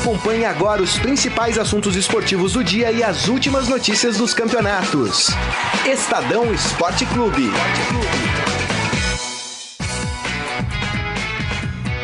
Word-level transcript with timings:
Acompanhe 0.00 0.46
agora 0.46 0.82
os 0.82 0.98
principais 0.98 1.58
assuntos 1.58 1.94
esportivos 1.94 2.54
do 2.54 2.64
dia 2.64 2.90
e 2.90 3.02
as 3.02 3.28
últimas 3.28 3.68
notícias 3.68 4.16
dos 4.16 4.32
campeonatos. 4.32 5.26
Estadão 5.84 6.54
Esporte 6.54 7.04
Clube. 7.04 7.50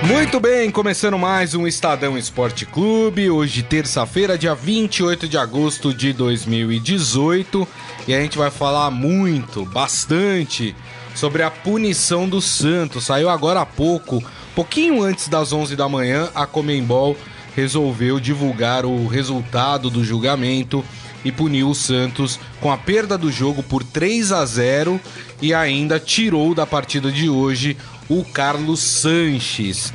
Muito 0.03 0.39
bem, 0.39 0.71
começando 0.71 1.17
mais 1.17 1.55
um 1.55 1.67
Estadão 1.67 2.19
Esporte 2.19 2.67
Clube, 2.67 3.31
hoje 3.31 3.63
terça-feira, 3.63 4.37
dia 4.37 4.55
28 4.55 5.27
de 5.27 5.39
agosto 5.39 5.95
de 5.95 6.13
2018, 6.13 7.67
e 8.07 8.15
a 8.15 8.21
gente 8.21 8.37
vai 8.37 8.51
falar 8.51 8.91
muito, 8.91 9.65
bastante, 9.65 10.77
sobre 11.15 11.43
a 11.43 11.51
punição 11.51 12.29
do 12.29 12.43
Santos. 12.43 13.05
Saiu 13.05 13.31
agora 13.31 13.63
há 13.63 13.67
pouco, 13.67 14.23
pouquinho 14.55 15.03
antes 15.03 15.29
das 15.29 15.51
11 15.51 15.75
da 15.75 15.89
manhã, 15.89 16.29
a 16.35 16.47
Comembol 16.47 17.17
resolveu 17.57 18.21
divulgar 18.21 18.85
o 18.85 19.07
resultado 19.07 19.89
do 19.89 20.05
julgamento 20.05 20.85
e 21.25 21.33
puniu 21.33 21.71
o 21.71 21.75
Santos 21.75 22.39
com 22.61 22.71
a 22.71 22.77
perda 22.77 23.17
do 23.17 23.33
jogo 23.33 23.63
por 23.63 23.83
3 23.83 24.31
a 24.31 24.45
0 24.45 25.01
e 25.41 25.55
ainda 25.55 25.99
tirou 25.99 26.55
da 26.55 26.67
partida 26.67 27.11
de 27.11 27.31
hoje 27.31 27.75
o 28.11 28.23
Carlos 28.23 28.81
Sanches. 28.81 29.91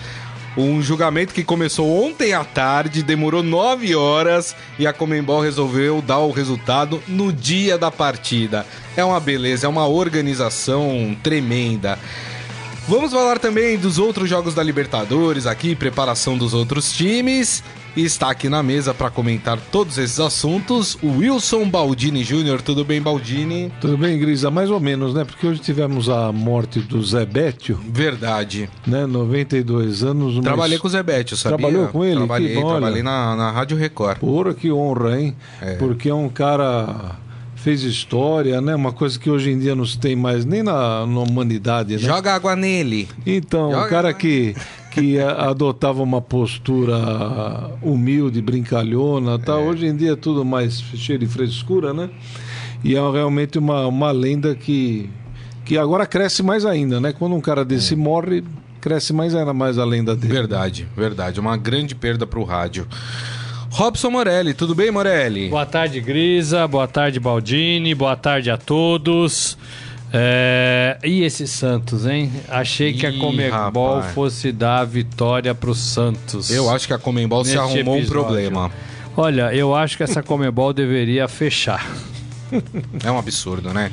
Um 0.58 0.82
julgamento 0.82 1.34
que 1.34 1.44
começou 1.44 2.04
ontem 2.04 2.34
à 2.34 2.44
tarde, 2.44 3.04
demorou 3.04 3.42
nove 3.42 3.96
horas 3.96 4.54
e 4.78 4.86
a 4.86 4.92
Comembol 4.92 5.40
resolveu 5.40 6.02
dar 6.02 6.18
o 6.18 6.32
resultado 6.32 7.02
no 7.08 7.32
dia 7.32 7.78
da 7.78 7.90
partida. 7.90 8.66
É 8.98 9.04
uma 9.06 9.20
beleza, 9.20 9.68
é 9.68 9.70
uma 9.70 9.88
organização 9.88 11.16
tremenda. 11.24 11.98
Vamos 12.92 13.14
falar 13.14 13.40
também 13.40 13.78
dos 13.78 13.98
outros 13.98 14.30
jogos 14.30 14.54
da 14.54 14.62
Libertadores 14.62 15.48
aqui, 15.48 15.74
preparação 15.76 16.38
dos 16.38 16.54
outros 16.54 16.92
times. 16.92 17.64
E 17.96 18.04
está 18.04 18.30
aqui 18.30 18.50
na 18.50 18.62
mesa 18.62 18.94
para 18.94 19.10
comentar 19.10 19.58
todos 19.72 19.98
esses 19.98 20.20
assuntos 20.20 20.98
o 21.02 21.20
Wilson 21.20 21.70
Baldini 21.70 22.22
Júnior. 22.22 22.62
Tudo 22.62 22.84
bem, 22.84 23.02
Baldini? 23.02 23.72
Tudo 23.80 23.98
bem, 23.98 24.20
Grisa? 24.20 24.52
Mais 24.52 24.70
ou 24.70 24.78
menos, 24.82 25.14
né? 25.14 25.24
Porque 25.24 25.48
hoje 25.48 25.62
tivemos 25.62 26.10
a 26.10 26.34
morte 26.34 26.82
do 26.82 27.02
Zé 27.02 27.26
Bétio. 27.26 27.80
Verdade. 27.88 28.70
Né? 28.86 29.06
92 29.06 30.04
anos. 30.04 30.36
Mas... 30.36 30.44
Trabalhei 30.44 30.78
com 30.78 30.88
o 30.88 30.92
Zé 30.92 31.02
Bétio, 31.02 31.38
sabia? 31.38 31.58
Trabalhou 31.58 31.88
com 31.88 32.04
ele? 32.04 32.18
Trabalhei, 32.18 32.56
bom, 32.56 32.72
trabalhei 32.72 33.04
na, 33.04 33.38
na 33.38 33.52
Rádio 33.52 33.78
Record. 33.78 34.18
Porra, 34.18 34.54
que 34.54 34.70
honra, 34.70 35.18
hein? 35.18 35.34
É. 35.62 35.76
Porque 35.76 36.10
é 36.10 36.14
um 36.14 36.28
cara 36.28 37.16
fez 37.62 37.84
história, 37.84 38.60
né? 38.60 38.76
Uma 38.76 38.92
coisa 38.92 39.20
que 39.20 39.30
hoje 39.30 39.52
em 39.52 39.60
dia 39.60 39.76
não 39.76 39.86
se 39.86 39.98
tem 39.98 40.16
mais 40.16 40.46
nem 40.46 40.64
na, 40.64 41.06
na 41.06 41.20
humanidade, 41.20 41.94
né? 41.94 42.00
Joga 42.00 42.34
água 42.34 42.56
nele. 42.56 43.08
Então, 43.26 43.72
Joga 43.72 43.86
o 43.86 43.90
cara 43.90 44.14
que, 44.14 44.56
que 44.90 45.20
adotava 45.20 46.02
uma 46.02 46.20
postura 46.22 47.70
humilde, 47.82 48.42
brincalhona, 48.42 49.38
tá? 49.38 49.54
É. 49.54 49.56
Hoje 49.56 49.86
em 49.86 49.96
dia 49.96 50.14
é 50.14 50.16
tudo 50.16 50.44
mais 50.44 50.82
cheio 50.96 51.20
de 51.20 51.28
frescura, 51.28 51.94
né? 51.94 52.10
E 52.84 52.96
é 52.96 53.12
realmente 53.12 53.60
uma, 53.60 53.86
uma 53.86 54.12
lenda 54.12 54.56
que, 54.56 55.08
que 55.64 55.78
agora 55.78 56.08
cresce 56.08 56.42
mais 56.42 56.66
ainda, 56.66 57.00
né? 57.00 57.14
Quando 57.14 57.36
um 57.36 57.42
cara 57.42 57.64
desse 57.64 57.94
é. 57.94 57.98
morre, 57.98 58.44
cresce 58.82 59.14
mais 59.14 59.36
ainda 59.36 59.54
mais 59.54 59.78
a 59.78 59.86
lenda 59.86 60.16
dele. 60.16 60.34
Verdade, 60.34 60.88
verdade. 60.98 61.40
Uma 61.40 61.56
grande 61.58 61.94
perda 61.94 62.26
para 62.26 62.40
o 62.40 62.44
rádio. 62.44 62.88
Robson 63.72 64.10
Morelli, 64.12 64.54
tudo 64.54 64.76
bem, 64.76 64.92
Morelli? 64.92 65.50
Boa 65.50 65.66
tarde, 65.66 66.00
Grisa. 66.02 66.68
Boa 66.68 66.88
tarde, 66.88 67.20
Baldini. 67.20 67.96
Boa 67.96 68.16
tarde 68.18 68.52
a 68.52 68.58
todos. 68.58 69.58
É... 70.14 70.98
E 71.04 71.24
esse 71.24 71.48
Santos, 71.48 72.06
hein? 72.06 72.30
Achei 72.50 72.92
que 72.94 73.06
a 73.06 73.18
Comembol 73.18 73.96
rapaz. 74.00 74.14
fosse 74.14 74.52
dar 74.52 74.80
a 74.80 74.86
vitória 74.86 75.56
pro 75.56 75.74
Santos. 75.74 76.52
Eu 76.52 76.70
acho 76.70 76.86
que 76.86 76.94
a 76.94 77.00
Comembol 77.00 77.46
se 77.46 77.58
arrumou 77.58 77.98
episódio. 77.98 78.04
um 78.04 78.10
problema. 78.26 78.72
Olha, 79.16 79.54
eu 79.56 79.74
acho 79.74 79.96
que 79.96 80.04
essa 80.04 80.22
Comembol 80.22 80.74
deveria 80.74 81.28
fechar. 81.30 81.90
É 83.02 83.10
um 83.10 83.18
absurdo, 83.18 83.74
né? 83.74 83.90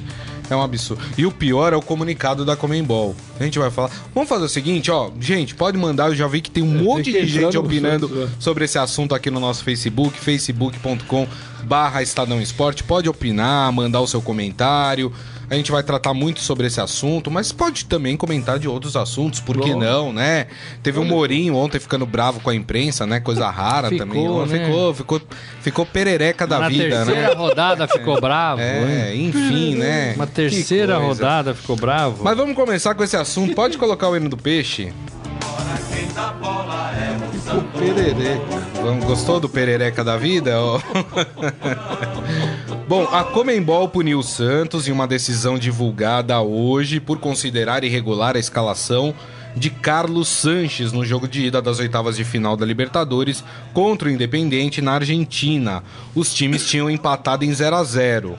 É 0.51 0.57
um 0.57 0.63
absurdo. 0.63 1.03
E 1.17 1.27
o 1.27 1.31
pior 1.31 1.73
é 1.73 1.77
o 1.77 1.83
comunicado 1.83 2.45
da 2.45 2.57
Comembol. 2.57 3.15
A 3.39 3.45
gente 3.45 3.59
vai 3.59 3.71
falar. 3.71 3.91
Vamos 4.15 4.29
fazer 4.29 4.45
o 4.45 4.49
seguinte, 4.49 4.91
ó. 4.91 5.11
Gente, 5.21 5.55
pode 5.55 5.77
mandar. 5.77 6.09
Eu 6.09 6.15
já 6.15 6.27
vi 6.27 6.41
que 6.41 6.51
tem 6.51 6.63
um 6.63 6.79
é, 6.79 6.83
monte 6.83 7.13
de 7.13 7.27
gente 7.27 7.57
opinando 7.57 8.09
Santos, 8.09 8.31
sobre 8.39 8.65
esse 8.65 8.79
assunto 8.79 9.15
aqui 9.15 9.31
no 9.31 9.41
nosso 9.41 9.63
Facebook, 9.63 10.19
facebook.com 10.19 11.27
barra 11.65 12.03
Estadão 12.03 12.41
Esporte. 12.41 12.83
Pode 12.83 13.09
opinar, 13.09 13.73
mandar 13.73 14.01
o 14.01 14.07
seu 14.07 14.23
comentário. 14.23 15.13
A 15.51 15.55
gente 15.55 15.73
vai 15.73 15.83
tratar 15.83 16.13
muito 16.13 16.41
sobre 16.41 16.67
esse 16.67 16.81
assunto, 16.81 17.31
mas 17.31 17.53
pode 17.53 17.87
também 17.87 18.17
comentar 18.17 18.59
de 18.59 18.69
outros 18.69 18.97
assuntos, 18.97 19.41
por 19.41 19.59
que 19.59 19.75
não, 19.75 20.13
né? 20.13 20.47
Teve 20.83 20.99
um 20.99 21.05
Mourinho 21.05 21.57
ontem 21.57 21.79
ficando 21.79 22.05
bravo 22.05 22.41
com 22.41 22.51
a 22.51 22.55
imprensa, 22.55 23.07
né? 23.07 23.19
Coisa 23.19 23.49
rara 23.49 23.89
ficou, 23.89 24.07
também. 24.07 24.29
Né? 24.29 24.67
Ficou, 24.67 24.95
ficou, 24.95 25.23
ficou 25.63 25.87
perereca 25.87 26.47
da 26.47 26.59
Na 26.59 26.69
vida, 26.69 26.85
né? 26.85 26.99
Na 26.99 27.05
terceira 27.07 27.35
rodada 27.35 27.89
ficou 27.89 28.21
bravo. 28.21 28.61
É, 28.61 29.17
enfim, 29.17 29.75
né? 29.77 30.13
Uma 30.17 30.27
terceira 30.27 30.99
rodada 30.99 31.55
ficou 31.55 31.77
bravo. 31.77 32.23
Mas 32.23 32.37
vamos 32.37 32.55
começar 32.55 32.95
com 32.95 33.03
esse 33.03 33.17
assunto. 33.17 33.55
Pode 33.55 33.79
colocar 33.79 34.09
o 34.09 34.17
hino 34.17 34.29
do 34.29 34.37
peixe? 34.37 34.93
O 37.51 37.79
perereca. 37.79 39.07
Gostou 39.07 39.41
do 39.41 39.49
perereca 39.49 40.05
da 40.05 40.17
vida? 40.17 40.53
Bom, 42.89 43.07
a 43.13 43.23
Comembol 43.23 43.87
puniu 43.87 44.19
o 44.19 44.23
Santos 44.23 44.89
em 44.89 44.93
uma 44.93 45.07
decisão 45.07 45.59
divulgada 45.59 46.41
hoje 46.41 46.99
por 46.99 47.19
considerar 47.19 47.85
irregular 47.85 48.35
a 48.35 48.39
escalação 48.39 49.15
de 49.55 49.69
Carlos 49.69 50.27
Sanches 50.27 50.91
no 50.91 51.05
jogo 51.05 51.29
de 51.29 51.45
ida 51.45 51.61
das 51.61 51.81
oitavas 51.81 52.17
de 52.17 52.25
final 52.25 52.57
da 52.57 52.65
Libertadores 52.65 53.45
contra 53.75 54.09
o 54.09 54.11
Independente 54.11 54.81
na 54.81 54.93
Argentina. 54.93 55.83
Os 56.15 56.33
times 56.33 56.67
tinham 56.67 56.89
empatado 56.89 57.45
em 57.45 57.53
0 57.53 57.77
a 57.77 57.85
0. 57.85 58.39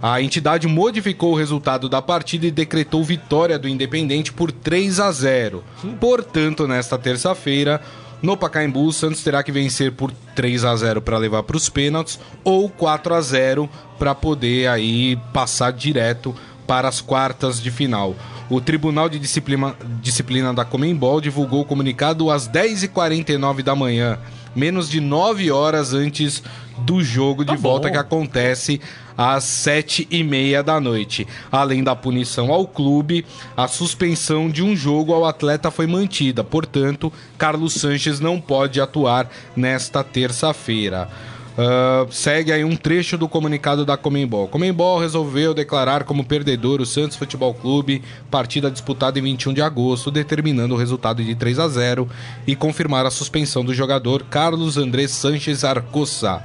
A 0.00 0.22
entidade 0.22 0.66
modificou 0.66 1.32
o 1.32 1.36
resultado 1.36 1.86
da 1.86 2.00
partida 2.00 2.46
e 2.46 2.50
decretou 2.50 3.04
vitória 3.04 3.58
do 3.58 3.68
Independente 3.68 4.32
por 4.32 4.50
3 4.50 4.98
a 4.98 5.12
0. 5.12 5.62
Portanto, 6.00 6.66
nesta 6.66 6.96
terça-feira, 6.96 7.82
no 8.24 8.38
Pacaembu, 8.38 8.86
o 8.86 8.92
Santos 8.92 9.22
terá 9.22 9.42
que 9.42 9.52
vencer 9.52 9.92
por 9.92 10.10
3 10.34 10.64
a 10.64 10.74
0 10.74 11.02
para 11.02 11.18
levar 11.18 11.42
para 11.42 11.58
os 11.58 11.68
pênaltis 11.68 12.18
ou 12.42 12.70
4 12.70 13.14
a 13.14 13.20
0 13.20 13.68
para 13.98 14.14
poder 14.14 14.66
aí 14.66 15.16
passar 15.30 15.70
direto 15.72 16.34
para 16.66 16.88
as 16.88 17.02
quartas 17.02 17.62
de 17.62 17.70
final. 17.70 18.16
O 18.48 18.62
Tribunal 18.62 19.10
de 19.10 19.18
Disciplina, 19.18 19.76
Disciplina 20.00 20.54
da 20.54 20.64
Comembol 20.64 21.20
divulgou 21.20 21.60
o 21.60 21.64
comunicado 21.66 22.30
às 22.30 22.48
10h49 22.48 23.62
da 23.62 23.76
manhã, 23.76 24.18
menos 24.54 24.88
de 24.88 25.00
9 25.00 25.50
horas 25.50 25.92
antes 25.92 26.42
do 26.78 27.02
jogo 27.02 27.44
de 27.44 27.52
tá 27.52 27.56
volta 27.56 27.88
bom. 27.88 27.92
que 27.92 27.98
acontece 27.98 28.80
às 29.16 29.44
sete 29.44 30.08
e 30.10 30.22
meia 30.24 30.62
da 30.62 30.80
noite. 30.80 31.26
Além 31.50 31.84
da 31.84 31.94
punição 31.94 32.52
ao 32.52 32.66
clube, 32.66 33.24
a 33.56 33.68
suspensão 33.68 34.50
de 34.50 34.62
um 34.62 34.74
jogo 34.74 35.12
ao 35.12 35.24
atleta 35.24 35.70
foi 35.70 35.86
mantida. 35.86 36.42
Portanto, 36.42 37.12
Carlos 37.38 37.74
Sanches 37.74 38.18
não 38.18 38.40
pode 38.40 38.80
atuar 38.80 39.30
nesta 39.56 40.02
terça-feira. 40.02 41.08
Uh, 41.56 42.12
segue 42.12 42.50
aí 42.50 42.64
um 42.64 42.74
trecho 42.74 43.16
do 43.16 43.28
comunicado 43.28 43.84
da 43.84 43.96
Comembol. 43.96 44.48
Comembol 44.48 44.98
resolveu 44.98 45.54
declarar 45.54 46.02
como 46.02 46.24
perdedor 46.24 46.80
o 46.80 46.86
Santos 46.86 47.16
Futebol 47.16 47.54
Clube, 47.54 48.02
partida 48.28 48.68
disputada 48.68 49.20
em 49.20 49.22
21 49.22 49.54
de 49.54 49.62
agosto, 49.62 50.10
determinando 50.10 50.74
o 50.74 50.76
resultado 50.76 51.22
de 51.22 51.34
3 51.34 51.60
a 51.60 51.68
0 51.68 52.08
e 52.44 52.56
confirmar 52.56 53.06
a 53.06 53.10
suspensão 53.10 53.64
do 53.64 53.72
jogador 53.72 54.24
Carlos 54.24 54.76
Andrés 54.76 55.12
Sanches 55.12 55.62
Arcosa. 55.62 56.42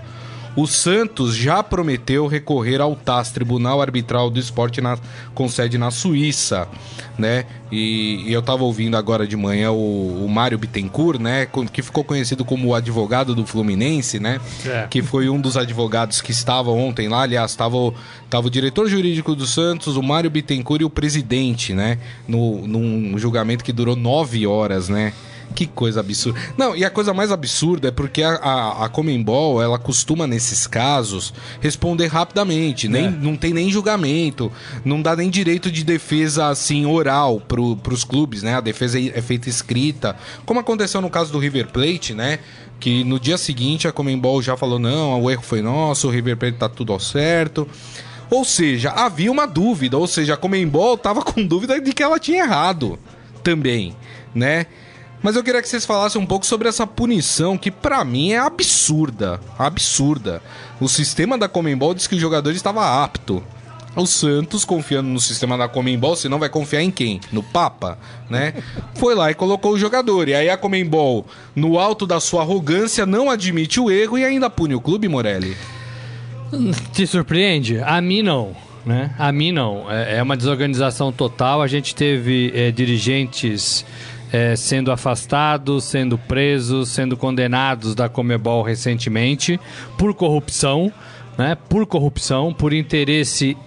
O 0.60 0.68
Santos 0.68 1.38
já 1.38 1.64
prometeu 1.64 2.28
recorrer 2.28 2.82
ao 2.82 2.94
TAS, 2.94 3.32
Tribunal 3.32 3.82
Arbitral 3.82 4.30
do 4.30 4.38
Esporte, 4.38 4.82
na, 4.82 4.98
com 5.34 5.48
sede 5.48 5.78
na 5.78 5.90
Suíça, 5.90 6.68
né? 7.18 7.46
E, 7.72 8.26
e 8.28 8.34
eu 8.34 8.42
estava 8.42 8.66
ouvindo 8.66 8.98
agora 8.98 9.26
de 9.26 9.38
manhã 9.38 9.72
o, 9.72 10.26
o 10.26 10.28
Mário 10.28 10.58
Bittencourt, 10.58 11.18
né? 11.18 11.48
Que 11.72 11.82
ficou 11.82 12.04
conhecido 12.04 12.44
como 12.44 12.68
o 12.68 12.76
advogado 12.76 13.34
do 13.34 13.46
Fluminense, 13.46 14.20
né? 14.20 14.42
É. 14.66 14.86
Que 14.90 15.02
foi 15.02 15.30
um 15.30 15.40
dos 15.40 15.56
advogados 15.56 16.20
que 16.20 16.32
estava 16.32 16.72
ontem 16.72 17.08
lá. 17.08 17.22
Aliás, 17.22 17.52
estava 17.52 17.78
o, 17.78 17.94
tava 18.30 18.48
o 18.48 18.50
diretor 18.50 18.90
jurídico 18.90 19.34
do 19.36 19.48
Santos, 19.48 19.96
o 19.96 20.04
Mário 20.04 20.30
Bittencourt 20.30 20.82
e 20.82 20.84
o 20.84 20.90
presidente, 20.90 21.74
né? 21.74 22.00
No, 22.28 22.68
num 22.68 23.18
julgamento 23.18 23.64
que 23.64 23.72
durou 23.72 23.96
nove 23.96 24.46
horas, 24.46 24.90
né? 24.90 25.14
Que 25.56 25.66
coisa 25.66 26.00
absurda. 26.00 26.40
Não, 26.58 26.76
e 26.76 26.86
a 26.86 26.90
coisa 26.90 27.14
mais 27.14 27.32
absurda 27.32 27.90
é 27.90 27.92
porque 27.92 28.22
a, 28.24 28.36
a, 28.36 28.86
a 28.86 28.90
Comembol, 28.90 29.62
ela 29.62 29.78
costuma, 29.78 30.28
nesses 30.28 30.68
casos, 30.68 31.34
responder 31.60 32.08
rapidamente. 32.08 32.88
Nem, 32.88 33.08
é. 33.08 33.10
Não 33.10 33.36
tem 33.36 33.54
nem 33.54 33.70
julgamento, 33.70 34.52
não 34.86 35.02
dá 35.02 35.16
nem 35.16 35.30
direito 35.30 35.72
de 35.72 35.84
defesa, 35.84 36.48
assim, 36.48 36.86
oral 36.86 37.40
pro, 37.40 37.76
pros 37.78 38.04
clubes, 38.04 38.44
né? 38.44 38.56
A 38.56 38.62
defesa 38.62 39.00
é 39.00 39.22
feita 39.22 39.50
escrita. 39.50 40.16
Como 40.46 40.60
aconteceu 40.60 41.02
no 41.02 41.10
caso 41.10 41.32
do 41.32 41.40
River 41.40 41.68
Plate, 41.68 42.14
né? 42.14 42.40
Que 42.80 43.04
no 43.04 43.20
dia 43.20 43.38
seguinte 43.38 43.88
a 43.88 43.92
Comembol 43.92 44.42
já 44.42 44.56
falou: 44.56 44.80
não, 44.80 45.22
o 45.22 45.30
erro 45.30 45.44
foi 45.44 45.62
nosso, 45.62 46.08
o 46.08 46.12
River 46.12 46.38
Plate 46.38 46.58
tá 46.58 46.70
tudo 46.70 46.94
ao 46.94 47.00
certo. 47.00 47.68
Ou 48.30 48.46
seja, 48.46 48.92
havia 48.92 49.32
uma 49.32 49.48
dúvida, 49.48 49.98
ou 49.98 50.08
seja, 50.08 50.36
a 50.36 50.38
Comembol 50.38 50.98
tava 50.98 51.24
com 51.24 51.46
dúvida 51.46 51.82
de 51.82 51.92
que 51.92 52.04
ela 52.04 52.20
tinha 52.20 52.44
errado 52.44 53.00
também, 53.44 53.96
né? 54.34 54.68
Mas 55.22 55.36
eu 55.36 55.44
queria 55.44 55.62
que 55.62 55.68
vocês 55.68 55.86
falassem 55.86 56.22
um 56.22 56.26
pouco 56.26 56.46
sobre 56.46 56.68
essa 56.68 56.88
punição 56.88 57.58
que 57.58 57.70
para 57.70 58.04
mim 58.06 58.32
é 58.32 58.38
absurda, 58.38 59.40
absurda. 59.58 60.42
O 60.80 60.88
sistema 60.88 61.38
da 61.38 61.50
Comembol 61.50 61.94
diz 61.94 62.08
que 62.08 62.16
o 62.16 62.20
jogador 62.20 62.52
estava 62.52 63.04
apto. 63.04 63.44
O 63.96 64.06
Santos, 64.06 64.64
confiando 64.64 65.10
no 65.10 65.20
sistema 65.20 65.58
da 65.58 65.68
Comembol, 65.68 66.16
se 66.16 66.30
não 66.30 66.40
vai 66.40 66.48
confiar 66.48 66.82
em 66.82 66.92
quem? 66.92 67.20
No 67.34 67.44
Papa, 67.44 67.98
né? 68.30 68.54
Foi 68.96 69.14
lá 69.14 69.30
e 69.30 69.36
colocou 69.36 69.74
o 69.74 69.80
jogador. 69.80 70.30
E 70.30 70.34
aí 70.34 70.50
a 70.50 70.56
Comembol, 70.56 71.26
no 71.56 71.78
alto 71.78 72.08
da 72.08 72.20
sua 72.20 72.42
arrogância, 72.42 73.06
não 73.06 73.30
admite 73.30 73.80
o 73.80 73.92
erro 73.92 74.18
e 74.18 74.24
ainda 74.24 74.50
pune 74.50 74.76
o 74.76 74.80
clube, 74.80 75.10
Morelli. 75.10 75.58
Te 76.94 77.06
surpreende? 77.06 77.80
A 77.80 78.00
mim 78.00 78.22
não. 78.22 78.56
Né? 78.86 79.14
A 79.18 79.32
mim 79.32 79.52
não. 79.52 79.92
É, 79.92 80.18
é 80.18 80.24
uma 80.24 80.38
desorganização 80.38 81.12
total. 81.12 81.62
A 81.62 81.68
gente 81.68 81.94
teve 81.94 82.52
é, 82.56 82.72
dirigentes 82.72 83.86
é, 84.32 84.56
sendo 84.56 84.92
afastados, 84.92 85.84
sendo 85.84 86.18
presos, 86.18 86.90
sendo 86.90 87.18
condenados 87.18 87.96
da 87.96 88.08
Comebol 88.08 88.62
recentemente 88.62 89.60
por 89.98 90.14
corrupção, 90.14 90.92
né? 91.38 91.58
Por 91.68 91.86
corrupção, 91.86 92.54
por 92.54 92.74
interesse 92.74 93.58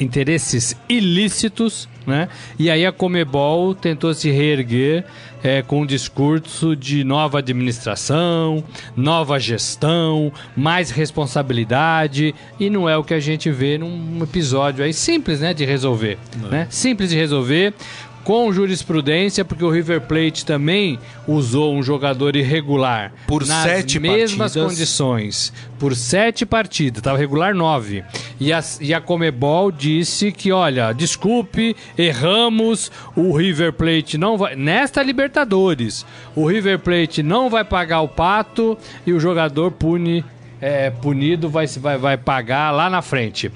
interesses 0.00 0.76
ilícitos, 0.88 1.88
né? 2.06 2.28
E 2.58 2.70
aí 2.70 2.84
a 2.84 2.92
Comebol 2.92 3.74
tentou 3.74 4.12
se 4.12 4.30
reerguer 4.30 5.04
é, 5.42 5.62
com 5.62 5.82
um 5.82 5.86
discurso 5.86 6.74
de 6.74 7.04
nova 7.04 7.38
administração, 7.38 8.64
nova 8.96 9.38
gestão, 9.38 10.32
mais 10.56 10.90
responsabilidade 10.90 12.34
e 12.58 12.68
não 12.68 12.88
é 12.88 12.96
o 12.96 13.04
que 13.04 13.14
a 13.14 13.20
gente 13.20 13.50
vê 13.50 13.78
num 13.78 14.22
episódio 14.22 14.84
aí 14.84 14.92
simples, 14.92 15.40
né, 15.40 15.54
de 15.54 15.64
resolver, 15.64 16.18
né? 16.50 16.66
Simples 16.70 17.10
de 17.10 17.16
resolver 17.16 17.74
com 18.24 18.50
jurisprudência, 18.50 19.44
porque 19.44 19.62
o 19.62 19.70
River 19.70 20.00
Plate 20.00 20.46
também 20.46 20.98
usou 21.28 21.74
um 21.74 21.82
jogador 21.82 22.34
irregular 22.34 23.12
por 23.26 23.46
nas 23.46 23.62
sete 23.62 24.00
mesmas 24.00 24.54
partidas. 24.54 24.72
condições, 24.72 25.52
por 25.78 25.94
sete 25.94 26.46
partidas, 26.46 26.98
estava 26.98 27.18
regular 27.18 27.54
nove. 27.54 28.02
E 28.40 28.52
a, 28.52 28.64
e 28.80 28.94
a 28.94 29.00
Comebol 29.00 29.70
disse 29.70 30.32
que, 30.32 30.50
olha, 30.50 30.92
desculpe, 30.92 31.76
erramos, 31.96 32.90
o 33.14 33.36
River 33.36 33.74
Plate 33.74 34.16
não 34.16 34.38
vai. 34.38 34.56
Nesta 34.56 35.02
Libertadores, 35.02 36.06
o 36.34 36.46
River 36.46 36.78
Plate 36.78 37.22
não 37.22 37.50
vai 37.50 37.62
pagar 37.62 38.00
o 38.00 38.08
pato 38.08 38.76
e 39.06 39.12
o 39.12 39.20
jogador 39.20 39.70
pune, 39.70 40.24
é, 40.60 40.88
punido 40.88 41.50
vai, 41.50 41.66
vai, 41.66 41.98
vai 41.98 42.16
pagar 42.16 42.70
lá 42.70 42.88
na 42.88 43.02
frente. 43.02 43.52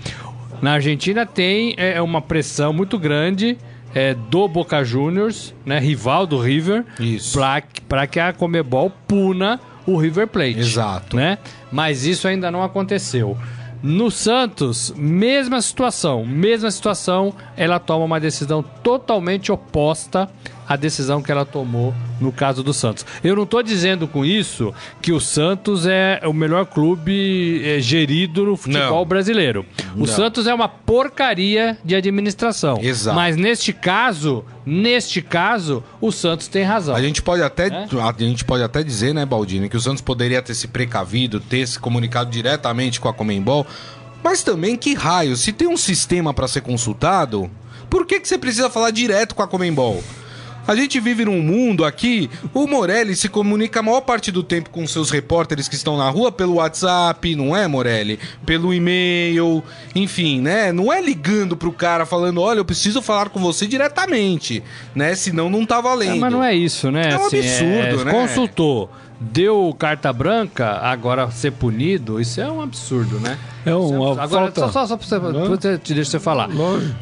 Na 0.60 0.72
Argentina 0.72 1.24
tem 1.24 1.74
é, 1.76 2.02
uma 2.02 2.20
pressão 2.20 2.72
muito 2.72 2.98
grande 2.98 3.56
é, 3.94 4.14
do 4.14 4.48
Boca 4.48 4.84
Juniors, 4.84 5.54
né, 5.64 5.78
rival 5.78 6.26
do 6.26 6.38
River, 6.38 6.84
para 7.88 8.06
que 8.06 8.20
a 8.20 8.32
Comebol 8.32 8.92
puna 9.06 9.60
o 9.86 9.96
River 9.96 10.26
Plate. 10.26 10.58
Exato. 10.58 11.16
Né? 11.16 11.38
Mas 11.72 12.04
isso 12.04 12.28
ainda 12.28 12.50
não 12.50 12.62
aconteceu. 12.62 13.36
No 13.82 14.10
Santos, 14.10 14.92
mesma 14.96 15.62
situação, 15.62 16.26
mesma 16.26 16.70
situação, 16.70 17.32
ela 17.56 17.78
toma 17.78 18.04
uma 18.04 18.18
decisão 18.18 18.62
totalmente 18.82 19.52
oposta 19.52 20.28
à 20.68 20.76
decisão 20.76 21.22
que 21.22 21.32
ela 21.32 21.44
tomou 21.46 21.94
no 22.20 22.30
caso 22.30 22.62
do 22.62 22.74
Santos. 22.74 23.06
Eu 23.24 23.34
não 23.36 23.44
estou 23.44 23.62
dizendo 23.62 24.06
com 24.06 24.24
isso 24.24 24.74
que 25.00 25.12
o 25.12 25.20
Santos 25.20 25.86
é 25.86 26.20
o 26.24 26.32
melhor 26.32 26.66
clube 26.66 27.62
é, 27.64 27.80
gerido 27.80 28.44
no 28.44 28.56
futebol 28.56 28.98
Não. 29.00 29.04
brasileiro. 29.06 29.64
O 29.96 30.00
Não. 30.00 30.06
Santos 30.06 30.46
é 30.46 30.52
uma 30.54 30.68
porcaria 30.68 31.78
de 31.84 31.94
administração. 31.94 32.78
Exato. 32.82 33.16
Mas 33.16 33.36
neste 33.36 33.72
caso, 33.72 34.44
neste 34.66 35.22
caso, 35.22 35.82
o 36.00 36.12
Santos 36.12 36.48
tem 36.48 36.64
razão. 36.64 36.94
A 36.94 37.00
gente 37.02 37.22
pode 37.22 37.42
até 37.42 37.68
É? 37.68 37.86
a 38.02 38.14
gente 38.18 38.44
pode 38.44 38.62
até 38.62 38.82
dizer, 38.82 39.14
né, 39.14 39.24
Baldini, 39.24 39.68
que 39.68 39.76
o 39.76 39.80
Santos 39.80 40.02
poderia 40.02 40.42
ter 40.42 40.54
se 40.54 40.68
precavido, 40.68 41.40
ter 41.40 41.66
se 41.66 41.78
comunicado 41.78 42.30
diretamente 42.30 43.00
com 43.00 43.08
a 43.08 43.14
Comembol, 43.14 43.66
mas 44.22 44.42
também 44.42 44.76
que 44.76 44.94
raio, 44.94 45.36
se 45.36 45.52
tem 45.52 45.68
um 45.68 45.76
sistema 45.76 46.34
para 46.34 46.48
ser 46.48 46.60
consultado, 46.60 47.50
por 47.88 48.04
que 48.04 48.20
que 48.20 48.28
você 48.28 48.36
precisa 48.36 48.68
falar 48.68 48.90
direto 48.90 49.34
com 49.34 49.42
a 49.42 49.48
Comembol? 49.48 50.02
A 50.68 50.76
gente 50.76 51.00
vive 51.00 51.24
num 51.24 51.40
mundo 51.40 51.82
aqui, 51.82 52.28
o 52.52 52.66
Morelli 52.66 53.16
se 53.16 53.26
comunica 53.26 53.80
a 53.80 53.82
maior 53.82 54.02
parte 54.02 54.30
do 54.30 54.42
tempo 54.42 54.68
com 54.68 54.86
seus 54.86 55.10
repórteres 55.10 55.66
que 55.66 55.74
estão 55.74 55.96
na 55.96 56.10
rua 56.10 56.30
pelo 56.30 56.56
WhatsApp, 56.56 57.34
não 57.34 57.56
é, 57.56 57.66
Morelli? 57.66 58.18
Pelo 58.44 58.74
e-mail, 58.74 59.64
enfim, 59.94 60.42
né? 60.42 60.70
Não 60.70 60.92
é 60.92 61.00
ligando 61.00 61.56
pro 61.56 61.72
cara 61.72 62.04
falando, 62.04 62.42
olha, 62.42 62.58
eu 62.58 62.66
preciso 62.66 63.00
falar 63.00 63.30
com 63.30 63.40
você 63.40 63.66
diretamente, 63.66 64.62
né? 64.94 65.14
Senão 65.14 65.48
não 65.48 65.64
tá 65.64 65.80
valendo. 65.80 66.16
É, 66.16 66.18
mas 66.18 66.32
não 66.32 66.44
é 66.44 66.54
isso, 66.54 66.90
né? 66.90 67.12
É 67.12 67.18
um 67.18 67.24
absurdo, 67.24 68.04
né? 68.04 68.12
Consultou, 68.12 68.90
deu 69.20 69.74
carta 69.78 70.12
branca, 70.12 70.78
agora 70.82 71.30
ser 71.30 71.52
punido, 71.52 72.20
isso 72.20 72.40
é 72.40 72.50
um 72.50 72.60
absurdo, 72.62 73.18
né? 73.20 73.36
É 73.66 73.74
uma 73.74 74.12
Agora, 74.22 74.50
falta... 74.50 74.60
só, 74.60 74.70
só, 74.70 74.86
só 74.86 74.96
pra 74.96 75.06
você, 75.06 75.20
pra 75.20 75.30
você- 75.44 75.78
te 75.78 75.92
deixa 75.92 76.12
você 76.12 76.20
falar. 76.20 76.48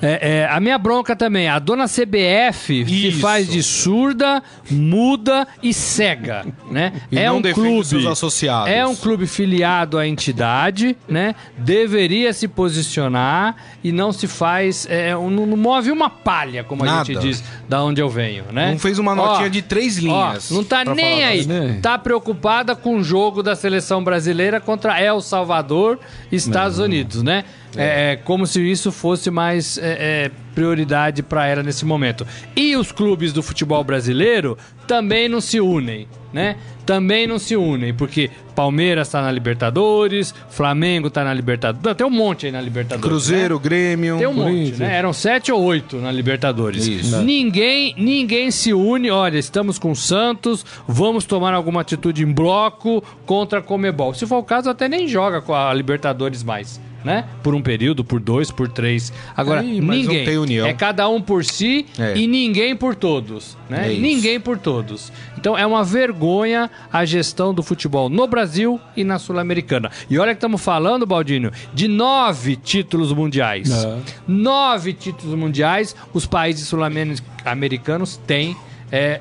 É, 0.02 0.40
é, 0.40 0.48
a 0.50 0.58
minha 0.58 0.76
bronca 0.78 1.14
também, 1.14 1.48
a 1.48 1.58
dona 1.60 1.86
CBF 1.86 2.84
se 2.84 3.08
Isso. 3.08 3.20
faz 3.20 3.48
de 3.48 3.62
surda, 3.62 4.42
muda 4.68 5.46
e 5.62 5.72
cega, 5.72 6.44
né? 6.68 6.92
E 7.12 7.18
é 7.18 7.26
não 7.28 7.36
um 7.38 7.42
clube, 7.42 7.84
seus 7.86 8.06
associados. 8.06 8.68
É 8.72 8.84
um 8.84 8.96
clube 8.96 9.26
filiado 9.28 9.96
à 9.98 10.08
entidade, 10.08 10.96
né? 11.08 11.36
Deveria 11.56 12.32
se 12.32 12.48
posicionar 12.48 13.54
e 13.84 13.92
não 13.92 14.10
se 14.10 14.26
faz, 14.26 14.86
é, 14.90 15.16
um- 15.16 15.30
não, 15.30 15.46
move 15.56 15.90
uma 15.92 16.10
palha, 16.10 16.64
como 16.64 16.82
a 16.82 16.86
Nada. 16.86 17.04
gente 17.04 17.20
diz, 17.20 17.44
da 17.68 17.82
onde 17.84 18.00
eu 18.00 18.08
venho, 18.08 18.44
né? 18.50 18.72
Não 18.72 18.78
fez 18.78 18.98
uma 18.98 19.14
notinha 19.14 19.50
de 19.50 19.62
três 19.62 19.98
linhas 19.98 20.50
Ó, 20.50 20.54
não 20.54 20.64
tá 20.64 20.84
nem 20.84 21.22
aí. 21.22 21.46
Tá 21.80 21.96
preocupada 22.06 22.76
com 22.76 22.98
o 22.98 23.02
jogo 23.02 23.42
da 23.42 23.56
seleção 23.56 24.04
brasileira 24.04 24.60
contra 24.60 25.02
El 25.02 25.20
Salvador 25.20 25.98
e 26.30 26.36
Estados 26.36 26.78
Unidos, 26.78 27.20
né? 27.20 27.44
É. 27.76 28.12
é 28.12 28.16
como 28.16 28.46
se 28.46 28.60
isso 28.62 28.92
fosse 28.92 29.28
mais 29.28 29.76
é, 29.76 30.26
é, 30.26 30.30
prioridade 30.54 31.20
para 31.20 31.48
ela 31.48 31.64
nesse 31.64 31.84
momento. 31.84 32.24
E 32.54 32.76
os 32.76 32.92
clubes 32.92 33.32
do 33.32 33.42
futebol 33.42 33.82
brasileiro 33.82 34.56
também 34.86 35.28
não 35.28 35.40
se 35.40 35.60
unem, 35.60 36.06
né? 36.36 36.56
Também 36.84 37.26
não 37.26 37.38
se 37.38 37.56
unem, 37.56 37.94
porque 37.94 38.30
Palmeiras 38.54 39.08
tá 39.08 39.22
na 39.22 39.32
Libertadores, 39.32 40.34
Flamengo 40.50 41.08
tá 41.08 41.24
na 41.24 41.32
Libertadores, 41.32 41.96
tem 41.96 42.06
um 42.06 42.10
monte 42.10 42.44
aí 42.44 42.52
na 42.52 42.60
Libertadores. 42.60 43.02
né? 43.02 43.08
Cruzeiro, 43.08 43.58
Grêmio. 43.58 44.18
Tem 44.18 44.26
um 44.26 44.34
monte, 44.34 44.78
né? 44.78 44.96
Eram 44.96 45.14
sete 45.14 45.50
ou 45.50 45.62
oito 45.62 45.96
na 45.96 46.12
Libertadores. 46.12 46.86
Isso. 46.86 47.22
Ninguém, 47.22 47.94
ninguém 47.96 48.50
se 48.50 48.74
une. 48.74 49.10
Olha, 49.10 49.38
estamos 49.38 49.78
com 49.78 49.90
o 49.90 49.96
Santos, 49.96 50.64
vamos 50.86 51.24
tomar 51.24 51.54
alguma 51.54 51.80
atitude 51.80 52.22
em 52.22 52.30
bloco 52.30 53.02
contra 53.24 53.60
a 53.60 53.62
Comebol. 53.62 54.12
Se 54.12 54.26
for 54.26 54.36
o 54.36 54.44
caso, 54.44 54.68
até 54.68 54.88
nem 54.88 55.08
joga 55.08 55.40
com 55.40 55.54
a 55.54 55.72
Libertadores 55.72 56.44
mais. 56.44 56.78
Né? 57.06 57.24
Por 57.40 57.54
um 57.54 57.62
período, 57.62 58.04
por 58.04 58.18
dois, 58.18 58.50
por 58.50 58.68
três. 58.68 59.12
Agora, 59.36 59.62
não 59.62 59.70
ninguém. 59.94 60.24
tem 60.24 60.38
união. 60.38 60.66
É 60.66 60.74
cada 60.74 61.08
um 61.08 61.22
por 61.22 61.44
si 61.44 61.86
É. 61.96 62.18
e 62.18 62.26
ninguém 62.26 62.74
por 62.74 62.96
todos. 62.96 63.56
Né? 63.70 63.94
É 63.94 63.96
ninguém 63.96 64.40
por 64.40 64.58
todos. 64.58 65.12
Então 65.38 65.56
é 65.56 65.64
uma 65.64 65.84
vergonha 65.84 66.68
a 66.92 67.04
gestão 67.04 67.54
do 67.54 67.62
futebol 67.62 68.08
no 68.08 68.26
Brasil 68.26 68.80
e 68.96 69.04
na 69.04 69.20
Sul-Americana. 69.20 69.88
E 70.10 70.18
olha 70.18 70.32
que 70.34 70.38
estamos 70.38 70.60
falando, 70.60 71.06
Baldinho, 71.06 71.52
de 71.72 71.86
nove 71.86 72.56
títulos 72.56 73.12
mundiais. 73.12 73.70
É. 73.70 73.98
Nove 74.26 74.92
títulos 74.92 75.38
mundiais 75.38 75.94
os 76.12 76.26
países 76.26 76.66
sul-americanos 76.66 78.16
têm 78.26 78.56
é, 78.90 79.20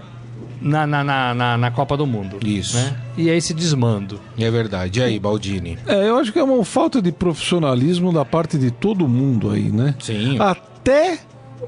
na, 0.61 0.85
na, 0.87 1.03
na, 1.03 1.33
na- 1.33 1.57
na 1.57 1.71
Copa 1.71 1.95
do 1.97 2.05
Mundo. 2.07 2.37
Isso. 2.45 2.75
né? 2.77 2.95
E 3.17 3.29
é 3.29 3.35
esse 3.37 3.53
desmando. 3.53 4.19
É 4.37 4.49
verdade. 4.49 4.99
E 4.99 5.03
aí, 5.03 5.19
Baldini? 5.19 5.77
É, 5.87 6.07
eu 6.09 6.17
acho 6.17 6.31
que 6.33 6.39
é 6.39 6.43
uma 6.43 6.63
falta 6.65 7.01
de 7.01 7.11
profissionalismo 7.11 8.11
da 8.11 8.25
parte 8.25 8.57
de 8.57 8.71
todo 8.71 9.07
mundo 9.07 9.51
aí, 9.51 9.69
né? 9.71 9.95
Sim. 9.99 10.37
Até 10.39 11.19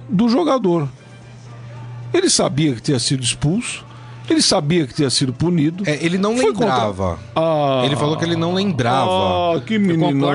do 0.10 0.28
jogador. 0.30 0.88
Ele 2.14 2.30
sabia 2.30 2.74
que 2.74 2.82
tinha 2.82 3.00
sido 3.00 3.22
expulso, 3.24 3.86
ele 4.30 4.42
sabia 4.42 4.88
que 4.88 4.94
tinha 4.94 5.10
sido 5.10 5.32
punido. 5.34 5.84
É, 5.88 6.04
ele 6.04 6.18
não 6.18 6.36
Foi 6.36 6.52
lembrava. 6.52 7.20
Ah, 7.36 7.82
Ele 7.86 7.96
falou 7.96 8.18
que 8.18 8.26
ele 8.26 8.36
não 8.36 8.54
lembrava. 8.54 9.56
Ah, 9.56 9.62
que 9.66 9.78
menino. 9.78 10.28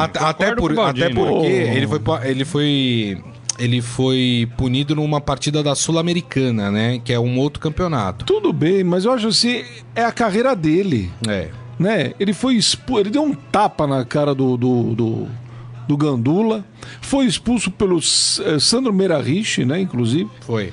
Até, 0.00 0.18
até, 0.24 0.54
por, 0.54 0.78
até 0.80 1.10
porque 1.10 1.30
Oh. 1.30 1.44
ele 1.44 1.86
foi, 1.86 2.00
ele 2.28 2.44
foi 2.44 3.22
ele 3.60 3.80
foi 3.82 4.48
punido 4.56 4.96
numa 4.96 5.20
partida 5.20 5.62
da 5.62 5.74
Sul-Americana, 5.74 6.70
né? 6.70 6.98
Que 7.04 7.12
é 7.12 7.20
um 7.20 7.38
outro 7.38 7.60
campeonato. 7.60 8.24
Tudo 8.24 8.52
bem, 8.52 8.82
mas 8.82 9.04
eu 9.04 9.12
acho 9.12 9.28
assim, 9.28 9.62
é 9.94 10.02
a 10.04 10.10
carreira 10.10 10.56
dele, 10.56 11.10
É. 11.28 11.48
né? 11.78 12.12
Ele 12.18 12.32
foi 12.32 12.54
expulso, 12.56 13.00
ele 13.02 13.10
deu 13.10 13.22
um 13.22 13.34
tapa 13.34 13.86
na 13.86 14.04
cara 14.04 14.34
do, 14.34 14.56
do, 14.56 14.94
do, 14.94 15.28
do 15.86 15.96
Gandula, 15.96 16.64
foi 17.00 17.26
expulso 17.26 17.70
pelo 17.70 17.98
eh, 17.98 18.58
Sandro 18.58 18.92
Meirahich, 18.92 19.64
né, 19.64 19.80
inclusive. 19.80 20.28
Foi. 20.40 20.72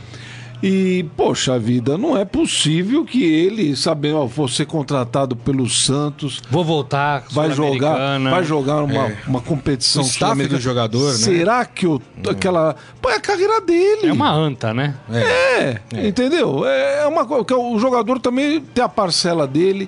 E, 0.61 1.05
poxa 1.15 1.59
vida, 1.59 1.97
não 1.99 2.17
é 2.17 2.25
possível 2.25 3.05
que 3.05 3.23
ele, 3.23 3.75
sabendo, 3.75 4.17
ó, 4.17 4.25
vou 4.25 4.47
ser 4.47 4.65
contratado 4.65 5.35
pelo 5.35 5.69
Santos. 5.69 6.41
Vou 6.49 6.63
voltar, 6.63 7.25
vai 7.29 7.51
jogar, 7.51 8.19
vai 8.19 8.43
jogar 8.43 8.81
uma, 8.81 9.07
é. 9.07 9.17
uma 9.27 9.39
competição. 9.39 10.01
O 10.01 10.05
staff 10.05 10.47
do 10.47 10.59
jogador, 10.59 11.11
né? 11.11 11.17
Será 11.17 11.63
que 11.63 11.85
o, 11.85 12.01
aquela. 12.27 12.75
Pô, 12.99 13.09
é 13.09 13.15
a 13.15 13.19
carreira 13.19 13.61
dele. 13.61 14.07
É 14.07 14.13
uma 14.13 14.31
anta, 14.31 14.73
né? 14.73 14.95
É, 15.11 15.19
é, 15.19 15.81
é. 15.93 16.07
entendeu? 16.07 16.65
É, 16.65 17.03
é 17.03 17.07
uma 17.07 17.23
O 17.23 17.77
jogador 17.77 18.19
também 18.19 18.59
tem 18.59 18.83
a 18.83 18.89
parcela 18.89 19.47
dele. 19.47 19.87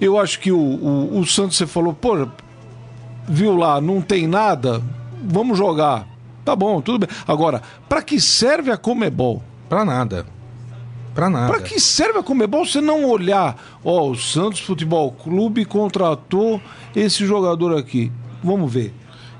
Eu 0.00 0.18
acho 0.18 0.40
que 0.40 0.50
o, 0.50 0.58
o, 0.58 1.18
o 1.18 1.26
Santos, 1.26 1.58
você 1.58 1.66
falou, 1.66 1.92
pô, 1.92 2.26
viu 3.28 3.54
lá, 3.54 3.82
não 3.82 4.00
tem 4.00 4.26
nada, 4.26 4.82
vamos 5.22 5.58
jogar. 5.58 6.06
Tá 6.42 6.56
bom, 6.56 6.80
tudo 6.80 7.06
bem. 7.06 7.16
Agora, 7.26 7.60
para 7.86 8.00
que 8.00 8.18
serve 8.18 8.70
a 8.70 8.76
Comebol? 8.78 9.42
Para 9.68 9.84
nada. 9.84 10.26
Para 11.14 11.30
nada. 11.30 11.52
Para 11.52 11.62
que 11.62 11.80
serve 11.80 12.18
a 12.18 12.22
Comebol 12.22 12.66
você 12.66 12.80
não 12.80 13.06
olhar, 13.06 13.56
ó, 13.82 14.10
o 14.10 14.14
Santos 14.14 14.60
Futebol 14.60 15.10
Clube 15.12 15.64
contratou 15.64 16.60
esse 16.94 17.24
jogador 17.24 17.76
aqui. 17.76 18.12
Vamos 18.44 18.72
ver. 18.72 18.92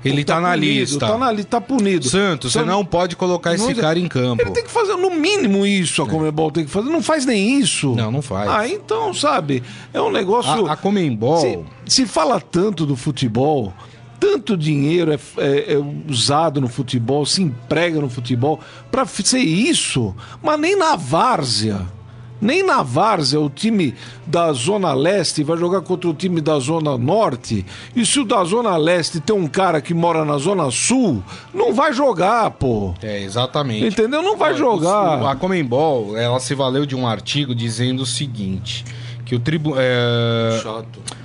Ele 0.03 0.23
tá, 0.23 0.35
tá 0.35 0.41
na 0.41 0.51
punido, 0.51 0.65
lista. 0.65 0.99
Tá, 0.99 1.17
na, 1.17 1.43
tá 1.43 1.61
punido. 1.61 2.07
Santos, 2.07 2.53
você 2.53 2.63
não 2.63 2.85
pode 2.85 3.15
colocar 3.15 3.53
esse 3.53 3.73
cara 3.75 3.99
em 3.99 4.07
campo. 4.07 4.41
Ele 4.41 4.51
tem 4.51 4.63
que 4.63 4.71
fazer, 4.71 4.95
no 4.95 5.11
mínimo, 5.11 5.65
isso 5.65 6.01
a 6.01 6.05
é. 6.05 6.09
Comembol 6.09 6.51
tem 6.51 6.65
que 6.65 6.71
fazer. 6.71 6.89
Não 6.89 7.01
faz 7.01 7.25
nem 7.25 7.59
isso. 7.59 7.93
Não, 7.95 8.11
não 8.11 8.21
faz. 8.21 8.49
Ah, 8.49 8.67
então, 8.67 9.13
sabe? 9.13 9.63
É 9.93 10.01
um 10.01 10.11
negócio. 10.11 10.67
A, 10.67 10.73
a 10.73 10.75
Comembol. 10.75 11.37
Se, 11.37 11.59
se 11.85 12.05
fala 12.05 12.39
tanto 12.39 12.85
do 12.85 12.95
futebol 12.95 13.73
tanto 14.19 14.57
dinheiro 14.57 15.11
é, 15.11 15.19
é, 15.37 15.73
é, 15.73 15.77
usado 16.09 16.59
no 16.59 16.67
futebol, 16.67 17.25
se 17.25 17.41
emprega 17.41 17.99
no 17.99 18.09
futebol 18.09 18.59
para 18.91 19.05
ser 19.05 19.39
isso, 19.39 20.15
mas 20.41 20.59
nem 20.59 20.77
na 20.77 20.95
várzea. 20.95 21.97
Nem 22.39 22.63
na 22.63 22.83
várzea 22.83 23.39
o 23.39 23.49
time 23.49 23.95
da 24.25 24.53
Zona 24.53 24.93
Leste 24.93 25.43
vai 25.43 25.57
jogar 25.57 25.81
contra 25.81 26.07
o 26.07 26.13
time 26.13 26.39
da 26.39 26.59
Zona 26.59 26.95
Norte. 26.95 27.65
E 27.95 28.05
se 28.05 28.19
o 28.19 28.25
da 28.25 28.43
Zona 28.43 28.77
Leste 28.77 29.19
tem 29.19 29.35
um 29.35 29.47
cara 29.47 29.81
que 29.81 29.93
mora 29.93 30.23
na 30.23 30.37
Zona 30.37 30.69
Sul, 30.69 31.23
não 31.51 31.73
vai 31.73 31.93
jogar, 31.93 32.51
pô. 32.51 32.93
É, 33.01 33.23
exatamente. 33.23 33.87
Entendeu? 33.87 34.21
Não 34.21 34.37
vai 34.37 34.53
jogar. 34.53 35.31
a 35.31 35.35
Comembol, 35.35 36.15
ela 36.15 36.39
se 36.39 36.53
valeu 36.53 36.85
de 36.85 36.95
um 36.95 37.07
artigo 37.07 37.55
dizendo 37.55 38.03
o 38.03 38.05
seguinte: 38.05 38.85
que 39.27 39.35
o 39.35 39.39
tribu 39.39 39.73
é... 39.77 40.63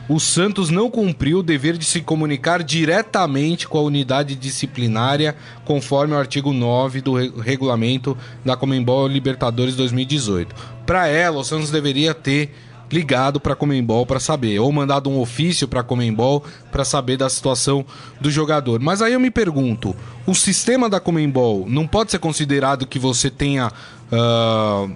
O 0.09 0.19
Santos 0.19 0.71
não 0.71 0.91
cumpriu 0.91 1.39
o 1.39 1.43
dever 1.43 1.79
de 1.79 1.85
se 1.85 2.01
comunicar 2.01 2.61
diretamente 2.65 3.69
com 3.69 3.79
a 3.79 3.83
unidade 3.83 4.35
disciplinária, 4.35 5.37
conforme 5.65 6.13
o 6.13 6.19
artigo 6.19 6.53
9 6.53 7.01
do 7.01 7.15
regulamento 7.41 8.19
da 8.45 8.57
Comembol 8.57 9.07
Libertadores 9.07 9.77
2018. 9.77 10.53
Para 10.85 11.07
ela, 11.07 11.39
o 11.39 11.45
Santos 11.45 11.71
deveria 11.71 12.13
ter 12.13 12.53
ligado 12.91 13.39
para 13.39 13.53
a 13.53 13.57
Comembol 13.57 14.05
para 14.05 14.19
saber, 14.19 14.59
ou 14.59 14.71
mandado 14.73 15.09
um 15.09 15.21
ofício 15.21 15.69
para 15.69 15.81
a 15.81 15.85
Comembol 15.85 16.45
para 16.73 16.85
saber 16.85 17.17
da 17.17 17.31
situação 17.31 17.87
do 18.21 18.33
jogador. 18.33 18.81
Mas 18.81 19.01
aí 19.01 19.13
eu 19.13 19.21
me 19.21 19.31
pergunto, 19.31 19.95
o 20.27 20.35
sistema 20.35 20.91
da 20.91 20.99
Comembol 20.99 21.67
não 21.69 21.87
pode 21.87 22.11
ser 22.11 22.19
considerado 22.19 22.85
que 22.85 22.99
você 22.99 23.31
tenha 23.31 23.69
uh, 23.69 24.91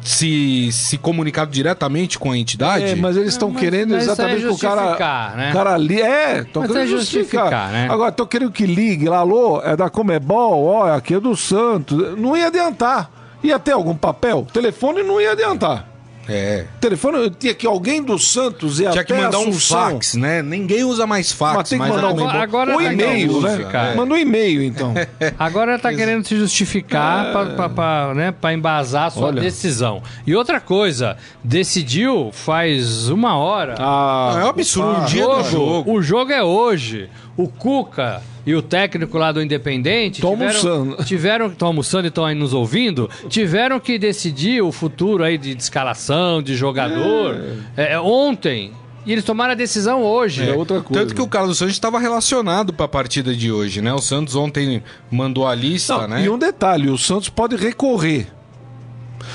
se, 0.00 0.70
se 0.72 0.96
comunicado 0.98 1.50
diretamente 1.50 2.18
com 2.18 2.32
a 2.32 2.38
entidade. 2.38 2.84
É, 2.84 2.94
mas 2.94 3.16
eles 3.16 3.32
estão 3.32 3.52
querendo 3.52 3.92
mas 3.92 4.04
exatamente 4.04 4.44
é 4.44 4.48
que 4.48 4.54
o 4.54 4.58
cara. 4.58 5.34
Né? 5.36 5.50
O 5.50 5.52
cara 5.52 5.74
ali. 5.74 6.00
É, 6.00 6.40
estão 6.40 6.62
querendo 6.62 6.82
é 6.82 6.86
justificar. 6.86 7.44
justificar 7.44 7.72
né? 7.72 7.88
Agora, 7.90 8.10
estão 8.10 8.26
querendo 8.26 8.52
que 8.52 8.66
ligue 8.66 9.08
lá, 9.08 9.18
alô, 9.18 9.60
é 9.62 9.76
da 9.76 9.90
Comebol, 9.90 10.64
ó, 10.64 10.92
aqui 10.94 11.14
é 11.14 11.20
do 11.20 11.36
Santos. 11.36 12.18
Não 12.18 12.36
ia 12.36 12.46
adiantar. 12.48 13.10
Ia 13.42 13.58
ter 13.58 13.72
algum 13.72 13.94
papel? 13.94 14.46
O 14.48 14.52
telefone 14.52 15.02
não 15.02 15.20
ia 15.20 15.32
adiantar. 15.32 15.87
É. 16.28 16.66
Telefone, 16.78 17.30
tinha 17.30 17.54
que 17.54 17.66
alguém 17.66 18.02
do 18.02 18.18
Santos 18.18 18.78
e 18.78 18.88
Tinha 18.88 19.02
que 19.02 19.14
mandar 19.14 19.38
um 19.38 19.52
fax, 19.52 20.14
né? 20.14 20.42
Ninguém 20.42 20.84
usa 20.84 21.06
mais 21.06 21.32
fax. 21.32 21.56
Mas 21.56 21.68
tem 21.70 21.80
que 21.80 21.88
mandar 21.88 22.12
um, 22.12 22.28
agora 22.28 22.76
um 22.76 22.80
e-mail, 22.80 23.40
né? 23.40 23.66
É. 23.72 23.94
Manda 23.94 24.14
um 24.14 24.16
e-mail, 24.16 24.62
então. 24.62 24.94
Agora 25.38 25.78
tá 25.78 25.92
querendo 25.92 26.26
se 26.26 26.36
justificar 26.36 27.28
é. 27.28 27.68
para 27.68 28.14
né, 28.14 28.34
embasar 28.52 29.06
a 29.06 29.10
sua 29.10 29.28
Olha. 29.28 29.40
decisão. 29.40 30.02
E 30.26 30.34
outra 30.34 30.60
coisa, 30.60 31.16
decidiu 31.42 32.30
faz 32.32 33.08
uma 33.08 33.36
hora. 33.36 33.76
Ah, 33.78 34.38
é 34.40 34.44
um 34.44 34.48
absurdo. 34.48 35.02
O 35.02 35.04
dia 35.06 35.26
do 35.26 35.44
jogo. 35.44 35.92
O 35.92 36.02
jogo 36.02 36.32
é 36.32 36.42
hoje. 36.42 37.08
O 37.36 37.48
Cuca 37.48 38.20
e 38.48 38.54
o 38.54 38.62
técnico 38.62 39.18
lá 39.18 39.30
do 39.30 39.42
Independente 39.42 40.22
tiveram, 40.22 40.46
almoçando. 40.46 40.96
tiveram 41.04 41.46
estão 41.48 41.68
almoçando 41.68 42.06
e 42.06 42.08
estão 42.08 42.24
aí 42.24 42.34
nos 42.34 42.54
ouvindo 42.54 43.10
tiveram 43.28 43.78
que 43.78 43.98
decidir 43.98 44.62
o 44.62 44.72
futuro 44.72 45.22
aí 45.22 45.36
de, 45.36 45.54
de 45.54 45.62
escalação 45.62 46.42
de 46.42 46.56
jogador 46.56 47.36
é. 47.76 47.92
É, 47.92 48.00
ontem 48.00 48.72
e 49.04 49.12
eles 49.12 49.24
tomaram 49.24 49.52
a 49.52 49.54
decisão 49.54 50.02
hoje. 50.02 50.46
É 50.46 50.54
outra 50.54 50.82
coisa. 50.82 51.02
Tanto 51.02 51.14
que 51.14 51.22
o 51.22 51.26
Carlos 51.26 51.56
Santos 51.56 51.72
estava 51.72 51.98
relacionado 51.98 52.74
para 52.74 52.84
a 52.84 52.88
partida 52.88 53.34
de 53.34 53.50
hoje, 53.50 53.80
né? 53.80 53.90
O 53.94 54.00
Santos 54.00 54.34
ontem 54.34 54.82
mandou 55.10 55.46
a 55.46 55.54
lista, 55.54 55.96
Não, 55.96 56.08
né? 56.08 56.24
E 56.24 56.28
um 56.28 56.36
detalhe, 56.36 56.90
o 56.90 56.98
Santos 56.98 57.30
pode 57.30 57.56
recorrer. 57.56 58.26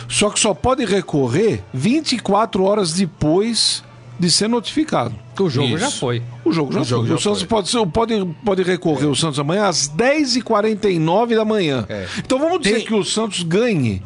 Só 0.08 0.29
que 0.29 0.39
só 0.39 0.53
pode 0.53 0.86
recorrer 0.86 1.63
24 1.74 2.63
horas 2.63 2.93
depois 2.93 3.84
de 4.24 4.32
ser 4.32 4.48
notificado. 4.48 5.13
O 5.38 5.50
jogo 5.50 5.68
Isso. 5.70 5.80
já 5.80 5.92
foi. 5.92 6.24
O 6.46 6.51
jogo 6.53 6.72
já 6.72 6.80
o 6.80 6.84
jogo 6.86 7.01
foi. 7.01 7.10
Já 7.10 7.15
o 7.15 7.20
Santos 7.20 7.44
Pode, 7.44 7.70
ser, 7.70 7.86
pode, 7.88 8.25
pode 8.46 8.63
recorrer 8.63 9.06
é. 9.06 9.10
o 9.10 9.15
Santos 9.15 9.38
amanhã 9.38 9.65
às 9.65 9.89
10h49 9.89 11.36
da 11.36 11.44
manhã. 11.44 11.86
É. 11.89 12.08
Então 12.20 12.39
vamos 12.39 12.62
dizer 12.62 12.77
tem... 12.77 12.86
que 12.86 12.94
o 12.94 13.03
Santos 13.03 13.44
ganhe 13.44 14.01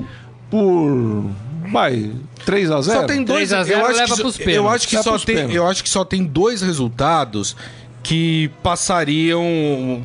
por. 0.50 1.30
Vai, 1.72 2.12
3 2.46 2.72
a 2.72 2.82
0 2.82 3.02
Só 3.02 3.06
tem 3.06 3.24
2 3.26 3.54
a 3.54 3.64
0 3.64 3.80
eu 3.80 3.86
acho 3.86 4.16
que, 4.38 4.52
eu 4.52 4.70
acho 4.70 4.88
que 4.88 5.04
só 5.04 5.20
tem 5.20 5.52
Eu 5.52 5.68
acho 5.68 5.84
que 5.84 5.90
só 5.90 6.06
tem 6.06 6.24
dois 6.24 6.62
resultados 6.62 7.58
que 8.04 8.50
passariam, 8.64 9.44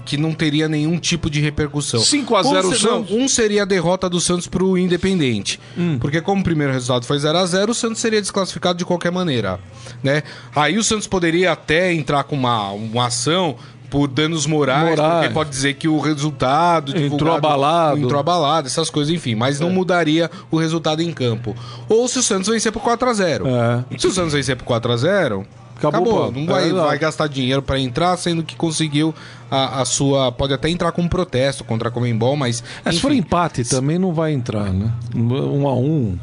que 0.04 0.16
não 0.16 0.32
teria 0.32 0.68
nenhum 0.68 0.98
tipo 0.98 1.30
de 1.30 1.40
repercussão. 1.40 2.00
5 2.00 2.36
a 2.36 2.42
0 2.42 2.68
um, 2.68 2.74
Santos. 2.74 3.10
um 3.12 3.28
seria 3.28 3.62
a 3.62 3.64
derrota 3.64 4.08
do 4.08 4.20
Santos 4.20 4.46
para 4.46 4.64
o 4.64 4.76
Independente, 4.76 5.60
hum. 5.78 5.98
porque 6.00 6.20
como 6.20 6.40
o 6.40 6.44
primeiro 6.44 6.72
resultado 6.72 7.06
foi 7.06 7.18
0 7.18 7.38
a 7.38 7.46
0 7.46 7.70
o 7.70 7.74
Santos 7.74 8.00
seria 8.00 8.20
desclassificado 8.20 8.78
de 8.78 8.84
qualquer 8.84 9.12
maneira, 9.12 9.60
né? 10.02 10.22
Aí 10.54 10.78
o 10.78 10.82
Santos 10.82 11.06
poderia 11.06 11.52
até 11.52 11.92
entrar 11.92 12.24
com 12.24 12.34
uma, 12.34 12.70
uma 12.72 13.06
ação 13.06 13.56
por 13.92 14.08
danos 14.08 14.46
morais, 14.46 14.88
morais, 14.88 15.20
porque 15.20 15.34
pode 15.34 15.50
dizer 15.50 15.74
que 15.74 15.86
o 15.86 16.00
resultado 16.00 16.96
entrou 16.98 17.34
abalado, 17.34 17.98
entrou 17.98 18.18
abalado, 18.18 18.66
essas 18.66 18.88
coisas, 18.88 19.14
enfim, 19.14 19.34
mas 19.34 19.60
não 19.60 19.68
é. 19.68 19.70
mudaria 19.72 20.30
o 20.50 20.56
resultado 20.56 21.02
em 21.02 21.12
campo. 21.12 21.54
Ou 21.90 22.08
se 22.08 22.18
o 22.18 22.22
Santos 22.22 22.48
vencer 22.48 22.72
por 22.72 22.80
4 22.80 23.10
a 23.10 23.12
0. 23.12 23.46
É. 23.46 23.98
Se 23.98 24.06
o 24.06 24.10
Santos 24.10 24.32
vencer 24.32 24.56
por 24.56 24.64
4 24.64 24.92
a 24.92 24.96
0, 24.96 25.46
Acabou. 25.86 26.24
Acabou. 26.24 26.32
Não 26.32 26.46
vai, 26.46 26.68
é, 26.68 26.72
vai 26.72 26.98
gastar 26.98 27.26
dinheiro 27.26 27.62
para 27.62 27.78
entrar, 27.78 28.16
sendo 28.16 28.42
que 28.42 28.56
conseguiu 28.56 29.14
a, 29.50 29.82
a, 29.82 29.84
sua. 29.84 30.32
Pode 30.32 30.54
até 30.54 30.68
entrar 30.68 30.92
com 30.92 31.02
um 31.02 31.08
protesto 31.08 31.64
contra 31.64 31.88
a 31.88 31.92
Comembol, 31.92 32.36
mas. 32.36 32.62
É, 32.84 32.92
se 32.92 33.00
for 33.00 33.12
empate, 33.12 33.64
também 33.64 33.98
não 33.98 34.12
vai 34.12 34.32
entrar, 34.32 34.72
né? 34.72 34.90
Um 35.14 35.66
a 35.68 35.74
um. 35.74 36.18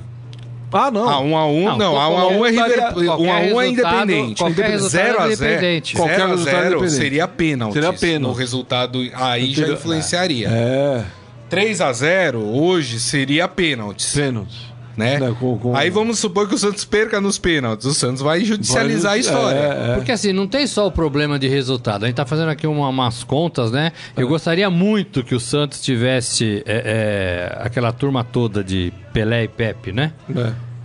Ah, 0.72 0.92
não. 0.92 1.10
Ah, 1.10 1.20
1 1.20 1.30
um 1.30 1.38
a 1.38 1.48
1 1.48 1.50
um, 1.50 1.64
não. 1.64 1.78
não 1.78 2.00
a 2.00 2.10
1 2.10 2.14
um 2.14 2.18
a 2.18 2.28
1 2.28 2.40
um 2.40 2.46
é 2.46 2.50
River, 2.52 2.98
1 2.98 3.02
um 3.02 3.32
a 3.34 3.40
1 3.40 3.62
é 3.62 3.68
independente. 3.70 4.38
0 4.38 5.20
a 5.20 5.30
0. 5.36 5.82
Qualquer 5.96 6.18
0 6.18 6.34
a 6.34 6.38
0 6.38 6.90
seria 6.90 7.28
pênalti. 7.28 7.74
Seria 7.74 7.94
pênalti. 7.94 8.36
O 8.36 8.38
resultado 8.38 9.00
aí 9.16 9.52
já 9.52 9.68
influenciaria. 9.68 10.48
É. 10.48 11.04
3 11.50 11.82
a 11.82 11.92
0 11.92 12.40
hoje 12.40 13.00
seria 13.00 13.48
pênalti. 13.48 14.14
Pênalti 14.14 14.69
né? 15.00 15.36
com, 15.40 15.58
com... 15.58 15.76
Aí 15.76 15.90
vamos 15.90 16.20
supor 16.20 16.48
que 16.48 16.56
o 16.56 16.58
Santos 16.58 16.84
perca 16.84 17.22
nos 17.22 17.38
pênaltis. 17.38 17.86
O 17.86 17.94
Santos 17.94 18.22
vai 18.22 18.44
judicializar 18.44 19.12
vai, 19.12 19.18
a 19.18 19.22
história. 19.22 19.58
É, 19.58 19.92
é. 19.92 19.96
Porque 19.96 20.12
assim, 20.12 20.34
não 20.34 20.48
tem 20.48 20.68
só 20.68 20.86
o 20.88 20.92
problema 20.92 21.40
de 21.40 21.48
resultado. 21.48 22.04
A 22.04 22.08
gente 22.08 22.16
tá 22.16 22.26
fazendo 22.26 22.50
aqui 22.50 22.68
uma, 22.68 22.90
umas 22.90 23.24
contas, 23.24 23.72
né? 23.72 23.92
Eu 24.16 24.28
é. 24.28 24.30
gostaria 24.30 24.70
muito 24.70 25.24
que 25.24 25.34
o 25.34 25.40
Santos 25.40 25.82
tivesse 25.82 26.64
é, 26.66 27.54
é, 27.56 27.66
aquela 27.66 27.92
turma 27.92 28.24
toda 28.24 28.64
de 28.64 28.92
Pelé 29.14 29.46
e 29.46 29.48
Pepe, 29.48 29.92
né? 29.92 30.12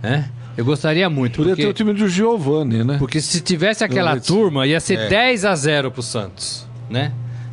É. 0.01 0.23
Eu 0.57 0.63
gostaria 0.63 1.09
muito. 1.09 1.37
Podia 1.37 1.51
porque... 1.51 1.63
ter 1.63 1.69
o 1.69 1.73
time 1.73 1.93
do 1.93 2.07
Giovanni, 2.07 2.83
né? 2.83 2.97
Porque 2.97 3.19
se 3.19 3.41
tivesse 3.41 3.83
aquela 3.83 4.17
turma, 4.19 4.65
ia 4.65 4.79
ser 4.79 5.09
10 5.09 5.45
a 5.45 5.55
0 5.55 5.91
pro 5.91 6.01
Santos, 6.01 6.65
né? 6.89 7.11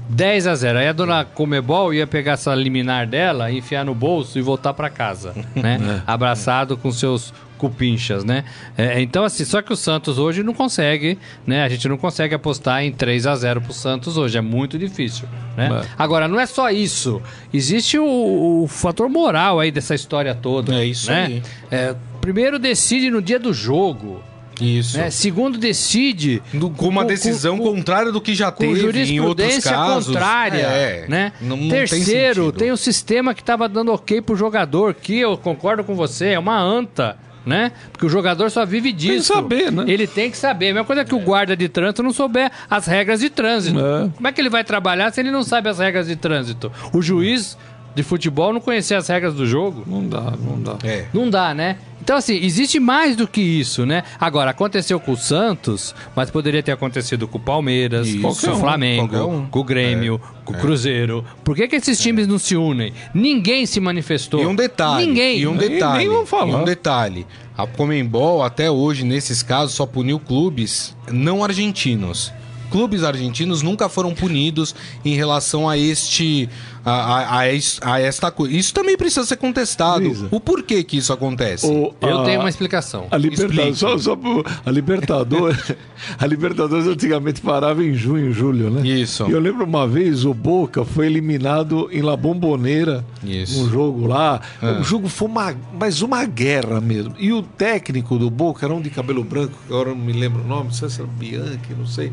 10 0.08 0.46
a 0.46 0.54
0. 0.54 0.78
Aí 0.78 0.88
a 0.88 0.92
dona 0.92 1.24
Comebol 1.24 1.92
ia 1.94 2.06
pegar 2.06 2.32
essa 2.32 2.54
liminar 2.54 3.06
dela, 3.06 3.50
enfiar 3.50 3.84
no 3.84 3.94
bolso 3.94 4.38
e 4.38 4.42
voltar 4.42 4.74
para 4.74 4.90
casa, 4.90 5.34
né? 5.54 5.78
É. 5.80 6.02
Abraçado 6.06 6.76
com 6.76 6.90
seus 6.90 7.32
cupinchas, 7.62 8.24
né? 8.24 8.44
É, 8.76 9.00
então, 9.00 9.24
assim, 9.24 9.44
só 9.44 9.62
que 9.62 9.72
o 9.72 9.76
Santos 9.76 10.18
hoje 10.18 10.42
não 10.42 10.52
consegue, 10.52 11.16
né? 11.46 11.62
A 11.62 11.68
gente 11.68 11.88
não 11.88 11.96
consegue 11.96 12.34
apostar 12.34 12.82
em 12.82 12.90
3 12.90 13.24
a 13.28 13.36
0 13.36 13.60
pro 13.60 13.72
Santos 13.72 14.16
hoje, 14.16 14.36
é 14.36 14.40
muito 14.40 14.76
difícil, 14.76 15.28
né? 15.56 15.82
É. 15.84 15.86
Agora, 15.96 16.26
não 16.26 16.40
é 16.40 16.46
só 16.46 16.70
isso. 16.70 17.22
Existe 17.54 17.96
o, 18.00 18.64
o, 18.64 18.66
fator 18.66 19.08
moral 19.08 19.60
aí 19.60 19.70
dessa 19.70 19.94
história 19.94 20.34
toda. 20.34 20.74
É 20.74 20.84
isso 20.84 21.08
né? 21.08 21.24
aí. 21.24 21.42
É, 21.70 21.94
primeiro 22.20 22.58
decide 22.58 23.10
no 23.10 23.22
dia 23.22 23.38
do 23.38 23.54
jogo. 23.54 24.20
Isso. 24.62 24.96
Né? 24.96 25.10
Segundo 25.10 25.58
decide. 25.58 26.42
com 26.76 26.88
uma 26.88 27.04
decisão 27.04 27.58
com, 27.58 27.64
contrária 27.64 28.12
do 28.12 28.20
que 28.20 28.34
já 28.34 28.50
teve 28.50 29.12
em 29.12 29.20
outros 29.20 29.58
casos. 29.58 30.06
contrária. 30.06 30.62
É, 30.62 31.06
né? 31.08 31.32
Não, 31.40 31.56
não 31.56 31.68
Terceiro, 31.68 32.52
tem, 32.52 32.66
tem 32.66 32.72
o 32.72 32.76
sistema 32.76 33.34
que 33.34 33.40
estava 33.40 33.68
dando 33.68 33.92
ok 33.92 34.20
pro 34.22 34.36
jogador, 34.36 34.94
que 34.94 35.18
eu 35.18 35.36
concordo 35.36 35.82
com 35.84 35.94
você, 35.94 36.28
é 36.28 36.38
uma 36.38 36.60
anta 36.60 37.18
né? 37.44 37.72
Porque 37.90 38.06
o 38.06 38.08
jogador 38.08 38.50
só 38.50 38.64
vive 38.64 38.92
disso. 38.92 39.32
Tem 39.32 39.42
que 39.42 39.50
saber, 39.50 39.72
né? 39.72 39.84
Ele 39.86 40.06
tem 40.06 40.30
que 40.30 40.36
saber. 40.36 40.66
A 40.66 40.74
mesma 40.74 40.84
coisa 40.84 41.04
que 41.04 41.14
o 41.14 41.18
guarda 41.18 41.56
de 41.56 41.68
trânsito 41.68 42.02
não 42.02 42.12
souber 42.12 42.50
as 42.70 42.86
regras 42.86 43.20
de 43.20 43.30
trânsito. 43.30 43.78
É. 43.78 44.08
Como 44.14 44.28
é 44.28 44.32
que 44.32 44.40
ele 44.40 44.48
vai 44.48 44.64
trabalhar 44.64 45.12
se 45.12 45.20
ele 45.20 45.30
não 45.30 45.42
sabe 45.42 45.68
as 45.68 45.78
regras 45.78 46.06
de 46.06 46.16
trânsito? 46.16 46.70
O 46.92 47.02
juiz 47.02 47.58
de 47.94 48.02
futebol 48.02 48.52
não 48.52 48.60
conhecer 48.60 48.94
as 48.94 49.08
regras 49.08 49.34
do 49.34 49.46
jogo? 49.46 49.84
Não 49.86 50.06
dá, 50.06 50.32
não 50.40 50.60
dá. 50.60 50.76
É. 50.84 51.06
Não 51.12 51.28
dá, 51.28 51.52
né? 51.52 51.78
Então, 52.02 52.16
assim, 52.16 52.34
existe 52.34 52.80
mais 52.80 53.14
do 53.14 53.28
que 53.28 53.40
isso, 53.40 53.86
né? 53.86 54.02
Agora, 54.18 54.50
aconteceu 54.50 54.98
com 54.98 55.12
o 55.12 55.16
Santos, 55.16 55.94
mas 56.16 56.32
poderia 56.32 56.60
ter 56.60 56.72
acontecido 56.72 57.28
com 57.28 57.38
o 57.38 57.40
Palmeiras, 57.40 58.08
isso. 58.08 58.20
com 58.20 58.28
o 58.28 58.34
Flamengo, 58.34 59.16
um. 59.24 59.46
com 59.46 59.60
o 59.60 59.64
Grêmio, 59.64 60.20
é. 60.20 60.44
com 60.44 60.52
o 60.52 60.56
é. 60.56 60.58
Cruzeiro. 60.58 61.24
Por 61.44 61.54
que, 61.54 61.68
que 61.68 61.76
esses 61.76 62.00
é. 62.00 62.02
times 62.02 62.26
não 62.26 62.40
se 62.40 62.56
unem? 62.56 62.92
Ninguém 63.14 63.66
se 63.66 63.78
manifestou. 63.78 64.42
E 64.42 64.46
um 64.46 64.56
detalhe. 64.56 65.06
Ninguém. 65.06 65.38
E 65.38 65.46
um 65.46 65.56
detalhe. 65.56 66.08
Nem, 66.08 66.16
nem 66.16 66.26
falar. 66.26 66.50
E 66.50 66.54
um 66.56 66.64
detalhe. 66.64 67.24
A 67.56 67.68
Comembol, 67.68 68.42
até 68.42 68.68
hoje, 68.68 69.04
nesses 69.04 69.40
casos, 69.40 69.76
só 69.76 69.86
puniu 69.86 70.18
clubes 70.18 70.96
não 71.08 71.44
argentinos 71.44 72.32
clubes 72.72 73.04
argentinos 73.04 73.60
nunca 73.60 73.86
foram 73.86 74.14
punidos 74.14 74.74
em 75.04 75.14
relação 75.14 75.68
a 75.68 75.76
este 75.76 76.48
a, 76.84 76.90
a, 76.90 77.42
a, 77.42 77.50
a 77.82 78.00
esta 78.00 78.30
coisa. 78.30 78.54
Isso 78.54 78.74
também 78.74 78.96
precisa 78.96 79.24
ser 79.24 79.36
contestado. 79.36 80.28
O 80.30 80.40
porquê 80.40 80.82
que 80.82 80.96
isso 80.96 81.12
acontece? 81.12 81.66
O, 81.66 81.94
Eu 82.00 82.20
a, 82.20 82.24
tenho 82.24 82.40
uma 82.40 82.48
explicação. 82.48 83.06
A 83.10 83.16
Libertadores, 83.16 83.78
só, 83.78 83.98
só, 83.98 84.18
a 84.64 84.70
Libertadores, 84.70 85.72
a 86.18 86.26
Libertadores 86.26 86.86
antigamente 86.86 87.40
parava 87.40 87.84
em 87.84 87.94
junho, 87.94 88.32
julho, 88.32 88.70
né? 88.70 88.86
Isso. 88.86 89.26
E 89.28 89.30
eu 89.30 89.40
lembro 89.40 89.64
uma 89.64 89.86
vez 89.86 90.24
o 90.24 90.34
Boca 90.34 90.84
foi 90.84 91.06
eliminado 91.06 91.88
em 91.92 92.02
La 92.02 92.16
Bombonera, 92.16 93.04
Isso. 93.24 93.62
um 93.62 93.68
jogo 93.70 94.06
lá. 94.06 94.40
Ah. 94.60 94.78
O 94.80 94.84
jogo 94.84 95.08
foi 95.08 95.28
uma, 95.28 95.54
mas 95.72 96.02
uma 96.02 96.24
guerra 96.24 96.80
mesmo. 96.80 97.14
E 97.18 97.32
o 97.32 97.42
técnico 97.42 98.18
do 98.18 98.30
Boca 98.30 98.66
era 98.66 98.74
um 98.74 98.80
de 98.80 98.90
cabelo 98.90 99.22
branco, 99.22 99.56
agora 99.66 99.90
não 99.90 99.96
me 99.96 100.12
lembro 100.12 100.42
o 100.42 100.46
nome, 100.46 100.64
não 100.64 100.72
sei 100.72 100.88
se 100.88 101.00
era 101.00 101.08
Bianchi, 101.08 101.74
não 101.76 101.86
sei. 101.86 102.12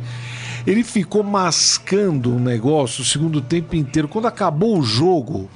Ele 0.65 0.83
ficou 0.83 1.23
mascando 1.23 2.35
o 2.35 2.39
negócio 2.39 3.01
o 3.01 3.05
segundo 3.05 3.41
tempo 3.41 3.75
inteiro. 3.75 4.07
Quando 4.07 4.27
acabou 4.27 4.77
o 4.77 4.83
jogo, 4.83 5.49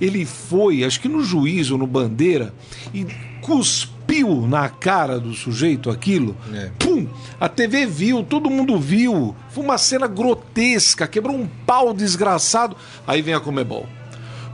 ele 0.00 0.24
foi, 0.24 0.84
acho 0.84 1.00
que 1.00 1.08
no 1.08 1.22
juiz 1.22 1.70
ou 1.70 1.78
no 1.78 1.86
bandeira, 1.86 2.52
e 2.92 3.06
cuspiu 3.40 4.46
na 4.46 4.68
cara 4.68 5.18
do 5.18 5.32
sujeito 5.34 5.90
aquilo. 5.90 6.36
É. 6.52 6.70
Pum! 6.78 7.06
A 7.40 7.48
TV 7.48 7.86
viu, 7.86 8.22
todo 8.22 8.50
mundo 8.50 8.78
viu. 8.78 9.34
Foi 9.50 9.64
uma 9.64 9.78
cena 9.78 10.06
grotesca, 10.06 11.06
quebrou 11.06 11.36
um 11.36 11.46
pau 11.66 11.92
desgraçado. 11.92 12.76
Aí 13.06 13.22
vem 13.22 13.34
a 13.34 13.40
Comebol. 13.40 13.86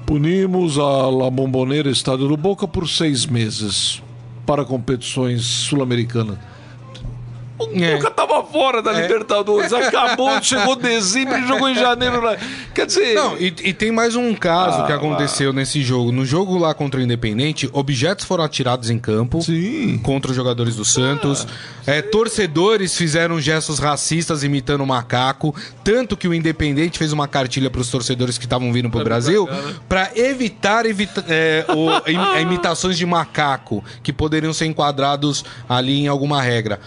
Punimos 0.07 0.79
a 0.79 1.09
La 1.09 1.31
Bombonera 1.31 1.89
Estádio 1.89 2.29
do 2.29 2.37
Boca 2.37 2.67
por 2.67 2.89
seis 2.89 3.25
meses 3.25 4.03
para 4.45 4.65
competições 4.65 5.43
sul-americanas. 5.43 6.39
É. 7.75 7.97
Boca 7.97 8.11
tava 8.11 8.43
fora 8.45 8.83
da 8.83 8.93
é. 8.93 9.03
Libertadores, 9.03 9.73
acabou, 9.73 10.31
chegou 10.43 10.77
dezembro 10.77 11.39
e 11.39 11.47
jogou 11.47 11.69
em 11.69 11.75
janeiro. 11.75 12.21
Quer 12.75 12.87
dizer. 12.87 13.15
Não, 13.15 13.37
e, 13.37 13.55
e 13.63 13.73
tem 13.73 13.91
mais 13.91 14.17
um 14.17 14.35
caso 14.35 14.83
ah, 14.83 14.87
que 14.87 14.93
aconteceu 14.93 15.51
lá. 15.51 15.57
nesse 15.57 15.83
jogo. 15.83 16.13
No 16.13 16.25
jogo 16.25 16.59
lá 16.59 16.75
contra 16.75 17.01
o 17.01 17.03
Independente, 17.03 17.69
objetos 17.73 18.25
foram 18.25 18.45
atirados 18.45 18.91
em 18.91 18.99
campo 18.99 19.43
Sim. 19.43 19.99
contra 20.03 20.31
os 20.31 20.37
jogadores 20.37 20.77
do 20.77 20.85
Santos. 20.85 21.47
Ah, 21.87 21.93
é, 21.93 22.03
torcedores 22.03 22.97
fizeram 22.97 23.41
gestos 23.41 23.79
racistas 23.79 24.43
imitando 24.43 24.83
o 24.83 24.87
macaco. 24.87 25.55
Tanto 25.83 26.17
que 26.17 26.29
o 26.29 26.35
Independente 26.35 26.99
fez 26.99 27.13
uma 27.13 27.27
cartilha 27.27 27.71
para 27.71 27.81
os 27.81 27.91
torcedores 27.91 28.39
que 28.39 28.45
estavam 28.45 28.73
vindo 28.73 28.91
para 28.91 29.01
o 29.01 29.05
Brasil 29.05 29.49
para 29.89 30.11
evitar 30.17 30.87
evita 30.87 31.25
é, 31.29 31.65
o, 31.69 31.91
imitações 32.41 32.97
de 32.97 33.07
macaco 33.07 33.85
que 34.03 34.13
poderiam 34.13 34.53
ser 34.53 34.67
enquadrados 34.67 35.45
ali 35.69 36.01
em 36.01 36.09
alguma 36.09 36.41
regra. 36.41 36.81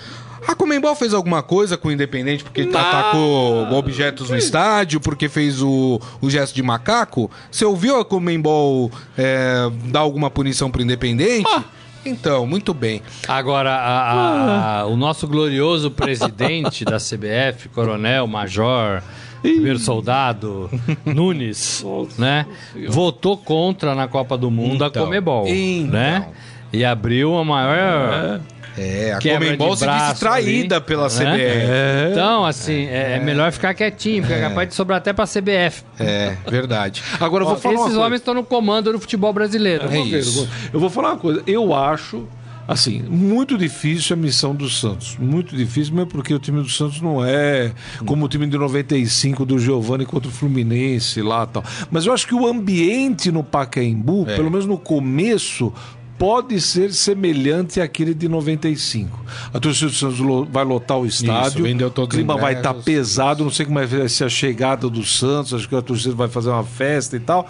A 0.48 0.56
Comembol 0.56 0.96
fez 0.96 1.14
alguma 1.14 1.42
coisa 1.42 1.78
com 1.78 1.88
o 1.88 1.92
Independente 1.92 2.44
porque 2.44 2.66
Não. 2.66 2.80
atacou 2.80 3.72
objetos 3.74 4.30
no 4.30 4.38
estádio, 4.38 5.00
porque 5.00 5.28
fez 5.28 5.62
o, 5.62 6.00
o 6.22 6.30
gesto 6.30 6.54
de 6.54 6.62
macaco? 6.62 7.30
Você 7.52 7.66
ouviu 7.66 8.00
a 8.00 8.06
Comembol 8.06 8.92
é, 9.18 9.70
dar 9.86 10.02
alguma 10.02 10.30
punição 10.30 10.70
pro 10.70 10.82
Independente? 10.82 11.50
Ah. 11.50 11.64
Então, 12.06 12.46
muito 12.46 12.72
bem. 12.72 13.02
Agora, 13.28 13.72
a, 13.72 14.12
a, 14.12 14.80
a, 14.82 14.86
o 14.86 14.96
nosso 14.96 15.28
glorioso 15.28 15.90
presidente 15.90 16.86
da 16.86 16.98
CBF, 16.98 17.68
coronel, 17.70 18.28
major, 18.28 19.02
primeiro 19.42 19.80
soldado, 19.80 20.70
Nunes, 21.04 21.84
né? 22.16 22.46
Votou 22.90 23.36
contra 23.36 23.96
na 23.96 24.08
Copa 24.08 24.38
do 24.38 24.52
Mundo 24.52 24.86
então, 24.86 25.04
a 25.04 25.06
Comebol, 25.06 25.48
então. 25.48 25.92
né? 25.92 26.28
E 26.72 26.86
abriu 26.86 27.36
a 27.36 27.44
maior... 27.44 28.40
É 28.52 28.55
é, 28.78 29.14
a 29.14 29.22
Comembol 29.22 29.76
se 29.76 29.88
disse 29.88 30.20
traída 30.20 30.76
ali, 30.76 30.86
pela? 30.86 31.08
CBF. 31.08 31.42
É. 31.42 32.10
Então, 32.12 32.46
assim, 32.46 32.86
é, 32.88 33.14
é, 33.14 33.20
melhor 33.20 33.52
ficar 33.52 33.74
quietinho, 33.74 34.22
porque 34.22 34.34
é, 34.34 34.40
é 34.40 34.42
capaz 34.42 34.70
de 34.70 34.76
sobrar 34.76 34.98
até 34.98 35.14
pra 35.14 35.26
CBF. 35.26 35.84
É, 36.00 36.36
verdade. 36.50 37.02
Agora 37.20 37.44
eu 37.44 37.48
vou 37.48 37.58
falar 37.58 37.86
Esses 37.86 37.96
homens 37.96 38.20
estão 38.22 38.34
no 38.34 38.44
comando 38.44 38.92
do 38.92 39.00
futebol 39.00 39.32
brasileiro. 39.32 39.88
É, 39.90 40.00
isso. 40.00 40.48
Eu 40.74 40.80
vou 40.80 40.90
falar 40.90 41.10
uma 41.14 41.18
coisa. 41.18 41.42
Eu 41.48 41.74
acho 41.74 42.28
assim, 42.68 43.04
muito 43.04 43.58
difícil 43.58 44.16
a 44.16 44.18
missão 44.18 44.56
do 44.56 44.70
Santos. 44.70 45.18
Muito 45.20 45.56
difícil, 45.56 45.94
mesmo 45.94 46.10
porque 46.10 46.34
o 46.34 46.40
time 46.40 46.62
do 46.62 46.70
Santos 46.70 47.00
não 47.00 47.24
é 47.24 47.72
como 48.06 48.26
o 48.26 48.30
time 48.30 48.48
de 48.48 48.58
95 48.58 49.46
do 49.46 49.60
Giovani 49.60 50.06
contra 50.06 50.30
o 50.30 50.32
Fluminense 50.32 51.22
lá 51.22 51.46
tal. 51.46 51.64
Mas 51.92 52.06
eu 52.06 52.14
acho 52.14 52.28
que 52.28 52.34
o 52.34 52.48
ambiente 52.48 53.32
no 53.32 53.44
Pacaembu, 53.44 54.26
é. 54.28 54.36
pelo 54.36 54.50
menos 54.50 54.66
no 54.66 54.78
começo, 54.78 55.72
pode 56.18 56.60
ser 56.62 56.94
semelhante 56.94 57.82
àquele 57.82 58.14
de 58.14 58.28
95. 58.28 59.20
A 59.54 59.60
torcida 59.60 59.90
do 59.90 59.96
Santos 59.96 60.20
vai 60.50 60.64
lotar 60.64 60.98
o 60.98 61.06
estádio, 61.06 61.68
Isso, 61.68 62.02
o 62.02 62.08
clima 62.08 62.38
vai 62.38 62.54
estar 62.54 62.74
tá 62.74 62.82
pesado, 62.82 63.44
não 63.44 63.52
sei 63.52 63.66
como 63.66 63.86
vai 63.86 64.10
ser 64.10 64.24
a 64.24 64.30
chegada 64.30 64.90
do 64.90 65.04
Santos, 65.04 65.54
acho 65.54 65.68
que 65.68 65.76
a 65.76 65.82
torcida 65.82 66.16
vai 66.16 66.28
fazer 66.28 66.50
uma 66.50 66.64
festa 66.64 67.16
e 67.16 67.20
tal. 67.20 67.48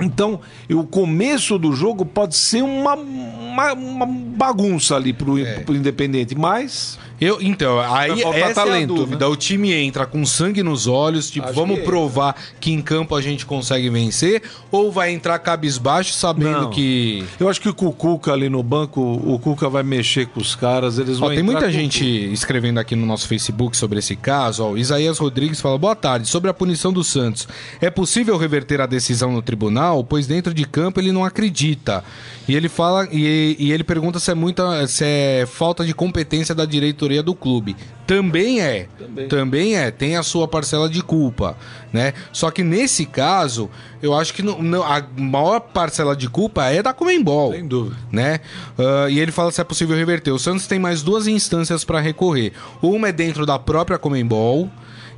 Então, 0.00 0.40
o 0.70 0.84
começo 0.84 1.58
do 1.58 1.72
jogo 1.72 2.06
pode 2.06 2.36
ser 2.36 2.62
uma, 2.62 2.94
uma, 2.94 3.72
uma 3.72 4.06
bagunça 4.06 4.94
ali 4.94 5.12
pro, 5.12 5.38
é. 5.38 5.60
pro 5.60 5.74
Independente, 5.74 6.36
mas 6.36 6.98
eu, 7.20 7.38
então, 7.40 7.80
aí 7.80 8.22
essa 8.22 8.62
talento, 8.62 8.92
é 8.92 8.96
a 8.96 8.98
dúvida. 8.98 9.26
Né? 9.26 9.32
O 9.32 9.36
time 9.36 9.72
entra 9.72 10.06
com 10.06 10.24
sangue 10.24 10.62
nos 10.62 10.86
olhos, 10.86 11.28
tipo, 11.30 11.46
Acho 11.46 11.54
vamos 11.54 11.76
que 11.76 11.82
é. 11.82 11.84
provar 11.84 12.36
que 12.60 12.70
em 12.72 12.80
campo 12.80 13.14
a 13.16 13.20
gente 13.20 13.44
consegue 13.44 13.90
vencer, 13.90 14.42
ou 14.70 14.92
vai 14.92 15.10
entrar 15.10 15.38
cabisbaixo 15.40 16.12
sabendo 16.12 16.62
Não. 16.62 16.70
que. 16.70 17.24
Eu 17.40 17.48
acho 17.48 17.60
que 17.60 17.72
com 17.72 17.86
o 17.86 17.92
Cuca 17.92 18.32
ali 18.32 18.48
no 18.48 18.62
banco, 18.62 19.00
o 19.00 19.38
Cuca 19.38 19.68
vai 19.68 19.82
mexer 19.82 20.26
com 20.26 20.40
os 20.40 20.54
caras, 20.54 20.98
eles 20.98 21.18
vão 21.18 21.28
ó, 21.28 21.34
Tem 21.34 21.42
muita 21.42 21.70
gente 21.72 22.04
escrevendo 22.32 22.78
aqui 22.78 22.94
no 22.94 23.04
nosso 23.04 23.26
Facebook 23.26 23.76
sobre 23.76 23.98
esse 23.98 24.14
caso. 24.14 24.62
Ó, 24.64 24.76
Isaías 24.76 25.18
Rodrigues 25.18 25.60
fala: 25.60 25.76
boa 25.76 25.96
tarde. 25.96 26.28
Sobre 26.28 26.48
a 26.48 26.54
punição 26.54 26.92
do 26.92 27.02
Santos, 27.02 27.48
é 27.80 27.90
possível 27.90 28.36
reverter 28.36 28.80
a 28.80 28.86
decisão 28.86 29.32
no 29.32 29.42
tribunal, 29.42 30.04
pois 30.04 30.26
dentro 30.26 30.54
de 30.54 30.64
campo 30.64 31.00
ele 31.00 31.10
não 31.10 31.24
acredita. 31.24 32.04
E 32.46 32.54
ele 32.54 32.68
fala 32.68 33.08
e, 33.10 33.56
e 33.58 33.72
ele 33.72 33.84
pergunta 33.84 34.18
se 34.18 34.30
é 34.30 34.34
muita 34.34 34.86
se 34.86 35.04
é 35.04 35.46
falta 35.46 35.84
de 35.84 35.92
competência 35.92 36.54
da 36.54 36.64
diretoria 36.64 37.07
do 37.22 37.34
clube. 37.34 37.76
Também 38.06 38.60
é. 38.60 38.88
Também. 38.98 39.28
Também 39.28 39.76
é, 39.76 39.90
tem 39.90 40.16
a 40.16 40.22
sua 40.22 40.48
parcela 40.48 40.88
de 40.88 41.02
culpa, 41.02 41.56
né? 41.92 42.14
Só 42.32 42.50
que 42.50 42.62
nesse 42.62 43.04
caso, 43.04 43.68
eu 44.02 44.14
acho 44.14 44.32
que 44.32 44.42
não, 44.42 44.62
não, 44.62 44.82
a 44.82 45.04
maior 45.16 45.60
parcela 45.60 46.16
de 46.16 46.28
culpa 46.28 46.64
é 46.66 46.82
da 46.82 46.92
Comembol. 46.92 47.52
Sem 47.52 47.66
dúvida. 47.66 47.96
Né? 48.10 48.40
Uh, 48.78 49.10
e 49.10 49.20
ele 49.20 49.30
fala 49.30 49.52
se 49.52 49.60
é 49.60 49.64
possível 49.64 49.96
reverter. 49.96 50.30
O 50.30 50.38
Santos 50.38 50.66
tem 50.66 50.78
mais 50.78 51.02
duas 51.02 51.26
instâncias 51.26 51.84
para 51.84 52.00
recorrer. 52.00 52.52
Uma 52.80 53.08
é 53.08 53.12
dentro 53.12 53.44
da 53.44 53.58
própria 53.58 53.98
Comembol 53.98 54.70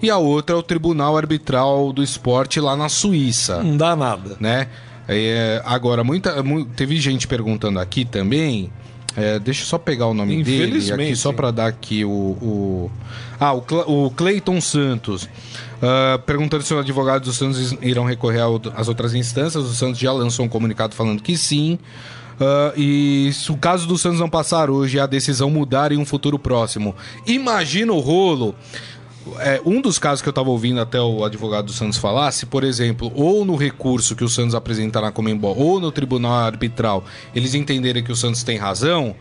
e 0.02 0.10
a 0.10 0.16
outra 0.16 0.56
é 0.56 0.58
o 0.58 0.62
Tribunal 0.62 1.16
Arbitral 1.16 1.92
do 1.92 2.02
Esporte 2.02 2.58
lá 2.58 2.76
na 2.76 2.88
Suíça. 2.88 3.62
Não 3.62 3.76
dá 3.76 3.94
nada. 3.94 4.36
Né? 4.40 4.66
É, 5.06 5.60
agora, 5.64 6.02
muita, 6.02 6.36
teve 6.76 6.96
gente 6.96 7.26
perguntando 7.26 7.78
aqui 7.78 8.04
também. 8.04 8.72
É, 9.16 9.38
deixa 9.38 9.62
eu 9.62 9.66
só 9.66 9.78
pegar 9.78 10.06
o 10.06 10.14
nome 10.14 10.42
dele 10.42 10.92
aqui, 10.92 11.16
só 11.16 11.32
para 11.32 11.50
dar 11.50 11.66
aqui 11.66 12.04
o. 12.04 12.08
o... 12.10 12.90
Ah, 13.38 13.54
o, 13.54 13.64
o 14.06 14.10
Cleiton 14.10 14.60
Santos. 14.60 15.24
Uh, 15.24 16.18
perguntando 16.26 16.62
se 16.62 16.74
os 16.74 16.80
advogados 16.80 17.26
do 17.26 17.32
Santos 17.32 17.74
irão 17.80 18.04
recorrer 18.04 18.42
às 18.74 18.88
outras 18.88 19.14
instâncias. 19.14 19.64
O 19.64 19.74
Santos 19.74 19.98
já 19.98 20.12
lançou 20.12 20.44
um 20.44 20.48
comunicado 20.48 20.94
falando 20.94 21.22
que 21.22 21.36
sim. 21.36 21.78
Uh, 22.40 22.72
e 22.78 23.30
se 23.32 23.50
o 23.50 23.56
caso 23.56 23.86
do 23.86 23.98
Santos 23.98 24.20
não 24.20 24.28
passar 24.28 24.70
hoje 24.70 24.96
e 24.96 25.00
a 25.00 25.06
decisão 25.06 25.50
mudar 25.50 25.92
em 25.92 25.98
um 25.98 26.04
futuro 26.04 26.38
próximo, 26.38 26.94
imagina 27.26 27.92
o 27.92 27.98
rolo 27.98 28.54
é, 29.38 29.60
um 29.64 29.80
dos 29.80 29.98
casos 29.98 30.22
que 30.22 30.28
eu 30.28 30.32
estava 30.32 30.48
ouvindo 30.48 30.80
até 30.80 31.00
o 31.00 31.24
advogado 31.24 31.66
do 31.66 31.72
Santos 31.72 31.98
falar, 31.98 32.30
se, 32.32 32.46
por 32.46 32.64
exemplo, 32.64 33.12
ou 33.14 33.44
no 33.44 33.56
recurso 33.56 34.16
que 34.16 34.24
o 34.24 34.28
Santos 34.28 34.54
apresentar 34.54 35.02
na 35.02 35.12
Comembol, 35.12 35.56
ou 35.56 35.78
no 35.78 35.92
tribunal 35.92 36.32
arbitral, 36.32 37.04
eles 37.34 37.54
entenderem 37.54 38.02
que 38.02 38.12
o 38.12 38.16
Santos 38.16 38.42
tem 38.42 38.56
razão, 38.56 39.14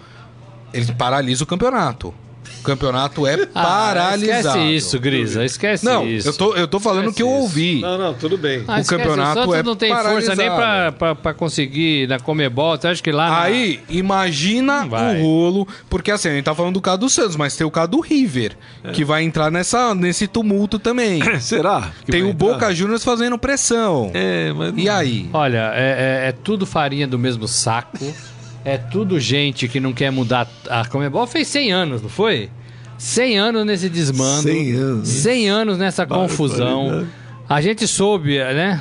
eles 0.73 0.89
paralisam 0.91 1.43
o 1.43 1.47
campeonato. 1.47 2.13
O 2.59 2.63
campeonato 2.63 3.25
é 3.25 3.47
ah, 3.55 3.63
paralisado. 3.63 4.47
Esquece 4.47 4.75
isso, 4.75 4.99
Grisa. 4.99 5.45
Esquece 5.45 5.85
não, 5.85 6.05
isso. 6.05 6.27
Eu 6.27 6.33
tô, 6.33 6.55
eu 6.55 6.67
tô 6.67 6.79
falando 6.79 7.09
o 7.09 7.13
que 7.13 7.23
eu 7.23 7.29
ouvi. 7.29 7.79
Não, 7.79 7.97
não, 7.97 8.13
tudo 8.13 8.37
bem. 8.37 8.63
Ah, 8.67 8.81
o 8.81 8.85
campeonato 8.85 9.49
o 9.49 9.55
é 9.55 9.63
não 9.63 9.75
tem 9.75 9.89
paralisado. 9.89 10.35
força 10.35 10.35
nem 10.35 10.55
pra, 10.55 10.91
pra, 10.91 11.15
pra, 11.15 11.33
conseguir 11.33 12.07
na 12.07 12.19
Comebol. 12.19 12.77
Você 12.77 12.87
acha 12.87 13.01
que 13.01 13.11
lá. 13.11 13.41
Aí, 13.41 13.79
na... 13.87 13.95
imagina 13.95 14.85
o 14.85 15.21
rolo. 15.21 15.67
Porque 15.89 16.11
assim, 16.11 16.29
a 16.29 16.33
gente 16.33 16.43
tá 16.43 16.53
falando 16.53 16.73
do 16.73 16.81
caso 16.81 16.97
do 16.97 17.09
Santos, 17.09 17.35
mas 17.35 17.55
tem 17.55 17.65
o 17.65 17.71
caso 17.71 17.91
do 17.91 18.01
River, 18.01 18.57
é. 18.83 18.91
que 18.91 19.05
vai 19.05 19.23
entrar 19.23 19.49
nessa, 19.49 19.95
nesse 19.95 20.27
tumulto 20.27 20.77
também. 20.77 21.21
Será? 21.39 21.91
Tem 22.05 22.23
o 22.23 22.29
entrar? 22.29 22.37
Boca 22.37 22.73
Juniors 22.73 23.03
fazendo 23.03 23.37
pressão. 23.37 24.11
É, 24.13 24.51
mas. 24.53 24.73
E 24.75 24.89
aí? 24.89 25.29
Olha, 25.31 25.71
é, 25.73 26.25
é, 26.25 26.29
é 26.29 26.31
tudo 26.31 26.65
farinha 26.65 27.07
do 27.07 27.17
mesmo 27.17 27.47
saco. 27.47 27.97
É 28.65 28.77
tudo 28.77 29.19
gente 29.19 29.67
que 29.67 29.79
não 29.79 29.93
quer 29.93 30.11
mudar. 30.11 30.47
A 30.69 30.85
Comebol 30.85 31.25
fez 31.25 31.47
100 31.47 31.71
anos, 31.71 32.01
não 32.01 32.09
foi? 32.09 32.49
100 32.97 33.37
anos 33.37 33.65
nesse 33.65 33.89
desmando. 33.89 34.43
100 34.43 34.71
anos. 34.73 35.07
100 35.07 35.49
anos 35.49 35.77
nessa 35.77 36.05
confusão. 36.05 37.07
A 37.47 37.61
gente 37.61 37.87
soube, 37.87 38.37
né, 38.37 38.79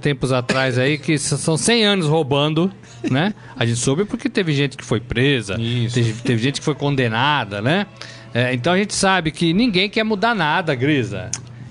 tempos 0.00 0.32
atrás 0.32 0.76
aí, 0.76 0.98
que 0.98 1.16
são 1.16 1.56
100 1.56 1.84
anos 1.84 2.06
roubando, 2.06 2.72
né? 3.08 3.34
A 3.56 3.64
gente 3.64 3.78
soube 3.78 4.04
porque 4.04 4.28
teve 4.28 4.52
gente 4.52 4.76
que 4.76 4.84
foi 4.84 4.98
presa, 4.98 5.56
teve, 5.56 6.12
teve, 6.14 6.42
gente 6.42 6.58
que 6.58 6.64
foi 6.64 6.74
condenada, 6.74 7.62
né? 7.62 7.86
É, 8.34 8.52
então 8.52 8.72
a 8.72 8.78
gente 8.78 8.94
sabe 8.94 9.30
que 9.30 9.52
ninguém 9.52 9.88
quer 9.88 10.02
mudar 10.02 10.34
nada, 10.34 10.74
Grisa. 10.74 11.30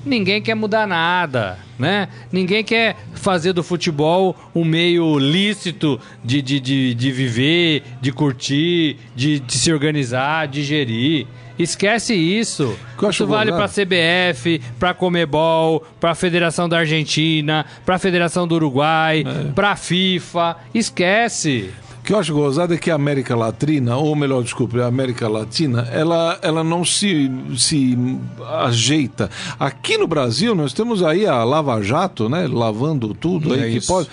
Ninguém 0.09 0.41
quer 0.41 0.55
mudar 0.55 0.87
nada, 0.87 1.59
né? 1.77 2.07
Ninguém 2.31 2.63
quer 2.63 2.97
fazer 3.13 3.53
do 3.53 3.61
futebol 3.61 4.35
um 4.55 4.65
meio 4.65 5.19
lícito 5.19 5.99
de, 6.23 6.41
de, 6.41 6.59
de, 6.59 6.95
de 6.95 7.11
viver, 7.11 7.83
de 8.01 8.11
curtir, 8.11 8.97
de, 9.15 9.39
de 9.39 9.55
se 9.55 9.71
organizar, 9.71 10.47
de 10.47 10.63
gerir. 10.63 11.27
Esquece 11.59 12.15
isso. 12.15 12.75
Isso 13.07 13.27
vale 13.27 13.51
para 13.51 13.67
CBF, 13.67 14.59
para 14.79 14.95
Comebol, 14.95 15.85
para 15.99 16.11
a 16.11 16.15
Federação 16.15 16.67
da 16.67 16.79
Argentina, 16.79 17.63
para 17.85 17.95
a 17.95 17.99
Federação 17.99 18.47
do 18.47 18.55
Uruguai, 18.55 19.23
é. 19.27 19.51
para 19.51 19.71
a 19.71 19.75
FIFA. 19.75 20.57
Esquece. 20.73 21.69
O 22.09 22.11
que 22.11 22.15
eu 22.15 22.19
acho 22.19 22.33
gozado 22.33 22.73
é 22.73 22.77
que 22.79 22.89
a 22.89 22.95
América 22.95 23.35
Latina, 23.35 23.95
ou 23.95 24.15
melhor, 24.15 24.41
desculpe, 24.41 24.81
a 24.81 24.87
América 24.87 25.29
Latina, 25.29 25.87
ela, 25.91 26.39
ela 26.41 26.63
não 26.63 26.83
se, 26.83 27.29
se 27.55 27.95
ajeita. 28.63 29.29
Aqui 29.59 29.95
no 29.95 30.07
Brasil, 30.07 30.55
nós 30.55 30.73
temos 30.73 31.03
aí 31.03 31.27
a 31.27 31.43
Lava 31.43 31.79
Jato, 31.83 32.27
né? 32.27 32.47
Lavando 32.47 33.13
tudo 33.13 33.53
é 33.53 33.59
aí 33.61 33.77
isso. 33.77 33.81
que 33.85 33.93
pode. 33.93 34.09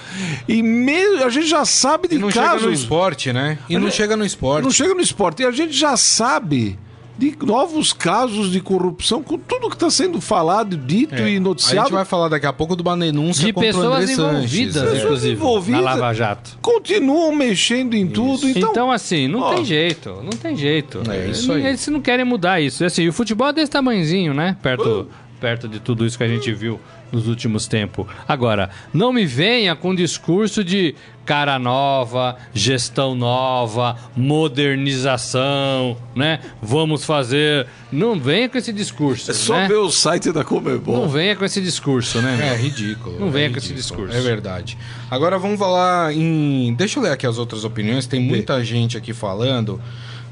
E 0.46 0.62
mesmo, 0.62 1.24
a 1.24 1.30
gente 1.30 1.46
já 1.46 1.64
sabe 1.64 2.06
de 2.06 2.16
e 2.16 2.18
não 2.18 2.28
casos... 2.28 2.60
chega 2.60 2.66
no 2.66 2.72
esporte, 2.74 3.32
né? 3.32 3.58
E 3.66 3.78
não 3.78 3.90
chega 3.90 4.14
no 4.14 4.26
esporte. 4.26 4.64
Não 4.64 4.70
chega 4.70 4.92
no 4.92 5.00
esporte. 5.00 5.42
E 5.42 5.46
a 5.46 5.50
gente 5.50 5.72
já 5.72 5.96
sabe 5.96 6.78
de 7.18 7.34
novos 7.42 7.92
casos 7.92 8.50
de 8.52 8.60
corrupção 8.60 9.22
com 9.22 9.38
tudo 9.38 9.68
que 9.68 9.76
está 9.76 9.88
sendo 9.88 10.20
falado, 10.20 10.76
dito 10.76 11.14
é. 11.14 11.30
e 11.30 11.40
noticiado. 11.40 11.80
A 11.80 11.84
gente 11.84 11.92
vai 11.92 12.04
falar 12.04 12.28
daqui 12.28 12.46
a 12.46 12.52
pouco 12.52 12.76
de 12.76 12.82
uma 12.82 12.96
denúncia 12.96 13.46
de 13.46 13.52
contra 13.52 13.72
pessoas 13.72 14.10
envolvidas, 14.10 14.74
Sanches, 14.74 15.02
inclusive, 15.02 15.32
envolvidas 15.34 15.84
na 15.84 15.94
Lava 15.94 16.14
Jato. 16.14 16.58
Continuam 16.60 17.34
mexendo 17.34 17.94
em 17.94 18.04
isso. 18.04 18.14
tudo. 18.14 18.48
Então, 18.48 18.70
então 18.70 18.90
assim, 18.90 19.26
não 19.28 19.40
ó, 19.40 19.54
tem 19.54 19.64
jeito, 19.64 20.20
não 20.22 20.30
tem 20.30 20.56
jeito. 20.56 21.02
É 21.10 21.28
isso 21.28 21.52
aí. 21.52 21.66
Eles 21.66 21.86
não 21.88 22.00
querem 22.00 22.24
mudar 22.24 22.60
isso. 22.60 22.82
E, 22.82 22.86
assim, 22.86 23.08
o 23.08 23.12
futebol 23.12 23.48
é 23.48 23.52
desse 23.52 23.70
tamanhozinho, 23.70 24.34
né? 24.34 24.56
Perto, 24.62 25.00
uh. 25.02 25.06
perto 25.40 25.68
de 25.68 25.80
tudo 25.80 26.04
isso 26.04 26.18
que 26.18 26.24
a 26.24 26.28
gente 26.28 26.52
viu 26.52 26.78
nos 27.10 27.28
últimos 27.28 27.66
tempos. 27.66 28.06
Agora, 28.26 28.70
não 28.92 29.12
me 29.12 29.24
venha 29.24 29.74
com 29.74 29.94
discurso 29.94 30.64
de 30.64 30.94
cara 31.24 31.58
nova, 31.58 32.36
gestão 32.54 33.14
nova, 33.14 33.96
modernização, 34.16 35.96
né? 36.14 36.40
Vamos 36.62 37.04
fazer. 37.04 37.66
Não 37.90 38.18
venha 38.18 38.48
com 38.48 38.56
esse 38.56 38.72
discurso. 38.72 39.30
É 39.30 39.34
só 39.34 39.56
né? 39.56 39.68
ver 39.68 39.74
o 39.74 39.90
site 39.90 40.30
da 40.30 40.44
Comebol. 40.44 40.96
Não 40.96 41.08
venha 41.08 41.34
com 41.34 41.44
esse 41.44 41.60
discurso, 41.60 42.22
né? 42.22 42.52
É 42.52 42.56
ridículo. 42.56 43.18
Não 43.18 43.30
venha 43.30 43.46
é 43.46 43.50
com 43.50 43.58
esse 43.58 43.74
discurso. 43.74 44.16
É 44.16 44.20
verdade. 44.20 44.78
Agora 45.10 45.38
vamos 45.38 45.58
falar 45.58 46.14
em. 46.14 46.72
Deixa 46.74 46.98
eu 46.98 47.02
ler 47.02 47.12
aqui 47.12 47.26
as 47.26 47.38
outras 47.38 47.64
opiniões. 47.64 48.06
Tem 48.06 48.20
muita 48.20 48.62
gente 48.64 48.96
aqui 48.96 49.12
falando. 49.12 49.80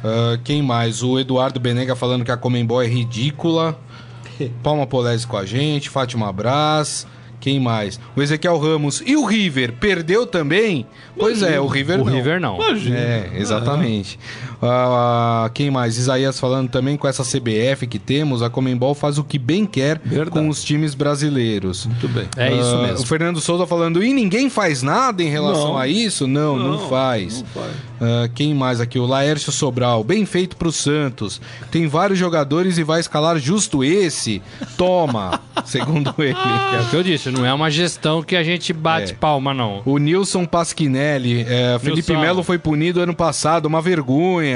Uh, 0.05 0.39
quem 0.45 0.63
mais? 0.63 1.03
O 1.03 1.19
Eduardo 1.19 1.59
Benega 1.59 1.97
falando 1.97 2.25
que 2.25 2.31
a 2.31 2.37
Comembol 2.37 2.83
é 2.83 2.87
ridícula. 2.87 3.79
Palma 4.63 4.87
Polese 4.87 5.27
com 5.27 5.37
a 5.37 5.45
gente, 5.45 5.91
Fátima 5.91 6.33
Brás. 6.33 7.07
Quem 7.41 7.61
mais? 7.61 8.01
O 8.17 8.23
Ezequiel 8.23 8.59
Ramos. 8.59 9.03
E 9.05 9.17
o 9.17 9.27
River? 9.27 9.75
Perdeu 9.75 10.27
também? 10.27 10.87
Pois 11.15 11.43
é, 11.43 11.61
o 11.61 11.67
River 11.67 12.01
o 12.01 12.05
não. 12.05 12.13
O 12.13 12.17
River 12.17 12.41
não. 12.41 12.57
Imagina. 12.57 12.97
É, 12.97 13.33
exatamente. 13.35 14.19
Ah. 14.53 14.54
Uh, 14.65 15.51
quem 15.53 15.71
mais? 15.71 15.99
Isaías 15.99 16.41
falando 16.41 16.71
também 16.71 16.97
com 16.97 17.07
essa 17.07 17.23
CBF 17.23 17.87
que 17.87 17.99
temos, 17.99 18.43
a 18.43 18.49
Comembol 18.49 18.95
faz 18.95 19.19
o 19.19 19.25
que 19.25 19.39
bem 19.39 19.67
quer 19.67 20.01
Verdade. 20.03 20.31
com 20.31 20.49
os 20.49 20.65
times 20.65 20.95
brasileiros. 20.95 21.85
Muito 21.85 22.09
bem. 22.09 22.27
É 22.37 22.51
uh, 22.51 22.61
isso 22.61 22.79
mesmo. 22.79 23.05
O 23.05 23.07
Fernando 23.07 23.41
Souza 23.41 23.67
falando, 23.67 24.03
e 24.03 24.15
ninguém 24.15 24.49
faz 24.49 24.83
nada 24.83 25.23
em 25.23 25.29
relação 25.29 25.73
não. 25.73 25.79
a 25.79 25.87
isso? 25.87 26.27
Não, 26.27 26.57
não, 26.57 26.73
não 26.73 26.89
faz. 26.89 27.43
Não 27.43 27.47
faz. 27.49 27.71
Uh, 27.95 28.29
quem 28.35 28.55
mais 28.55 28.81
aqui? 28.81 28.99
O 28.99 29.07
Laércio 29.07 29.53
Sobral. 29.53 30.03
Bem 30.03 30.25
feito 30.25 30.57
pro 30.57 30.73
Santos. 30.73 31.41
Tem 31.71 31.87
vários 31.87 32.19
jogadores 32.19 32.79
e 32.79 32.83
vai 32.83 33.01
escalar 33.01 33.39
justo 33.39 33.85
esse. 33.85 34.41
Toma, 34.79 35.41
segundo 35.65 36.15
ele. 36.19 36.33
É 36.33 36.81
o 36.81 36.91
que 36.91 36.97
eu 36.97 37.03
disse, 37.03 37.31
não 37.31 37.45
é 37.45 37.53
uma 37.53 37.71
gestão 37.71 38.23
que 38.23 38.35
a 38.35 38.43
gente 38.43 38.73
bate 38.73 39.13
é. 39.13 39.15
palma, 39.15 39.53
não. 39.53 39.83
O 39.85 39.99
Nilson 39.99 40.47
Pasquinelli. 40.47 41.45
É, 41.49 41.79
Felipe 41.79 42.17
Melo 42.17 42.43
foi 42.43 42.59
punido 42.59 43.01
ano 43.01 43.15
passado, 43.15 43.67
uma 43.67 43.83
vergonha. 43.83 44.54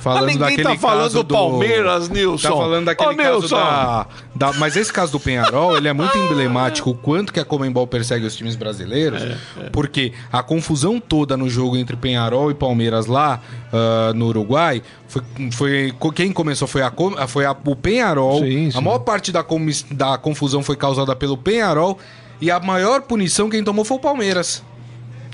Falando 0.00 0.24
mas 0.24 0.36
ninguém 0.36 0.64
tá 0.64 0.76
falando 0.76 1.12
do 1.12 1.24
Palmeiras, 1.24 2.08
Nilson. 2.08 2.48
Tá 2.48 2.56
falando 2.56 2.84
daquele 2.86 3.10
Ô, 3.10 3.16
caso 3.16 3.38
Nilson. 3.40 3.56
da, 3.56 4.06
da, 4.34 4.52
Mas 4.54 4.74
esse 4.74 4.90
caso 4.90 5.12
do 5.12 5.20
Penharol, 5.20 5.76
ele 5.76 5.88
é 5.88 5.92
muito 5.92 6.16
emblemático 6.16 6.90
o 6.90 6.94
quanto 6.94 7.32
que 7.32 7.38
a 7.38 7.44
Comembol 7.44 7.86
persegue 7.86 8.24
os 8.24 8.34
times 8.34 8.56
brasileiros, 8.56 9.22
é, 9.22 9.36
é. 9.58 9.70
porque 9.70 10.12
a 10.32 10.42
confusão 10.42 10.98
toda 10.98 11.36
no 11.36 11.50
jogo 11.50 11.76
entre 11.76 11.96
Penharol 11.96 12.50
e 12.50 12.54
Palmeiras 12.54 13.06
lá 13.06 13.42
uh, 13.72 14.14
no 14.14 14.28
Uruguai 14.28 14.82
foi, 15.06 15.22
foi 15.52 15.94
quem 16.14 16.32
começou 16.32 16.66
foi, 16.66 16.82
a, 16.82 16.92
foi 17.28 17.44
a, 17.44 17.54
o 17.64 17.76
Penharol. 17.76 18.38
Sim, 18.40 18.70
sim. 18.70 18.78
A 18.78 18.80
maior 18.80 19.00
parte 19.00 19.30
da, 19.30 19.44
da 19.90 20.16
confusão 20.16 20.62
foi 20.62 20.76
causada 20.76 21.14
pelo 21.14 21.36
Penharol 21.36 21.98
e 22.40 22.50
a 22.50 22.58
maior 22.58 23.02
punição 23.02 23.50
quem 23.50 23.62
tomou 23.62 23.84
foi 23.84 23.98
o 23.98 24.00
Palmeiras. 24.00 24.62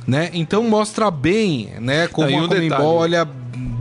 Né? 0.07 0.31
Então 0.33 0.63
mostra 0.63 1.11
bem, 1.11 1.73
né, 1.81 2.07
como 2.07 2.31
Não, 2.31 2.39
um 2.39 2.45
a 2.45 2.49
Comembol 2.49 2.97
olha 2.99 3.29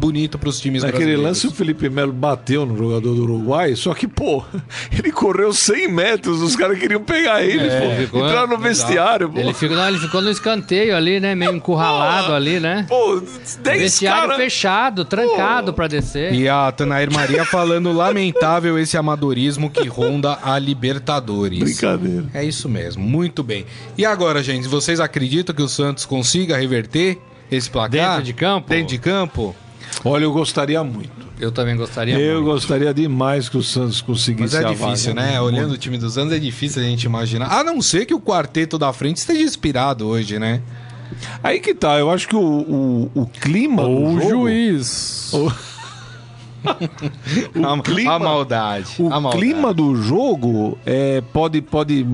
bonito 0.06 0.38
para 0.38 0.50
os 0.50 0.60
times 0.60 0.84
Naquele 0.84 1.06
brasileiros. 1.06 1.26
lance 1.26 1.48
o 1.48 1.52
Felipe 1.52 1.90
Melo 1.90 2.14
bateu 2.14 2.66
no 2.66 2.78
jogador 2.78 3.16
do 3.16 3.24
Uruguai, 3.24 3.76
só 3.76 3.94
que, 3.94 4.08
pô, 4.08 4.44
ele 4.96 5.12
correu 5.12 5.52
100 5.52 5.92
metros, 5.92 6.42
os 6.42 6.56
caras 6.56 6.78
queriam 6.78 7.02
pegar 7.02 7.44
ele, 7.44 7.68
é, 7.68 7.80
pô, 7.80 8.02
ficou, 8.04 8.26
entrar 8.26 8.48
no 8.48 8.58
vestiário, 8.58 9.30
pô. 9.30 9.40
Ele 9.40 9.54
ficou, 9.54 9.76
não, 9.76 9.88
ele 9.88 9.98
ficou 9.98 10.22
no 10.22 10.30
escanteio 10.30 10.96
ali, 10.96 11.20
né, 11.20 11.34
meio 11.34 11.56
encurralado 11.56 12.34
ali, 12.34 12.60
né? 12.60 12.86
Pô, 12.88 13.20
10 13.64 13.82
Vestiário 13.82 14.30
cara... 14.30 14.36
fechado, 14.36 15.06
trancado 15.06 15.74
para 15.74 15.88
descer. 15.88 16.34
E 16.34 16.48
a 16.48 16.72
Tanair 16.72 17.12
Maria 17.12 17.44
falando 17.46 17.92
lamentável 17.92 18.78
esse 18.78 18.98
amadorismo 18.98 19.70
que 19.70 19.88
ronda 19.88 20.38
a 20.42 20.60
Libertadores. 20.60 21.60
Brincadeira. 21.60 22.26
É 22.34 22.44
isso 22.44 22.70
mesmo, 22.70 23.04
muito 23.04 23.44
bem. 23.44 23.66
E 23.98 24.06
agora, 24.06 24.44
gente, 24.44 24.68
vocês 24.68 25.00
acreditam 25.00 25.56
que 25.56 25.62
o 25.62 25.68
Santos 25.68 26.06
consiga 26.06 26.58
reverter 26.58 27.18
esse 27.52 27.70
placar? 27.70 27.90
Dentro 27.90 28.24
de 28.24 28.34
campo? 28.34 28.70
Dentro 28.70 28.88
de 28.88 28.98
campo? 28.98 29.56
Olha, 30.04 30.24
eu 30.24 30.32
gostaria 30.32 30.84
muito. 30.84 31.26
Eu 31.40 31.52
também 31.52 31.76
gostaria 31.76 32.18
eu 32.18 32.36
muito. 32.42 32.46
gostaria 32.54 32.94
demais 32.94 33.50
que 33.50 33.58
o 33.58 33.64
Santos 33.64 34.02
conseguisse 34.02 34.56
Mas 34.56 34.66
é 34.66 34.68
difícil, 34.68 35.14
vaga, 35.14 35.32
né? 35.32 35.42
Olhando 35.42 35.74
o 35.74 35.78
time 35.78 35.98
do 35.98 36.10
Santos 36.10 36.34
é 36.34 36.40
difícil 36.40 36.82
a 36.82 36.86
gente 36.86 37.04
imaginar. 37.04 37.48
A 37.48 37.64
não 37.64 37.82
ser 37.82 38.06
que 38.06 38.14
o 38.14 38.20
quarteto 38.20 38.78
da 38.78 38.94
frente 38.94 39.18
esteja 39.18 39.42
inspirado 39.42 40.08
hoje, 40.08 40.40
né? 40.40 40.62
Aí 41.44 41.60
que 41.60 41.74
tá, 41.74 42.00
eu 42.00 42.10
acho 42.10 42.28
que 42.28 42.36
o, 42.36 42.40
o, 42.42 43.12
o 43.14 43.26
clima 43.28 43.84
Ou 43.84 44.08
o 44.08 44.20
jogo, 44.20 44.30
juiz. 44.30 45.34
O... 45.34 45.52
o 47.80 47.84
clima, 47.84 48.14
a 48.14 48.20
maldade. 48.20 48.96
O 49.00 49.08
a 49.08 49.20
maldade. 49.20 49.38
clima 49.38 49.74
do 49.74 49.96
jogo 49.96 50.78
é, 50.86 51.22
pode, 51.34 51.62
pode 51.62 52.06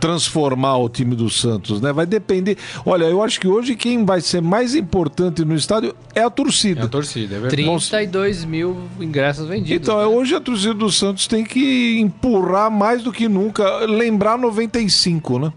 transformar 0.00 0.78
o 0.78 0.88
time 0.88 1.14
do 1.14 1.28
Santos, 1.30 1.80
né? 1.80 1.92
Vai 1.92 2.06
depender. 2.06 2.56
Olha, 2.84 3.04
eu 3.04 3.22
acho 3.22 3.40
que 3.40 3.48
hoje 3.48 3.76
quem 3.76 4.04
vai 4.04 4.20
ser 4.20 4.40
mais 4.40 4.74
importante 4.74 5.44
no 5.44 5.54
estádio 5.54 5.94
é 6.14 6.22
a 6.22 6.30
torcida. 6.30 6.82
É 6.82 6.84
a 6.84 6.88
torcida, 6.88 7.36
é 7.36 7.40
verdade. 7.40 7.62
32 7.62 8.44
mil 8.44 8.76
ingressos 9.00 9.48
vendidos. 9.48 9.70
Então, 9.70 9.98
né? 9.98 10.06
hoje 10.06 10.34
a 10.34 10.40
torcida 10.40 10.74
do 10.74 10.90
Santos 10.90 11.26
tem 11.26 11.44
que 11.44 11.98
empurrar 11.98 12.70
mais 12.70 13.02
do 13.02 13.12
que 13.12 13.28
nunca, 13.28 13.86
lembrar 13.86 14.38
95, 14.38 15.38
né? 15.38 15.52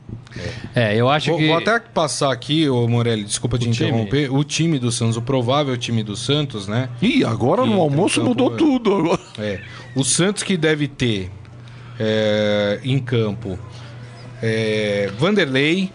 É, 0.76 0.96
eu 0.96 1.10
acho 1.10 1.32
vou, 1.32 1.40
que. 1.40 1.48
Vou 1.48 1.58
até 1.58 1.80
passar 1.80 2.32
aqui, 2.32 2.70
ô 2.70 2.88
Morelli, 2.88 3.24
desculpa 3.24 3.58
te 3.58 3.68
interromper. 3.68 4.32
O 4.32 4.44
time 4.44 4.78
do 4.78 4.92
Santos, 4.92 5.18
o 5.18 5.22
provável 5.22 5.76
time 5.78 6.04
do 6.04 6.16
Santos, 6.16 6.68
né? 6.68 6.90
Ih, 7.02 7.24
agora 7.24 7.66
no 7.66 7.80
almoço 7.82 8.22
campo, 8.22 8.30
mudou 8.30 8.52
tudo. 8.52 8.96
Agora. 8.96 9.20
É. 9.40 9.62
O 9.96 10.04
Santos 10.04 10.44
que 10.44 10.56
deve 10.56 10.88
ter 10.88 11.32
é, 12.00 12.80
em 12.84 13.00
campo 13.00 13.58
é, 14.42 15.12
Vanderlei, 15.18 15.92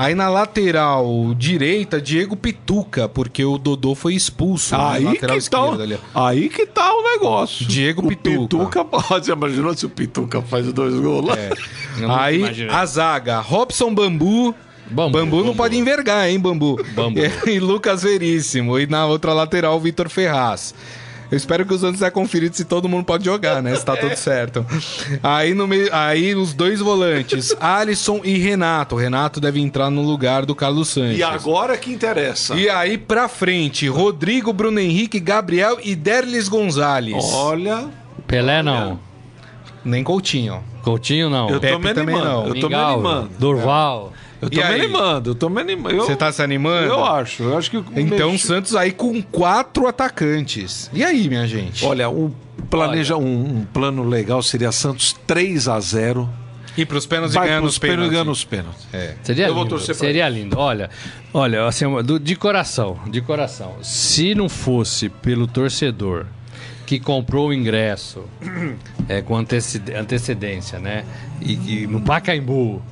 Aí 0.00 0.14
na 0.14 0.30
lateral 0.30 1.34
direita, 1.36 2.00
Diego 2.00 2.34
Pituca, 2.34 3.06
porque 3.06 3.44
o 3.44 3.58
Dodô 3.58 3.94
foi 3.94 4.14
expulso. 4.14 4.74
Aí 4.74 5.04
na 5.04 5.12
que, 5.12 5.50
tá, 5.50 5.60
ali. 5.60 5.98
aí 6.14 6.48
que 6.48 6.64
tá 6.64 6.90
o 6.94 7.02
negócio. 7.02 7.66
Diego 7.66 8.06
o 8.06 8.08
Pituca. 8.08 8.80
Pituca, 8.80 8.82
você 8.82 9.32
imaginou 9.36 9.74
se 9.76 9.84
o 9.84 9.90
Pituca 9.90 10.40
faz 10.40 10.72
dois 10.72 10.94
gols 10.94 11.26
lá? 11.26 11.36
É. 11.36 11.50
Aí 12.18 12.42
a 12.70 12.86
zaga, 12.86 13.40
Robson 13.40 13.94
Bambu. 13.94 14.54
Bambu, 14.90 15.18
Bambu 15.18 15.36
não 15.36 15.44
bambu. 15.48 15.56
pode 15.56 15.76
envergar, 15.76 16.30
hein, 16.30 16.40
Bambu? 16.40 16.82
Bambu. 16.94 17.20
E 17.46 17.60
Lucas 17.60 18.02
Veríssimo. 18.02 18.78
E 18.78 18.86
na 18.86 19.04
outra 19.04 19.34
lateral, 19.34 19.78
Vitor 19.78 20.08
Ferraz. 20.08 20.74
Eu 21.30 21.36
espero 21.36 21.64
que 21.64 21.72
os 21.72 21.80
Santos 21.80 22.00
tenham 22.00 22.10
conferido 22.10 22.56
se 22.56 22.64
todo 22.64 22.88
mundo 22.88 23.04
pode 23.04 23.24
jogar, 23.24 23.62
né? 23.62 23.74
Se 23.76 23.84
tá 23.84 23.96
tudo 23.96 24.16
certo. 24.16 24.66
Aí, 25.22 25.54
no 25.54 25.66
meio, 25.66 25.88
aí 25.92 26.34
os 26.34 26.52
dois 26.52 26.80
volantes, 26.80 27.54
Alisson 27.60 28.20
e 28.24 28.36
Renato. 28.38 28.96
O 28.96 28.98
Renato 28.98 29.40
deve 29.40 29.60
entrar 29.60 29.90
no 29.90 30.02
lugar 30.02 30.44
do 30.44 30.54
Carlos 30.54 30.88
Sanches. 30.88 31.18
E 31.18 31.22
agora 31.22 31.76
que 31.76 31.92
interessa. 31.92 32.54
E 32.54 32.68
aí 32.68 32.98
pra 32.98 33.28
frente, 33.28 33.88
Rodrigo, 33.88 34.52
Bruno 34.52 34.80
Henrique, 34.80 35.20
Gabriel 35.20 35.78
e 35.82 35.94
Derlis 35.94 36.48
Gonzalez. 36.48 37.32
Olha. 37.32 37.88
Pelé 38.26 38.62
não. 38.62 38.98
Nem 39.84 40.02
Coutinho. 40.02 40.62
Coutinho 40.82 41.30
não. 41.30 41.48
Eu 41.48 41.60
tô 41.60 41.60
Pepe 41.60 41.94
também 41.94 42.16
não. 42.16 42.48
Eu 42.48 42.60
tô 42.60 42.68
me 42.68 42.74
animando. 42.74 43.30
Durval. 43.38 44.12
Eu 44.40 44.48
tô 44.48 44.60
e 44.60 44.64
me 44.64 44.70
aí? 44.70 44.80
animando, 44.80 45.30
eu 45.30 45.34
tô 45.34 45.48
me 45.48 45.60
animando. 45.60 45.96
Você 45.96 46.16
tá 46.16 46.32
se 46.32 46.42
animando? 46.42 46.86
Eu 46.86 47.04
acho, 47.04 47.42
eu 47.42 47.58
acho 47.58 47.70
que... 47.70 47.84
Então 47.94 48.34
o 48.34 48.38
Santos 48.38 48.74
aí 48.74 48.90
com 48.90 49.20
quatro 49.22 49.86
atacantes. 49.86 50.90
E 50.92 51.04
aí, 51.04 51.28
minha 51.28 51.46
gente? 51.46 51.84
Olha, 51.84 52.08
um, 52.08 52.32
planeja, 52.70 53.16
Olha. 53.16 53.26
Um, 53.26 53.58
um, 53.58 53.64
plano 53.64 54.02
legal 54.02 54.42
seria 54.42 54.72
Santos 54.72 55.14
3 55.26 55.68
a 55.68 55.78
0 55.78 56.28
e 56.76 56.86
para 56.86 56.96
os 56.96 57.04
pênaltis 57.04 57.34
e 57.34 57.38
ganhar 57.38 57.60
nos 57.60 57.78
pênaltis. 57.78 58.10
Ganhar 58.10 58.24
nos 58.24 58.44
pênaltis. 58.44 58.86
É. 58.92 59.14
Seria 59.22 59.48
eu 59.48 59.54
lindo. 59.54 59.78
Seria 59.78 60.28
lindo. 60.28 60.58
Olha, 60.58 60.88
olha, 61.34 61.66
assim, 61.66 61.84
de 62.22 62.36
coração, 62.36 62.98
de 63.08 63.20
coração. 63.20 63.74
Se 63.82 64.34
não 64.34 64.48
fosse 64.48 65.08
pelo 65.08 65.46
torcedor 65.46 66.26
que 66.86 66.98
comprou 66.98 67.48
o 67.48 67.52
ingresso 67.52 68.24
é, 69.08 69.20
com 69.20 69.36
antecedência, 69.36 70.78
né? 70.78 71.04
E, 71.40 71.82
e 71.82 71.86
no 71.86 72.00
Pacaembu 72.00 72.82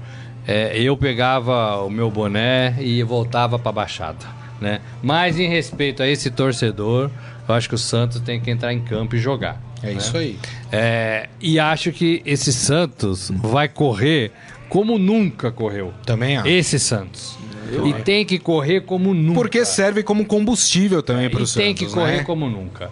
é, 0.48 0.80
eu 0.80 0.96
pegava 0.96 1.76
o 1.84 1.90
meu 1.90 2.10
boné 2.10 2.74
e 2.80 3.02
voltava 3.02 3.58
para 3.58 3.68
a 3.68 3.72
Baixada. 3.72 4.26
Né? 4.58 4.80
Mas 5.02 5.38
em 5.38 5.46
respeito 5.46 6.02
a 6.02 6.08
esse 6.08 6.30
torcedor, 6.30 7.10
eu 7.46 7.54
acho 7.54 7.68
que 7.68 7.74
o 7.74 7.78
Santos 7.78 8.18
tem 8.22 8.40
que 8.40 8.50
entrar 8.50 8.72
em 8.72 8.80
campo 8.80 9.14
e 9.14 9.18
jogar. 9.18 9.60
É 9.82 9.88
né? 9.88 9.92
isso 9.92 10.16
aí. 10.16 10.38
É, 10.72 11.28
e 11.38 11.60
acho 11.60 11.92
que 11.92 12.22
esse 12.24 12.50
Santos 12.50 13.30
vai 13.34 13.68
correr 13.68 14.32
como 14.70 14.98
nunca 14.98 15.52
correu. 15.52 15.92
Também 16.06 16.38
acho. 16.38 16.48
Esse 16.48 16.78
Santos. 16.78 17.36
Eu 17.70 17.86
e 17.86 17.92
acho. 17.92 18.02
tem 18.02 18.24
que 18.24 18.38
correr 18.38 18.80
como 18.80 19.12
nunca. 19.12 19.34
Porque 19.34 19.66
serve 19.66 20.02
como 20.02 20.24
combustível 20.24 21.02
também 21.02 21.28
para 21.28 21.42
o 21.42 21.46
Santos. 21.46 21.62
Tem 21.62 21.74
que 21.74 21.86
correr 21.86 22.18
né? 22.18 22.24
como 22.24 22.48
nunca. 22.48 22.90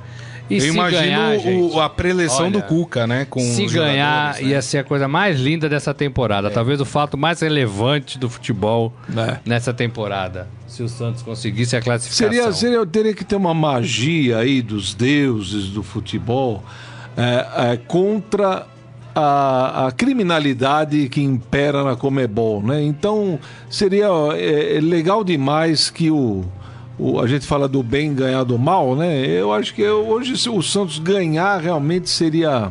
E 0.48 0.58
Eu 0.58 0.66
imagino 0.66 1.02
ganhar, 1.02 1.38
o, 1.38 1.80
a 1.80 1.88
preleção 1.88 2.46
olha, 2.46 2.50
do 2.52 2.62
Cuca, 2.62 3.06
né? 3.06 3.26
Com 3.28 3.40
se 3.40 3.66
ganhar, 3.66 4.34
né? 4.34 4.42
ia 4.42 4.62
ser 4.62 4.78
a 4.78 4.84
coisa 4.84 5.08
mais 5.08 5.40
linda 5.40 5.68
dessa 5.68 5.92
temporada. 5.92 6.48
É. 6.48 6.50
Talvez 6.50 6.80
o 6.80 6.84
fato 6.84 7.18
mais 7.18 7.40
relevante 7.40 8.18
do 8.18 8.30
futebol 8.30 8.92
é. 9.16 9.38
nessa 9.44 9.74
temporada. 9.74 10.48
Se 10.68 10.82
o 10.82 10.88
Santos 10.88 11.22
conseguisse 11.22 11.76
a 11.76 11.80
classificação. 11.80 12.28
Seria, 12.28 12.52
seria, 12.52 12.86
teria 12.86 13.14
que 13.14 13.24
ter 13.24 13.36
uma 13.36 13.54
magia 13.54 14.38
aí 14.38 14.62
dos 14.62 14.94
deuses 14.94 15.68
do 15.68 15.82
futebol 15.82 16.62
é, 17.16 17.72
é, 17.72 17.76
contra 17.76 18.66
a, 19.14 19.86
a, 19.86 19.92
criminalidade 19.92 21.08
que 21.08 21.22
impera 21.22 21.82
na 21.82 21.96
Comebol, 21.96 22.62
né? 22.62 22.82
Então 22.82 23.38
seria 23.70 24.08
é, 24.34 24.78
legal 24.80 25.24
demais 25.24 25.88
que 25.88 26.10
o 26.10 26.44
o, 26.98 27.20
a 27.20 27.26
gente 27.26 27.46
fala 27.46 27.68
do 27.68 27.82
bem 27.82 28.14
ganhar 28.14 28.44
do 28.44 28.58
mal, 28.58 28.96
né? 28.96 29.26
Eu 29.26 29.52
acho 29.52 29.74
que 29.74 29.86
hoje 29.86 30.36
se 30.36 30.48
o 30.48 30.62
Santos 30.62 30.98
ganhar 30.98 31.60
realmente 31.60 32.08
seria 32.08 32.70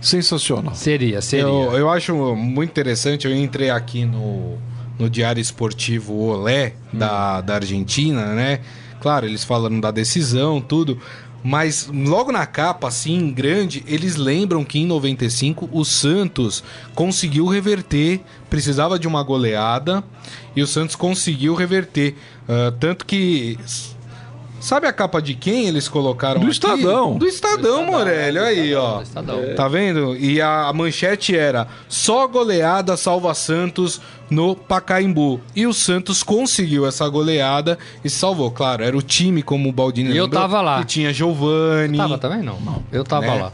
sensacional. 0.00 0.74
Seria, 0.74 1.20
seria. 1.20 1.44
Eu, 1.44 1.72
eu 1.72 1.90
acho 1.90 2.14
muito 2.36 2.70
interessante, 2.70 3.26
eu 3.26 3.34
entrei 3.34 3.70
aqui 3.70 4.04
no, 4.04 4.56
no 4.98 5.10
Diário 5.10 5.40
Esportivo 5.40 6.14
Olé 6.14 6.74
da, 6.92 7.38
hum. 7.38 7.46
da 7.46 7.54
Argentina, 7.56 8.34
né? 8.34 8.60
Claro, 9.00 9.26
eles 9.26 9.44
falando 9.44 9.80
da 9.80 9.90
decisão, 9.90 10.60
tudo. 10.60 10.98
Mas 11.42 11.86
logo 11.86 12.32
na 12.32 12.44
capa, 12.46 12.88
assim, 12.88 13.30
grande, 13.30 13.84
eles 13.86 14.16
lembram 14.16 14.64
que 14.64 14.78
em 14.78 14.86
95 14.86 15.68
o 15.72 15.84
Santos 15.84 16.64
conseguiu 16.94 17.46
reverter, 17.46 18.20
precisava 18.50 18.98
de 18.98 19.06
uma 19.06 19.22
goleada 19.22 20.02
e 20.56 20.62
o 20.62 20.66
Santos 20.66 20.96
conseguiu 20.96 21.54
reverter. 21.54 22.16
Uh, 22.48 22.72
tanto 22.72 23.06
que. 23.06 23.58
Sabe 24.60 24.86
a 24.86 24.92
capa 24.92 25.22
de 25.22 25.34
quem 25.34 25.66
eles 25.66 25.88
colocaram 25.88 26.40
Do 26.40 26.46
aqui? 26.46 26.52
Estadão. 26.52 27.16
Do 27.16 27.26
Estadão, 27.26 27.84
Morelli. 27.86 28.38
Aí, 28.38 28.74
ó. 28.74 29.02
Tá 29.56 29.68
vendo? 29.68 30.16
E 30.16 30.40
a 30.40 30.72
manchete 30.72 31.36
era: 31.36 31.68
só 31.88 32.26
goleada 32.26 32.96
salva 32.96 33.34
Santos 33.34 34.00
no 34.30 34.54
Pacaembu. 34.54 35.40
E 35.54 35.66
o 35.66 35.72
Santos 35.72 36.22
conseguiu 36.22 36.86
essa 36.86 37.08
goleada 37.08 37.78
e 38.04 38.10
salvou. 38.10 38.50
Claro, 38.50 38.82
era 38.82 38.96
o 38.96 39.02
time 39.02 39.42
como 39.42 39.68
o 39.68 39.72
Baldini 39.72 40.12
E 40.12 40.16
eu 40.16 40.28
tava 40.28 40.60
lá. 40.60 40.80
Que 40.80 40.86
tinha 40.86 41.12
Giovani. 41.12 41.96
Tava 41.96 42.18
também? 42.18 42.42
Não. 42.42 42.60
não. 42.60 42.82
Eu 42.92 43.04
tava 43.04 43.26
né? 43.26 43.34
lá. 43.34 43.52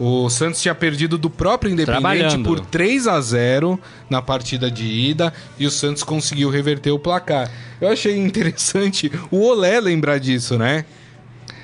O 0.00 0.30
Santos 0.30 0.62
tinha 0.62 0.74
perdido 0.74 1.18
do 1.18 1.28
próprio 1.28 1.70
Independente 1.70 2.38
por 2.38 2.58
3 2.58 3.06
a 3.06 3.20
0 3.20 3.78
na 4.08 4.22
partida 4.22 4.70
de 4.70 4.86
ida 4.86 5.30
e 5.58 5.66
o 5.66 5.70
Santos 5.70 6.02
conseguiu 6.02 6.48
reverter 6.48 6.90
o 6.90 6.98
placar. 6.98 7.50
Eu 7.78 7.88
achei 7.88 8.16
interessante 8.16 9.12
o 9.30 9.42
Olé 9.42 9.78
lembrar 9.78 10.18
disso, 10.18 10.56
né? 10.56 10.86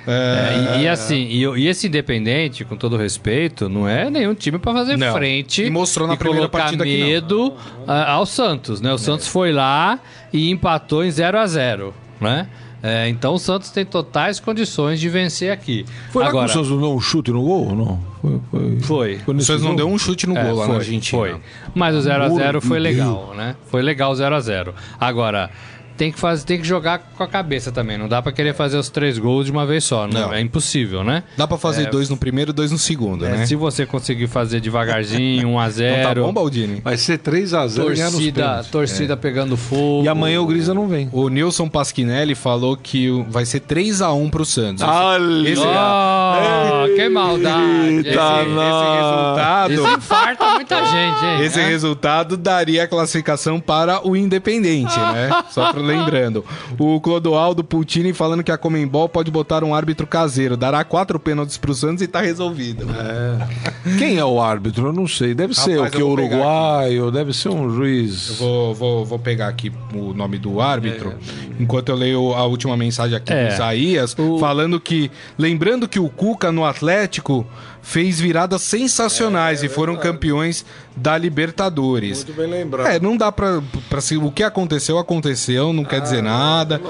É, 0.05 0.77
e, 0.77 0.83
e, 0.83 0.87
assim, 0.87 1.15
e, 1.15 1.43
e, 1.43 1.67
esse 1.67 1.87
Independente, 1.87 2.63
com 2.63 2.77
todo 2.77 2.95
respeito, 2.95 3.67
não 3.67 3.89
é 3.89 4.09
nenhum 4.09 4.35
time 4.35 4.59
para 4.59 4.71
fazer 4.71 4.97
não. 4.97 5.13
frente 5.13 5.63
e 5.63 5.69
mostrou 5.69 6.07
na 6.07 6.13
e 6.13 6.17
primeira 6.17 6.47
partida 6.47 6.85
medo 6.85 7.55
ao 7.85 8.25
Santos, 8.25 8.79
né? 8.79 8.91
O 8.91 8.95
é. 8.95 8.99
Santos 8.99 9.27
foi 9.27 9.51
lá 9.51 9.99
e 10.31 10.51
empatou 10.51 11.03
em 11.03 11.09
0 11.09 11.39
a 11.39 11.47
0 11.47 11.93
né? 12.21 12.47
É, 12.81 13.09
então 13.09 13.33
o 13.33 13.39
Santos 13.39 13.71
tem 13.71 13.83
totais 13.83 14.39
condições 14.39 14.99
de 14.99 15.09
vencer 15.09 15.51
aqui. 15.51 15.85
Foi 16.11 16.23
Agora, 16.23 16.45
lá 16.45 16.45
que 16.45 16.51
o 16.51 16.63
Santos 16.63 16.79
deu 16.79 16.93
um 16.93 16.99
chute 16.99 17.31
no 17.31 17.41
gol 17.41 17.69
ou 17.69 17.75
não? 17.75 17.99
Foi. 18.21 18.79
Foi. 18.81 19.19
foi. 19.19 19.35
O 19.35 19.41
Santos 19.41 19.63
não 19.63 19.75
deu 19.75 19.87
um 19.87 19.97
chute 19.97 20.27
no 20.27 20.37
é, 20.37 20.43
gol 20.43 20.55
lá 20.55 20.65
foi, 20.65 20.73
na 20.73 20.79
Argentina. 20.79 21.21
Foi. 21.21 21.35
Mas 21.73 21.95
o 21.95 21.99
0x0 21.99 22.61
foi 22.61 22.79
legal, 22.79 23.33
né? 23.35 23.55
Foi 23.67 23.81
legal 23.81 24.11
o 24.11 24.15
0x0. 24.15 24.73
Agora, 24.99 25.49
tem 25.97 26.11
que, 26.11 26.19
fazer, 26.19 26.45
tem 26.45 26.61
que 26.61 26.67
jogar 26.67 26.99
com 26.99 27.23
a 27.23 27.27
cabeça 27.27 27.71
também. 27.71 27.97
Não 27.97 28.07
dá 28.07 28.21
para 28.21 28.31
querer 28.31 28.53
fazer 28.53 28.77
os 28.77 28.89
três 28.89 29.17
gols 29.17 29.45
de 29.45 29.51
uma 29.51 29.65
vez 29.65 29.83
só. 29.83 30.07
Não, 30.07 30.27
não. 30.27 30.33
É 30.33 30.39
impossível, 30.39 31.03
né? 31.03 31.23
Dá 31.35 31.47
para 31.47 31.57
fazer 31.57 31.83
é, 31.83 31.89
dois 31.89 32.09
no 32.09 32.15
primeiro 32.15 32.51
e 32.51 32.53
dois 32.53 32.71
no 32.71 32.77
segundo, 32.77 33.25
é, 33.25 33.29
né? 33.29 33.45
Se 33.45 33.55
você 33.55 33.85
conseguir 33.85 34.27
fazer 34.27 34.59
devagarzinho, 34.59 35.49
1x0. 35.49 36.03
tá 36.03 36.15
bom, 36.15 36.31
Baldini? 36.31 36.81
Vai 36.81 36.97
ser 36.97 37.17
3x0 37.17 37.75
Torcida, 37.75 38.63
torcida 38.71 39.13
é. 39.13 39.15
pegando 39.15 39.57
fogo. 39.57 40.05
E 40.05 40.07
amanhã 40.07 40.41
o 40.41 40.45
Grisa 40.45 40.73
não 40.73 40.87
vem. 40.87 41.09
O 41.11 41.29
Nilson 41.29 41.67
Pasquinelli 41.67 42.35
falou 42.35 42.77
que 42.77 43.09
vai 43.29 43.45
ser 43.45 43.61
3x1 43.61 44.29
pro 44.29 44.45
Santos. 44.45 44.83
Ali. 44.83 45.51
Esse, 45.51 45.61
oh, 45.61 46.95
que 46.95 47.09
maldade. 47.09 47.99
Esse, 47.99 48.09
esse, 48.09 48.17
resultado. 48.17 49.73
Isso 49.73 49.87
infarta 49.97 50.53
muita 50.53 50.85
gente, 50.85 51.25
hein? 51.25 51.45
Esse 51.45 51.59
é? 51.59 51.65
resultado 51.65 52.37
daria 52.37 52.83
a 52.83 52.87
classificação 52.87 53.59
para 53.59 54.07
o 54.07 54.15
Independente, 54.15 54.97
né? 55.13 55.29
Só 55.49 55.71
pra 55.71 55.81
lembrando. 55.87 56.45
O 56.77 56.99
Clodoaldo 56.99 57.63
Putini 57.63 58.13
falando 58.13 58.43
que 58.43 58.51
a 58.51 58.57
Comembol 58.57 59.07
pode 59.07 59.31
botar 59.31 59.63
um 59.63 59.73
árbitro 59.73 60.05
caseiro. 60.05 60.57
Dará 60.57 60.83
quatro 60.83 61.19
pênaltis 61.19 61.57
pro 61.57 61.73
Santos 61.73 62.01
e 62.01 62.07
tá 62.07 62.21
resolvido. 62.21 62.87
É. 62.91 63.97
Quem 63.97 64.17
é 64.17 64.25
o 64.25 64.41
árbitro? 64.41 64.87
Eu 64.87 64.93
não 64.93 65.07
sei. 65.07 65.33
Deve 65.33 65.53
Rapaz, 65.53 65.65
ser 65.65 65.79
o 65.79 65.89
que? 65.89 66.03
Uruguaio, 66.03 67.11
deve 67.11 67.33
ser 67.33 67.49
um 67.49 67.69
juiz. 67.73 68.29
Eu 68.29 68.35
vou, 68.35 68.75
vou, 68.75 69.05
vou 69.05 69.19
pegar 69.19 69.47
aqui 69.47 69.71
o 69.93 70.13
nome 70.13 70.37
do 70.37 70.59
árbitro, 70.61 71.11
é. 71.11 71.15
enquanto 71.59 71.89
eu 71.89 71.95
leio 71.95 72.33
a 72.33 72.45
última 72.45 72.75
mensagem 72.75 73.15
aqui 73.15 73.33
é. 73.33 73.47
do 73.47 73.53
Isaías, 73.53 74.15
o... 74.17 74.37
falando 74.39 74.79
que. 74.79 75.11
Lembrando 75.37 75.87
que 75.87 75.99
o 75.99 76.09
Cuca 76.09 76.51
no 76.51 76.65
Atlético 76.65 77.45
fez 77.87 78.19
viradas 78.19 78.63
sensacionais 78.63 79.61
é, 79.61 79.63
é 79.63 79.65
e 79.67 79.69
foram 79.69 79.95
campeões 79.95 80.65
da 80.93 81.17
Libertadores. 81.17 82.25
Muito 82.25 82.37
bem 82.37 82.49
lembrado. 82.49 82.85
É, 82.85 82.99
não 82.99 83.15
dá 83.15 83.31
pra, 83.31 83.63
pra 83.89 84.01
se, 84.01 84.17
o 84.17 84.29
que 84.29 84.43
aconteceu, 84.43 84.97
aconteceu, 84.97 85.71
não 85.71 85.85
quer 85.85 86.01
dizer 86.01 86.19
ah, 86.19 86.23
nada. 86.23 86.81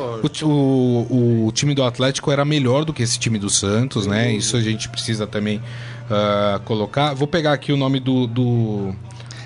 O, 0.42 0.48
o, 0.48 1.48
o, 1.48 1.52
time 1.52 1.76
do 1.76 1.84
Atlético 1.84 2.32
era 2.32 2.44
melhor 2.44 2.84
do 2.84 2.92
que 2.92 3.04
esse 3.04 3.20
time 3.20 3.38
do 3.38 3.48
Santos, 3.48 4.08
né? 4.08 4.32
Isso 4.32 4.58
a 4.58 4.60
gente 4.60 4.90
precisa 4.90 5.28
também 5.28 5.58
uh, 5.58 6.60
colocar. 6.66 7.14
Vou 7.14 7.28
pegar 7.28 7.54
aqui 7.54 7.72
o 7.72 7.78
nome 7.78 8.00
do. 8.00 8.26
do, 8.26 8.96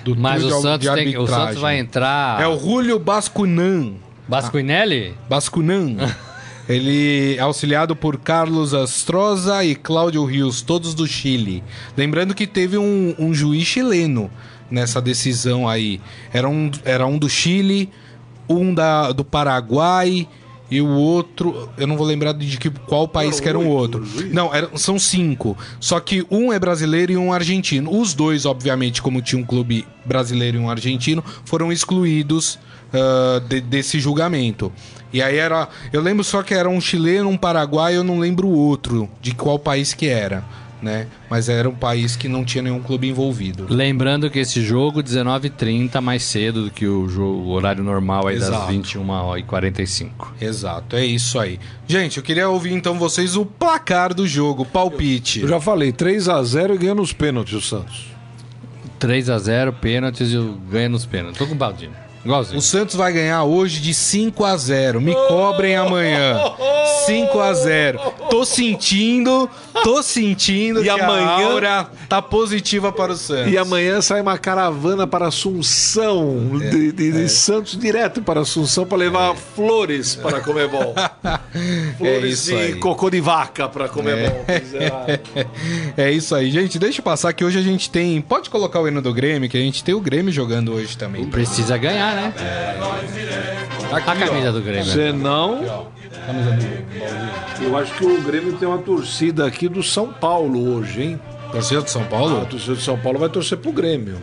do 0.06 0.16
Mas 0.16 0.42
o 0.42 0.62
Santos, 0.62 0.88
tem, 0.94 1.18
o 1.18 1.26
Santos 1.26 1.58
vai 1.58 1.78
entrar. 1.78 2.40
É 2.40 2.46
o 2.46 2.58
Julio 2.58 2.98
Bascunan. 2.98 3.92
Bascuinelli? 4.26 5.14
Ah, 5.14 5.24
Bascunan. 5.28 5.96
Ele 6.68 7.36
é 7.36 7.40
auxiliado 7.40 7.96
por 7.96 8.18
Carlos 8.18 8.72
Astroza 8.72 9.64
e 9.64 9.74
Cláudio 9.74 10.24
Rios, 10.24 10.62
todos 10.62 10.94
do 10.94 11.06
Chile. 11.06 11.62
Lembrando 11.96 12.34
que 12.34 12.46
teve 12.46 12.78
um, 12.78 13.14
um 13.18 13.34
juiz 13.34 13.64
chileno 13.64 14.30
nessa 14.70 15.00
decisão 15.00 15.68
aí. 15.68 16.00
Era 16.32 16.48
um, 16.48 16.70
era 16.84 17.06
um 17.06 17.18
do 17.18 17.28
Chile, 17.28 17.90
um 18.48 18.72
da, 18.72 19.12
do 19.12 19.24
Paraguai 19.24 20.28
e 20.72 20.80
o 20.80 20.88
outro, 20.88 21.68
eu 21.76 21.86
não 21.86 21.98
vou 21.98 22.06
lembrar 22.06 22.32
de 22.32 22.56
que, 22.56 22.70
qual 22.70 23.06
país 23.06 23.38
que 23.38 23.46
era 23.46 23.58
o 23.58 23.68
outro. 23.68 24.02
Não, 24.32 24.54
era, 24.54 24.70
são 24.78 24.98
cinco. 24.98 25.54
Só 25.78 26.00
que 26.00 26.26
um 26.30 26.50
é 26.50 26.58
brasileiro 26.58 27.12
e 27.12 27.16
um 27.18 27.30
argentino. 27.30 27.94
Os 27.94 28.14
dois, 28.14 28.46
obviamente, 28.46 29.02
como 29.02 29.20
tinha 29.20 29.38
um 29.38 29.44
clube 29.44 29.86
brasileiro 30.02 30.56
e 30.56 30.60
um 30.60 30.70
argentino, 30.70 31.22
foram 31.44 31.70
excluídos 31.70 32.58
uh, 32.92 33.40
de, 33.40 33.60
desse 33.60 33.98
julgamento. 34.00 34.72
E 35.12 35.20
aí 35.22 35.36
era. 35.36 35.68
Eu 35.92 36.00
lembro 36.00 36.24
só 36.24 36.42
que 36.42 36.54
era 36.54 36.68
um 36.68 36.80
chileno, 36.80 37.28
um 37.28 37.36
paraguaio, 37.36 37.96
eu 37.96 38.04
não 38.04 38.18
lembro 38.18 38.48
o 38.48 38.56
outro, 38.56 39.08
de 39.20 39.34
qual 39.34 39.58
país 39.58 39.92
que 39.92 40.06
era 40.06 40.44
né? 40.82 41.06
Mas 41.30 41.48
era 41.48 41.68
um 41.68 41.74
país 41.74 42.16
que 42.16 42.28
não 42.28 42.44
tinha 42.44 42.60
nenhum 42.60 42.80
clube 42.82 43.08
envolvido. 43.08 43.66
Lembrando 43.70 44.28
que 44.28 44.40
esse 44.40 44.60
jogo 44.62 45.02
19h30 45.02 46.00
mais 46.00 46.24
cedo 46.24 46.64
do 46.64 46.70
que 46.70 46.86
o, 46.86 47.08
jogo, 47.08 47.38
o 47.38 47.50
horário 47.50 47.84
normal 47.84 48.26
aí 48.26 48.36
Exato. 48.36 48.66
das 48.66 48.92
21h45. 48.92 50.10
Exato, 50.40 50.96
é 50.96 51.06
isso 51.06 51.38
aí. 51.38 51.60
Gente, 51.86 52.16
eu 52.16 52.22
queria 52.22 52.48
ouvir 52.48 52.72
então 52.72 52.98
vocês 52.98 53.36
o 53.36 53.46
placar 53.46 54.12
do 54.12 54.26
jogo, 54.26 54.66
palpite. 54.66 55.40
Eu 55.40 55.48
já 55.48 55.60
falei, 55.60 55.92
3 55.92 56.28
a 56.28 56.42
0 56.42 56.74
e 56.74 56.78
ganha 56.78 56.94
nos 56.94 57.12
pênaltis 57.12 57.54
o 57.54 57.60
Santos. 57.60 58.06
3 58.98 59.30
a 59.30 59.38
0 59.38 59.72
pênaltis 59.74 60.32
e 60.32 60.54
ganha 60.68 60.88
nos 60.88 61.06
pênaltis. 61.06 61.38
Tô 61.38 61.46
com 61.46 61.54
o 61.54 61.56
Baldini. 61.56 62.01
Igualzinho. 62.24 62.58
O 62.58 62.62
Santos 62.62 62.94
vai 62.94 63.12
ganhar 63.12 63.42
hoje 63.44 63.80
de 63.80 63.92
5 63.92 64.44
a 64.44 64.56
0. 64.56 65.00
Me 65.00 65.14
cobrem 65.14 65.74
amanhã. 65.76 66.38
5 67.06 67.40
a 67.40 67.52
0. 67.52 67.98
Tô 68.30 68.44
sentindo, 68.44 69.50
tô 69.82 70.02
sentindo 70.02 70.80
e 70.80 70.84
que 70.84 70.88
amanhã... 70.88 71.26
a 71.26 71.44
aura 71.44 71.90
tá 72.08 72.22
positiva 72.22 72.92
para 72.92 73.12
o 73.12 73.16
Santos. 73.16 73.52
E 73.52 73.58
amanhã 73.58 74.00
sai 74.00 74.20
uma 74.20 74.38
caravana 74.38 75.06
para 75.06 75.26
Assunção, 75.32 76.60
é, 76.62 76.68
de, 76.68 76.92
de, 76.92 77.12
de 77.12 77.24
é. 77.24 77.28
Santos 77.28 77.78
direto 77.78 78.22
para 78.22 78.40
Assunção 78.40 78.86
para 78.86 78.98
levar 78.98 79.32
é. 79.32 79.36
flores 79.36 80.14
para 80.14 80.40
Comebol. 80.40 80.94
É 81.54 81.92
flores 81.98 82.48
é 82.48 82.66
de 82.68 82.72
cocô 82.76 83.10
de 83.10 83.20
vaca 83.20 83.68
para 83.68 83.88
Comebol. 83.88 84.44
É. 84.48 85.20
é 86.08 86.10
isso 86.10 86.34
aí, 86.34 86.50
gente. 86.50 86.78
Deixa 86.78 87.00
eu 87.00 87.04
passar 87.04 87.32
que 87.32 87.44
hoje 87.44 87.58
a 87.58 87.62
gente 87.62 87.90
tem. 87.90 88.20
Pode 88.20 88.48
colocar 88.48 88.80
o 88.80 88.88
hino 88.88 89.02
do 89.02 89.12
Grêmio, 89.12 89.48
que 89.48 89.56
a 89.56 89.60
gente 89.60 89.84
tem 89.84 89.94
o 89.94 90.00
Grêmio 90.00 90.32
jogando 90.32 90.72
hoje 90.72 90.96
também. 90.96 91.26
Precisa 91.26 91.76
ganhar 91.76 92.11
né? 92.14 92.32
Tá 93.90 93.96
aqui, 93.96 94.10
a 94.10 94.26
camisa 94.26 94.52
do 94.52 94.62
Grêmio. 94.62 94.84
Senão. 94.84 95.88
Eu 97.60 97.76
acho 97.76 97.94
que 97.94 98.04
o 98.04 98.20
Grêmio 98.22 98.56
tem 98.56 98.66
uma 98.68 98.78
torcida 98.78 99.46
aqui 99.46 99.68
do 99.68 99.82
São 99.82 100.12
Paulo 100.12 100.76
hoje, 100.76 101.02
hein? 101.02 101.20
Torcida 101.50 101.82
do 101.82 101.90
São 101.90 102.04
Paulo? 102.04 102.38
Ah, 102.38 102.42
a 102.42 102.46
torcida 102.46 102.74
do 102.74 102.80
São 102.80 102.98
Paulo 102.98 103.18
vai 103.18 103.28
torcer 103.28 103.58
pro 103.58 103.72
Grêmio. 103.72 104.18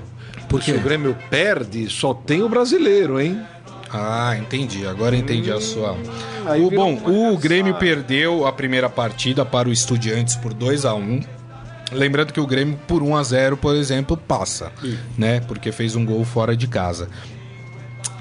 Porque 0.47 0.71
se 0.71 0.77
o 0.77 0.81
Grêmio 0.81 1.15
perde, 1.29 1.89
só 1.89 2.13
tem 2.13 2.41
o 2.41 2.49
brasileiro, 2.49 3.19
hein? 3.21 3.39
Ah, 3.91 4.35
entendi. 4.37 4.87
Agora 4.87 5.15
entendi 5.15 5.51
hum, 5.51 5.57
a 5.57 5.61
sua. 5.61 5.97
O, 6.59 6.71
bom, 6.71 6.95
o 7.05 7.37
Grêmio 7.37 7.75
perdeu 7.75 8.47
a 8.47 8.51
primeira 8.51 8.89
partida 8.89 9.45
para 9.45 9.69
o 9.69 9.71
Estudiantes 9.71 10.35
por 10.35 10.53
2 10.53 10.85
a 10.85 10.93
1 10.93 11.21
Lembrando 11.91 12.31
que 12.31 12.39
o 12.39 12.45
Grêmio, 12.45 12.79
por 12.87 13.01
1 13.01 13.15
a 13.15 13.23
0 13.23 13.57
por 13.57 13.75
exemplo, 13.75 14.15
passa, 14.15 14.71
né? 15.17 15.39
Porque 15.41 15.71
fez 15.71 15.95
um 15.95 16.05
gol 16.05 16.23
fora 16.23 16.55
de 16.55 16.67
casa. 16.67 17.09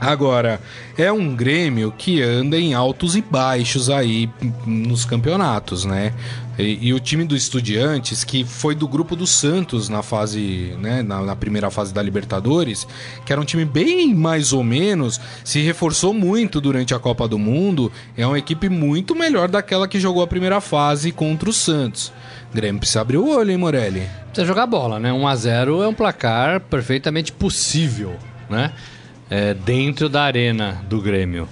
Agora, 0.00 0.60
é 0.96 1.10
um 1.10 1.34
Grêmio 1.34 1.92
que 1.96 2.22
anda 2.22 2.56
em 2.56 2.72
altos 2.72 3.16
e 3.16 3.22
baixos 3.22 3.90
aí 3.90 4.30
nos 4.64 5.04
campeonatos, 5.04 5.84
né? 5.84 6.14
E, 6.56 6.88
e, 6.88 6.92
o 6.92 6.98
time 6.98 7.24
do 7.24 7.36
Estudiantes, 7.36 8.24
que 8.24 8.44
foi 8.44 8.74
do 8.74 8.88
grupo 8.88 9.14
do 9.14 9.26
Santos 9.26 9.88
na 9.88 10.02
fase, 10.02 10.74
né, 10.80 11.02
na, 11.02 11.22
na, 11.22 11.36
primeira 11.36 11.70
fase 11.70 11.94
da 11.94 12.02
Libertadores, 12.02 12.86
que 13.24 13.32
era 13.32 13.40
um 13.40 13.44
time 13.44 13.64
bem 13.64 14.12
mais 14.12 14.52
ou 14.52 14.64
menos, 14.64 15.20
se 15.44 15.60
reforçou 15.60 16.12
muito 16.12 16.60
durante 16.60 16.92
a 16.92 16.98
Copa 16.98 17.28
do 17.28 17.38
Mundo, 17.38 17.92
é 18.16 18.26
uma 18.26 18.38
equipe 18.38 18.68
muito 18.68 19.14
melhor 19.14 19.48
daquela 19.48 19.86
que 19.86 20.00
jogou 20.00 20.20
a 20.20 20.26
primeira 20.26 20.60
fase 20.60 21.12
contra 21.12 21.48
o 21.48 21.52
Santos. 21.52 22.12
Grêmio 22.52 22.80
precisa 22.80 23.02
abrir 23.02 23.18
o 23.18 23.28
olho, 23.28 23.52
hein, 23.52 23.56
Morelli? 23.56 24.08
Precisa 24.26 24.46
jogar 24.46 24.66
bola, 24.66 24.98
né? 24.98 25.12
1 25.12 25.28
a 25.28 25.36
0 25.36 25.82
é 25.82 25.88
um 25.88 25.94
placar 25.94 26.60
perfeitamente 26.60 27.30
possível, 27.30 28.16
né? 28.50 28.72
É, 29.30 29.54
dentro 29.54 30.08
da 30.08 30.22
arena 30.22 30.82
do 30.88 31.00
Grêmio. 31.00 31.48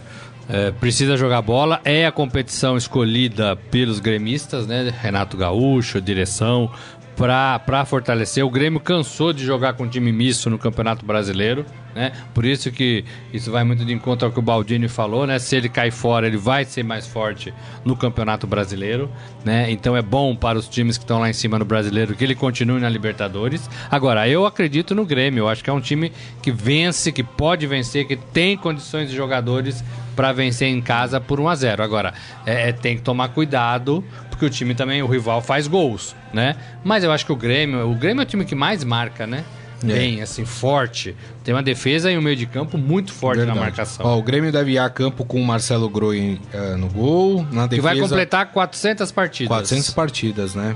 É, 0.48 0.70
precisa 0.70 1.16
jogar 1.16 1.42
bola, 1.42 1.80
é 1.84 2.06
a 2.06 2.12
competição 2.12 2.76
escolhida 2.76 3.56
pelos 3.56 3.98
gremistas, 3.98 4.66
né? 4.66 4.94
Renato 5.02 5.36
Gaúcho, 5.36 6.00
direção, 6.00 6.70
para 7.16 7.84
fortalecer. 7.84 8.44
O 8.44 8.50
Grêmio 8.50 8.78
cansou 8.78 9.32
de 9.32 9.44
jogar 9.44 9.72
com 9.72 9.88
time 9.88 10.12
misto 10.12 10.48
no 10.48 10.58
Campeonato 10.58 11.04
Brasileiro, 11.04 11.66
né? 11.96 12.12
Por 12.34 12.44
isso 12.44 12.70
que 12.70 13.02
isso 13.32 13.50
vai 13.50 13.64
muito 13.64 13.82
de 13.82 13.92
encontro 13.94 14.26
ao 14.26 14.32
que 14.32 14.38
o 14.38 14.42
Baldini 14.42 14.86
falou, 14.86 15.26
né? 15.26 15.38
Se 15.38 15.56
ele 15.56 15.70
cai 15.70 15.90
fora, 15.90 16.26
ele 16.26 16.36
vai 16.36 16.62
ser 16.66 16.82
mais 16.82 17.06
forte 17.06 17.54
no 17.86 17.96
Campeonato 17.96 18.46
Brasileiro, 18.46 19.10
né? 19.42 19.70
Então 19.70 19.96
é 19.96 20.02
bom 20.02 20.36
para 20.36 20.58
os 20.58 20.68
times 20.68 20.98
que 20.98 21.04
estão 21.04 21.18
lá 21.18 21.30
em 21.30 21.32
cima 21.32 21.58
no 21.58 21.64
Brasileiro 21.64 22.14
que 22.14 22.22
ele 22.22 22.34
continue 22.34 22.78
na 22.78 22.90
Libertadores. 22.90 23.68
Agora, 23.90 24.28
eu 24.28 24.44
acredito 24.44 24.94
no 24.94 25.06
Grêmio, 25.06 25.44
eu 25.44 25.48
acho 25.48 25.64
que 25.64 25.70
é 25.70 25.72
um 25.72 25.80
time 25.80 26.12
que 26.42 26.52
vence, 26.52 27.10
que 27.10 27.22
pode 27.22 27.66
vencer, 27.66 28.06
que 28.06 28.16
tem 28.16 28.58
condições 28.58 29.08
de 29.08 29.16
jogadores 29.16 29.82
para 30.14 30.32
vencer 30.32 30.68
em 30.68 30.82
casa 30.82 31.18
por 31.18 31.40
1 31.40 31.48
a 31.48 31.54
0. 31.54 31.82
Agora, 31.82 32.12
é, 32.44 32.68
é, 32.68 32.72
tem 32.72 32.96
que 32.96 33.02
tomar 33.02 33.28
cuidado, 33.28 34.04
porque 34.28 34.44
o 34.44 34.50
time 34.50 34.74
também, 34.74 35.02
o 35.02 35.06
rival 35.06 35.40
faz 35.40 35.66
gols, 35.66 36.14
né? 36.32 36.56
Mas 36.84 37.04
eu 37.04 37.10
acho 37.10 37.24
que 37.24 37.32
o 37.32 37.36
Grêmio, 37.36 37.90
o 37.90 37.94
Grêmio 37.94 38.20
é 38.20 38.24
o 38.24 38.26
time 38.26 38.44
que 38.44 38.54
mais 38.54 38.84
marca, 38.84 39.26
né? 39.26 39.44
É. 39.92 39.98
Bem, 39.98 40.22
assim, 40.22 40.44
forte. 40.44 41.14
Tem 41.44 41.54
uma 41.54 41.62
defesa 41.62 42.10
e 42.10 42.18
um 42.18 42.22
meio 42.22 42.36
de 42.36 42.46
campo 42.46 42.76
muito 42.76 43.12
forte 43.12 43.38
Verdade. 43.38 43.58
na 43.58 43.64
marcação. 43.64 44.06
Ó, 44.06 44.18
o 44.18 44.22
Grêmio 44.22 44.52
deve 44.52 44.72
ir 44.72 44.78
a 44.78 44.88
campo 44.88 45.24
com 45.24 45.40
o 45.40 45.44
Marcelo 45.44 45.88
Groi 45.88 46.40
uh, 46.52 46.76
no 46.76 46.88
gol. 46.88 47.46
Na 47.50 47.66
defesa, 47.66 47.68
que 47.68 47.80
vai 47.80 47.98
completar 47.98 48.52
400 48.52 49.12
partidas. 49.12 49.48
400 49.48 49.90
partidas, 49.90 50.54
né? 50.54 50.74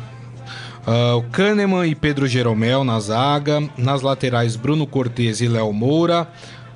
Uh, 0.86 1.18
o 1.18 1.22
Kahneman 1.24 1.86
e 1.86 1.94
Pedro 1.94 2.26
Jeromel 2.26 2.84
na 2.84 2.98
zaga. 3.00 3.62
Nas 3.76 4.02
laterais, 4.02 4.56
Bruno 4.56 4.86
Cortes 4.86 5.40
e 5.40 5.48
Léo 5.48 5.72
Moura. 5.72 6.28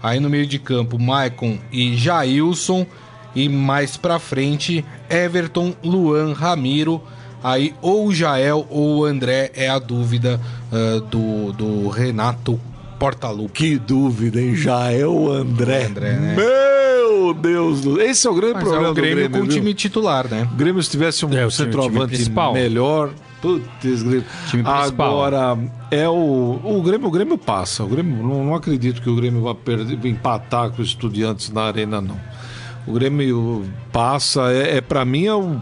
Aí 0.03 0.21
no 0.21 0.29
meio 0.29 0.47
de 0.47 0.59
campo, 0.59 0.99
Maicon 0.99 1.59
e 1.73 1.97
Jailson. 1.97 2.87
E 3.35 3.49
mais 3.49 3.97
pra 3.97 4.19
frente, 4.19 4.85
Everton, 5.11 5.75
Luan, 5.83 6.35
Ramiro. 6.35 7.03
Aí 7.45 7.75
ou 7.83 8.07
o 8.07 8.15
Jael 8.15 8.67
ou 8.71 9.01
o 9.01 9.05
André 9.05 9.53
é 9.55 9.69
a 9.69 9.79
dúvida 9.79 10.41
uh, 10.73 11.01
do, 11.03 11.53
do 11.53 11.89
Renato 11.91 12.59
Portaluppi. 12.99 13.53
Que 13.53 13.79
dúvida, 13.79 14.41
hein? 14.41 14.57
Jael 14.57 15.13
ou 15.13 15.31
André? 15.31 15.85
André 15.85 16.13
né? 16.15 16.35
Meu 16.35 17.35
Deus 17.35 17.83
do 17.83 18.01
Esse 18.01 18.27
é 18.27 18.31
o 18.31 18.35
grande 18.35 18.55
Mas 18.55 18.63
problema 18.63 18.87
é 18.87 18.91
o 18.91 18.95
Grêmio, 18.95 19.15
do 19.15 19.29
Grêmio 19.29 19.41
com 19.41 19.45
o 19.45 19.49
time 19.49 19.75
titular, 19.75 20.27
né? 20.27 20.49
O 20.51 20.57
Grêmio 20.57 20.83
se 20.83 20.91
tivesse 20.91 21.27
um 21.27 21.33
é, 21.35 21.51
centroavante 21.51 22.31
melhor... 22.55 23.11
Putz, 23.43 24.03
Agora, 24.65 25.59
é 25.91 26.09
o, 26.09 26.59
o 26.65 26.83
Grêmio, 26.83 27.09
o 27.09 27.11
Grêmio 27.11 27.37
passa. 27.37 27.85
O 27.85 27.87
Grêmio, 27.87 28.27
não, 28.27 28.43
não 28.43 28.55
acredito 28.55 29.03
que 29.03 29.11
o 29.11 29.15
Grêmio 29.15 29.43
vá 29.43 29.55
perder, 29.55 30.03
empatar 30.09 30.71
com 30.71 30.81
os 30.81 30.89
estudiantes 30.89 31.51
na 31.51 31.65
arena, 31.65 32.01
não. 32.01 32.19
O 32.87 32.95
Grêmio 32.95 33.67
passa, 33.93 34.51
é, 34.51 34.79
é 34.79 34.81
para 34.81 35.05
mim 35.05 35.27
é 35.27 35.35
o, 35.35 35.61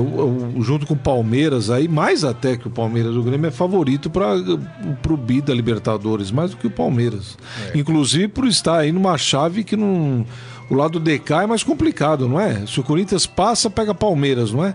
o, 0.00 0.58
é 0.58 0.62
junto 0.62 0.86
com 0.86 0.94
o 0.94 0.96
Palmeiras 0.96 1.70
aí, 1.70 1.88
mais 1.88 2.24
até 2.24 2.56
que 2.56 2.66
o 2.68 2.70
Palmeiras, 2.70 3.14
o 3.14 3.22
Grêmio 3.22 3.48
é 3.48 3.50
favorito 3.50 4.08
para 4.08 4.34
o 4.34 5.16
bi 5.16 5.40
da 5.40 5.54
Libertadores, 5.54 6.30
mais 6.30 6.52
do 6.52 6.56
que 6.56 6.66
o 6.66 6.70
Palmeiras. 6.70 7.36
É. 7.72 7.78
Inclusive 7.78 8.28
por 8.28 8.46
estar 8.46 8.78
aí 8.78 8.92
numa 8.92 9.16
chave 9.18 9.64
que 9.64 9.76
não. 9.76 10.24
O 10.70 10.74
lado 10.74 10.98
do 10.98 11.00
DK 11.00 11.32
é 11.42 11.46
mais 11.46 11.62
complicado, 11.62 12.26
não 12.26 12.40
é? 12.40 12.64
Se 12.66 12.80
o 12.80 12.82
Corinthians 12.82 13.26
passa, 13.26 13.68
pega 13.68 13.94
Palmeiras, 13.94 14.52
não 14.52 14.64
é? 14.64 14.74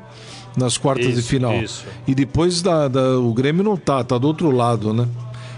Nas 0.55 0.77
quartas 0.77 1.07
isso, 1.07 1.15
de 1.15 1.21
final. 1.23 1.55
Isso. 1.55 1.85
E 2.07 2.13
depois 2.13 2.61
da, 2.61 2.87
da, 2.87 3.19
o 3.19 3.33
Grêmio 3.33 3.63
não 3.63 3.77
tá, 3.77 4.03
tá 4.03 4.17
do 4.17 4.27
outro 4.27 4.51
lado, 4.51 4.93
né? 4.93 5.07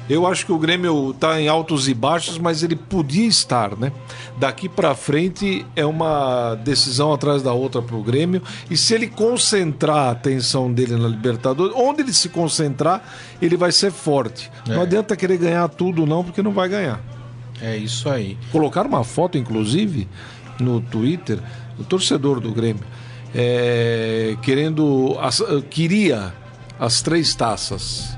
Eu 0.09 0.25
acho 0.25 0.43
que 0.43 0.51
o 0.51 0.57
Grêmio 0.57 1.11
está 1.11 1.39
em 1.39 1.47
altos 1.47 1.87
e 1.87 1.93
baixos, 1.93 2.39
mas 2.39 2.63
ele 2.63 2.75
podia 2.75 3.27
estar, 3.27 3.77
né? 3.77 3.91
Daqui 4.37 4.67
para 4.67 4.95
frente 4.95 5.63
é 5.75 5.85
uma 5.85 6.55
decisão 6.55 7.13
atrás 7.13 7.43
da 7.43 7.53
outra 7.53 7.79
para 7.79 7.95
o 7.95 8.01
Grêmio. 8.01 8.41
E 8.71 8.75
se 8.75 8.95
ele 8.95 9.07
concentrar 9.07 10.07
a 10.07 10.11
atenção 10.11 10.73
dele 10.73 10.95
na 10.95 11.07
Libertadores, 11.07 11.75
onde 11.75 12.01
ele 12.01 12.11
se 12.11 12.27
concentrar, 12.27 13.03
ele 13.39 13.55
vai 13.55 13.71
ser 13.71 13.91
forte. 13.91 14.51
É. 14.67 14.73
Não 14.73 14.81
adianta 14.81 15.15
querer 15.15 15.37
ganhar 15.37 15.67
tudo, 15.69 16.07
não, 16.07 16.23
porque 16.23 16.41
não 16.41 16.51
vai 16.51 16.67
ganhar. 16.67 16.99
É 17.61 17.77
isso 17.77 18.09
aí. 18.09 18.35
Colocaram 18.51 18.89
uma 18.89 19.03
foto, 19.03 19.37
inclusive, 19.37 20.07
no 20.59 20.81
Twitter, 20.81 21.39
o 21.77 21.83
torcedor 21.83 22.39
do 22.39 22.51
Grêmio, 22.51 22.83
é, 23.35 24.35
querendo. 24.41 25.15
As, 25.21 25.39
queria 25.69 26.33
as 26.79 27.01
três 27.01 27.35
taças 27.35 28.17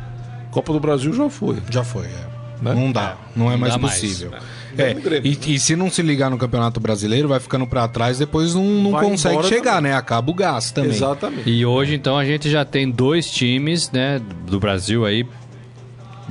Copa 0.51 0.73
do 0.73 0.79
Brasil 0.79 1.13
já 1.13 1.29
foi. 1.29 1.57
Já 1.69 1.83
foi, 1.83 2.05
é. 2.05 2.31
Né? 2.61 2.75
Não 2.75 2.91
dá, 2.91 3.17
não 3.35 3.47
é 3.47 3.51
não 3.51 3.57
mais 3.59 3.75
possível. 3.77 4.31
Mais. 4.31 4.43
É, 4.77 4.95
e, 5.23 5.55
e, 5.55 5.59
se 5.59 5.75
não 5.75 5.89
se 5.89 6.01
ligar 6.01 6.29
no 6.29 6.37
Campeonato 6.37 6.79
Brasileiro, 6.79 7.27
vai 7.27 7.39
ficando 7.39 7.67
para 7.67 7.87
trás, 7.87 8.19
depois 8.19 8.53
não, 8.53 8.63
não 8.63 8.91
consegue 8.91 9.43
chegar, 9.43 9.75
também. 9.75 9.91
né? 9.91 9.97
Acaba 9.97 10.31
o 10.31 10.33
gás 10.33 10.71
também. 10.71 10.91
Exatamente. 10.91 11.49
E 11.49 11.65
hoje, 11.65 11.95
então, 11.95 12.17
a 12.17 12.23
gente 12.23 12.49
já 12.49 12.63
tem 12.63 12.89
dois 12.89 13.29
times, 13.29 13.91
né, 13.91 14.21
do 14.45 14.59
Brasil 14.59 15.05
aí 15.05 15.25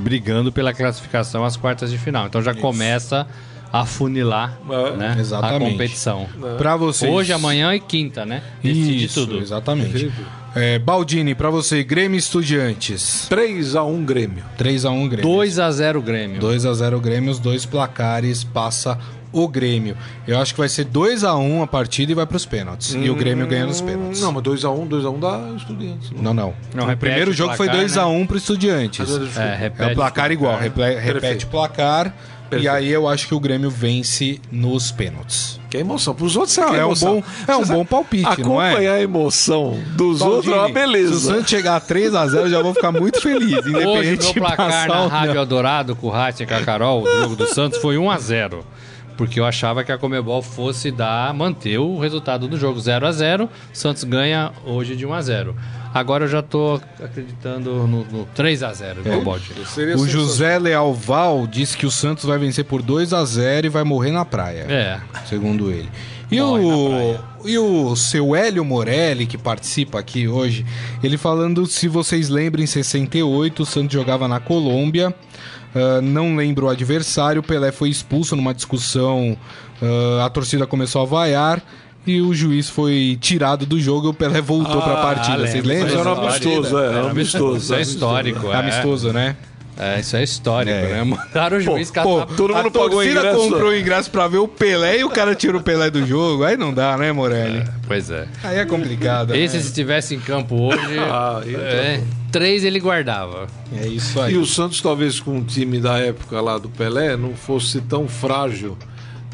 brigando 0.01 0.51
pela 0.51 0.73
classificação 0.73 1.45
às 1.45 1.57
quartas 1.57 1.91
de 1.91 1.99
final. 1.99 2.27
Então 2.27 2.43
já 2.43 2.53
Isso. 2.53 2.61
começa 2.61 3.27
afunilar 3.73 4.59
é, 4.69 4.97
né, 4.97 5.17
a 5.41 5.59
competição. 5.59 6.27
É. 6.43 6.57
Para 6.57 6.77
vocês. 6.77 7.11
Hoje, 7.11 7.33
amanhã 7.33 7.75
e 7.75 7.81
quinta, 7.81 8.27
né? 8.27 8.43
Decide 8.63 9.05
Isso, 9.05 9.27
tudo. 9.27 9.39
Exatamente. 9.39 10.11
É, 10.55 10.79
Baldini, 10.79 11.35
para 11.35 11.49
você, 11.49 11.83
Grêmio 11.85 12.19
Estudiantes. 12.19 13.29
3x1 13.31 14.05
Grêmio. 14.05 14.45
3x1 14.59 15.09
Grêmio. 15.09 15.31
2x0 15.31 16.03
Grêmio. 16.03 16.41
2x0 16.41 17.01
Grêmio, 17.01 17.31
os 17.31 17.39
dois 17.39 17.65
placares 17.65 18.43
passa 18.43 18.99
o 19.33 19.47
Grêmio. 19.47 19.97
Eu 20.27 20.39
acho 20.39 20.53
que 20.53 20.59
vai 20.59 20.69
ser 20.69 20.87
2x1 20.87 21.39
um 21.41 21.63
a 21.63 21.67
partida 21.67 22.11
e 22.11 22.15
vai 22.15 22.27
para 22.27 22.37
os 22.37 22.45
pênaltis. 22.45 22.95
Hum, 22.95 23.03
e 23.03 23.11
o 23.11 23.15
Grêmio 23.15 23.47
ganha 23.47 23.67
nos 23.67 23.81
pênaltis. 23.81 24.21
Não, 24.21 24.33
mas 24.33 24.43
2x1, 24.43 24.89
2x1 24.89 25.21
dá 25.21 25.57
Estudiantes. 25.57 26.11
Não, 26.11 26.35
não. 26.35 26.53
não 26.75 26.91
o 26.91 26.97
primeiro 26.97 27.33
jogo 27.33 27.55
placar, 27.55 27.77
foi 27.77 27.87
2x1 27.87 28.19
né? 28.19 28.27
para 28.27 28.37
Estudiantes. 28.37 29.09
É, 29.37 29.73
é, 29.79 29.87
o 29.87 29.95
placar 29.95 30.33
igual, 30.33 30.59
repete 30.59 31.45
o 31.45 31.49
placar. 31.49 32.13
Perfeito. 32.51 32.65
E 32.65 32.69
aí 32.69 32.91
eu 32.91 33.07
acho 33.07 33.29
que 33.29 33.35
o 33.35 33.39
Grêmio 33.39 33.71
vence 33.71 34.41
nos 34.51 34.91
pênaltis. 34.91 35.61
Que 35.71 35.79
emoção. 35.79 36.13
Para 36.15 36.25
os 36.25 36.37
outros 36.37 36.59
é 36.59 36.63
é. 36.63 36.85
Um 36.85 36.95
bom, 36.95 37.23
é 37.47 37.57
um 37.57 37.65
bom 37.65 37.85
palpite, 37.85 38.43
não 38.43 38.61
é? 38.61 38.71
Acompanhar 38.71 38.95
a 38.95 39.01
emoção 39.01 39.81
dos 39.95 40.19
Baldini, 40.19 40.35
outros 40.35 40.55
é 40.55 40.59
uma 40.59 40.69
beleza. 40.69 41.13
Se 41.13 41.17
o 41.17 41.21
Santos 41.21 41.51
chegar 41.51 41.77
a 41.77 41.81
3x0, 41.81 42.35
eu 42.35 42.51
já 42.51 42.61
vou 42.61 42.75
ficar 42.75 42.91
muito 42.91 43.21
feliz. 43.23 43.65
Independente 43.65 44.27
Hoje, 44.27 44.35
meu 44.35 44.45
placar 44.45 44.89
na 44.89 45.07
Rádio 45.07 45.37
Eldorado, 45.37 45.95
com 45.95 46.09
o 46.09 46.11
Ratchen 46.11 46.45
e 46.45 46.49
com 46.49 46.55
a 46.55 46.63
Carol, 46.63 47.05
o 47.05 47.21
jogo 47.21 47.37
do 47.37 47.47
Santos, 47.47 47.79
foi 47.79 47.97
1x0 47.97 48.65
porque 49.17 49.39
eu 49.39 49.45
achava 49.45 49.85
que 49.85 49.93
a 49.93 49.99
Comebol 49.99 50.41
fosse 50.41 50.91
dar, 50.91 51.35
manter 51.35 51.77
o 51.77 51.99
resultado 51.99 52.49
do 52.49 52.57
jogo 52.57 52.81
0 52.81 53.07
a 53.07 53.13
0 53.13 53.51
Santos 53.71 54.03
ganha 54.03 54.51
hoje 54.65 54.97
de 54.97 55.05
1 55.05 55.13
a 55.13 55.21
0 55.21 55.57
Agora 55.93 56.25
eu 56.25 56.29
já 56.29 56.41
estou 56.41 56.81
acreditando 57.03 57.87
no, 57.87 58.05
no 58.05 58.25
3 58.35 58.63
a 58.63 58.73
0 58.73 59.03
é. 59.05 59.97
O 59.97 60.07
José 60.07 60.59
Leal 60.59 60.95
Val 60.95 61.47
disse 61.47 61.77
que 61.77 61.87
o 61.87 61.91
Santos 61.91 62.25
vai 62.25 62.39
vencer 62.39 62.65
por 62.65 62.83
2 62.83 63.13
a 63.13 63.25
0 63.25 63.67
e 63.67 63.71
vai 63.71 63.85
morrer 63.85 64.13
na 64.13 64.25
praia. 64.25 64.67
É. 64.69 65.01
Segundo 65.27 65.71
ele. 65.71 65.89
E 66.31 66.41
o, 66.41 67.17
e 67.45 67.59
o 67.59 67.97
seu 67.97 68.37
Hélio 68.37 68.65
Morelli, 68.65 69.27
que 69.27 69.37
participa 69.37 69.99
aqui 69.99 70.29
hoje, 70.29 70.65
ele 71.03 71.17
falando, 71.17 71.67
se 71.67 71.89
vocês 71.89 72.29
lembram, 72.29 72.63
em 72.63 72.69
68, 72.69 73.65
o 73.65 73.67
Santos 73.67 73.93
jogava 73.93 74.29
na 74.29 74.39
Colômbia 74.39 75.13
Uh, 75.75 76.03
não 76.03 76.35
lembro 76.35 76.67
o 76.67 76.69
adversário. 76.69 77.43
Pelé 77.43 77.71
foi 77.71 77.89
expulso 77.89 78.35
numa 78.35 78.53
discussão. 78.53 79.37
Uh, 79.81 80.21
a 80.21 80.29
torcida 80.29 80.67
começou 80.67 81.03
a 81.03 81.05
vaiar 81.05 81.63
e 82.07 82.21
o 82.21 82.35
juiz 82.35 82.69
foi 82.69 83.19
tirado 83.21 83.67
do 83.67 83.79
jogo 83.79 84.09
e 84.09 84.11
o 84.11 84.15
Pelé 84.15 84.41
voltou 84.41 84.79
ah, 84.79 84.83
para 84.83 84.93
a 84.95 85.03
partida. 85.03 85.47
Vocês 85.47 85.65
lembram? 85.65 86.01
Era 86.01 86.13
amistoso, 86.13 86.79
é, 86.79 86.87
era 86.87 87.11
amistoso. 87.11 87.59
Isso 87.59 87.75
é 87.75 87.81
histórico. 87.83 88.51
É. 88.51 88.57
Amistoso, 88.57 89.13
né? 89.13 89.37
É, 89.79 89.99
isso 89.99 90.15
é 90.15 90.23
histórico, 90.23 90.77
é. 90.77 90.93
né? 90.93 91.05
Mandaram 91.05 91.57
o 91.57 91.61
juiz 91.61 91.91
catar... 91.91 92.07
Pô, 92.07 92.27
todo 92.27 92.55
mundo 92.55 92.69
a 92.69 92.71
pagou 92.71 93.03
ingresso. 93.03 93.39
comprou 93.39 93.71
o 93.71 93.77
ingresso 93.77 94.11
pra 94.11 94.29
ver 94.29 94.37
o 94.37 94.47
Pelé 94.47 94.99
e 94.99 95.05
o 95.05 95.09
cara 95.09 95.35
tira 95.35 95.57
o 95.57 95.63
Pelé 95.63 95.91
do 95.91 96.05
jogo. 96.07 96.45
Aí 96.45 96.55
não 96.55 96.73
dá, 96.73 96.99
né, 96.99 97.11
Morelli? 97.13 97.61
É, 97.61 97.69
pois 97.87 98.11
é. 98.11 98.29
Aí 98.45 98.59
é 98.59 98.67
complicado. 98.67 99.35
Esse, 99.35 99.57
né? 99.57 99.63
se 99.63 99.69
estivesse 99.69 100.15
em 100.15 100.21
campo 100.21 100.55
hoje, 100.55 100.99
ah, 101.01 101.41
é, 101.47 102.03
três 102.31 102.63
ele 102.63 102.79
guardava. 102.79 103.47
É 103.75 103.87
isso 103.87 104.21
aí. 104.21 104.35
E 104.35 104.37
o 104.37 104.45
Santos, 104.45 104.83
talvez 104.83 105.19
com 105.19 105.39
o 105.39 105.45
time 105.45 105.81
da 105.81 105.99
época 105.99 106.39
lá 106.43 106.59
do 106.59 106.69
Pelé, 106.69 107.17
não 107.17 107.35
fosse 107.35 107.81
tão 107.81 108.07
frágil 108.07 108.77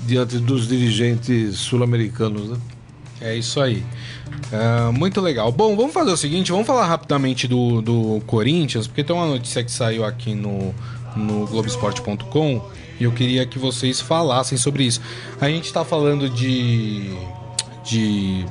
diante 0.07 0.39
dos 0.39 0.69
dirigentes 0.69 1.57
sul-americanos, 1.57 2.51
né? 2.51 2.57
É 3.21 3.35
isso 3.35 3.61
aí. 3.61 3.83
Uh, 4.53 4.93
muito 4.93 5.21
legal. 5.21 5.51
Bom, 5.51 5.75
vamos 5.75 5.93
fazer 5.93 6.11
o 6.11 6.17
seguinte, 6.17 6.53
vamos 6.53 6.67
falar 6.67 6.87
rapidamente 6.87 7.49
do, 7.49 7.81
do 7.81 8.23
Corinthians, 8.27 8.87
porque 8.87 9.03
tem 9.03 9.17
uma 9.17 9.27
notícia 9.27 9.65
que 9.65 9.73
saiu 9.73 10.05
aqui 10.05 10.35
no, 10.35 10.75
no 11.17 11.47
Globoesporte.com 11.47 12.63
e 13.01 13.05
eu 13.05 13.13
queria 13.13 13.47
que 13.47 13.59
vocês 13.59 14.01
falassem 14.01 14.57
sobre 14.57 14.85
isso. 14.85 15.01
A 15.41 15.49
gente 15.49 15.65
está 15.65 15.85
falando 15.85 16.29
de, 16.29 17.11
de 17.85 18.45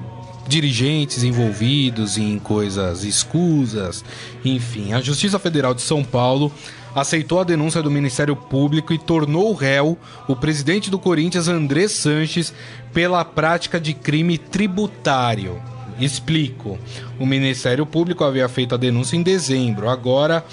dirigentes 0.48 1.24
envolvidos 1.24 2.18
em 2.18 2.38
coisas 2.40 3.04
escusas, 3.04 4.04
enfim. 4.44 4.94
A 4.94 5.02
Justiça 5.02 5.40
Federal 5.40 5.74
de 5.74 5.82
São 5.82 6.04
Paulo 6.04 6.52
aceitou 6.96 7.42
a 7.42 7.44
denúncia 7.44 7.84
do 7.84 7.92
Ministério 7.92 8.36
Público 8.36 8.94
e 8.94 8.98
tornou 8.98 9.54
réu 9.54 9.98
o 10.28 10.36
presidente 10.36 10.90
do 10.90 10.98
Corinthians, 10.98 11.50
André 11.50 11.90
Sanches, 11.90 12.54
pela 12.94 13.26
prática 13.26 13.80
de 13.80 13.94
crime 13.94 14.38
tributário. 14.38 15.62
Explico. 16.00 16.80
O 17.20 17.26
Ministério 17.26 17.86
Público 17.86 18.24
havia 18.24 18.48
feito 18.48 18.74
a 18.76 18.78
denúncia 18.78 19.16
em 19.18 19.24
dezembro. 19.24 19.90
Agora, 19.90 20.44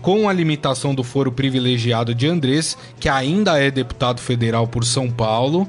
com 0.00 0.28
a 0.28 0.32
limitação 0.32 0.94
do 0.94 1.04
foro 1.04 1.30
privilegiado 1.30 2.14
de 2.14 2.26
Andrés, 2.26 2.76
que 2.98 3.08
ainda 3.08 3.62
é 3.62 3.70
deputado 3.70 4.20
federal 4.20 4.66
por 4.66 4.84
São 4.84 5.10
Paulo, 5.10 5.68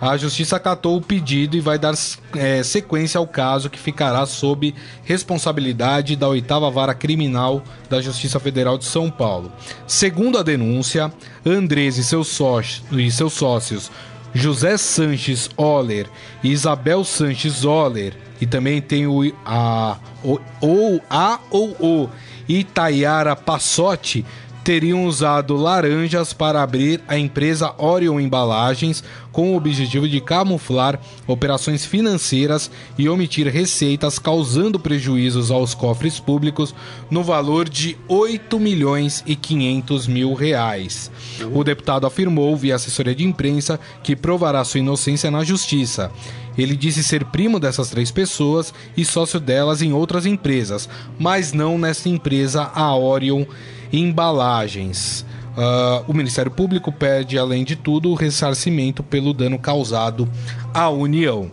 a 0.00 0.16
Justiça 0.16 0.56
acatou 0.56 0.96
o 0.96 1.00
pedido 1.00 1.56
e 1.56 1.60
vai 1.60 1.78
dar 1.78 1.94
é, 2.34 2.62
sequência 2.62 3.18
ao 3.18 3.26
caso 3.26 3.70
que 3.70 3.78
ficará 3.78 4.26
sob 4.26 4.74
responsabilidade 5.04 6.16
da 6.16 6.28
oitava 6.28 6.70
vara 6.70 6.94
criminal 6.94 7.62
da 7.88 8.00
Justiça 8.00 8.38
Federal 8.38 8.76
de 8.76 8.84
São 8.84 9.10
Paulo. 9.10 9.50
Segundo 9.86 10.38
a 10.38 10.42
denúncia, 10.42 11.12
Andrés 11.44 11.96
e 11.96 12.04
seus 12.04 12.28
sócios, 12.28 12.82
e 12.92 13.10
seus 13.10 13.32
sócios 13.32 13.90
José 14.34 14.76
Sanches 14.76 15.48
Oller 15.56 16.06
e 16.44 16.50
Isabel 16.50 17.04
Sanches 17.04 17.64
Oller, 17.64 18.14
e 18.38 18.46
também 18.46 18.82
tem 18.82 19.06
o 19.06 19.32
a, 19.44 19.96
o, 20.22 20.38
ou 20.60 21.00
a 21.08 21.40
ou 21.50 21.70
o 21.80 22.10
Itaiara 22.48 23.34
Passotti, 23.34 24.24
teriam 24.66 25.06
usado 25.06 25.54
laranjas 25.54 26.32
para 26.32 26.60
abrir 26.60 27.00
a 27.06 27.16
empresa 27.16 27.72
Orion 27.78 28.18
Embalagens 28.18 29.04
com 29.30 29.52
o 29.52 29.56
objetivo 29.56 30.08
de 30.08 30.20
camuflar 30.20 30.98
operações 31.24 31.84
financeiras 31.84 32.68
e 32.98 33.08
omitir 33.08 33.46
receitas, 33.46 34.18
causando 34.18 34.80
prejuízos 34.80 35.52
aos 35.52 35.72
cofres 35.72 36.18
públicos 36.18 36.74
no 37.08 37.22
valor 37.22 37.68
de 37.68 37.96
8 38.08 38.58
milhões 38.58 39.22
e 39.24 39.36
500 39.36 40.08
mil 40.08 40.34
reais. 40.34 41.12
O 41.52 41.62
deputado 41.62 42.04
afirmou, 42.04 42.56
via 42.56 42.74
assessoria 42.74 43.14
de 43.14 43.22
imprensa, 43.22 43.78
que 44.02 44.16
provará 44.16 44.64
sua 44.64 44.80
inocência 44.80 45.30
na 45.30 45.44
justiça. 45.44 46.10
Ele 46.56 46.76
disse 46.76 47.02
ser 47.02 47.24
primo 47.26 47.60
dessas 47.60 47.90
três 47.90 48.10
pessoas 48.10 48.72
e 48.96 49.04
sócio 49.04 49.38
delas 49.38 49.82
em 49.82 49.92
outras 49.92 50.26
empresas, 50.26 50.88
mas 51.18 51.52
não 51.52 51.78
nessa 51.78 52.08
empresa, 52.08 52.70
a 52.74 52.96
Orion 52.96 53.44
embalagens. 53.92 55.24
Uh, 55.56 56.04
o 56.06 56.12
Ministério 56.12 56.50
Público 56.50 56.92
pede, 56.92 57.38
além 57.38 57.64
de 57.64 57.76
tudo, 57.76 58.10
o 58.10 58.14
ressarcimento 58.14 59.02
pelo 59.02 59.32
dano 59.32 59.58
causado 59.58 60.28
à 60.74 60.88
União. 60.90 61.50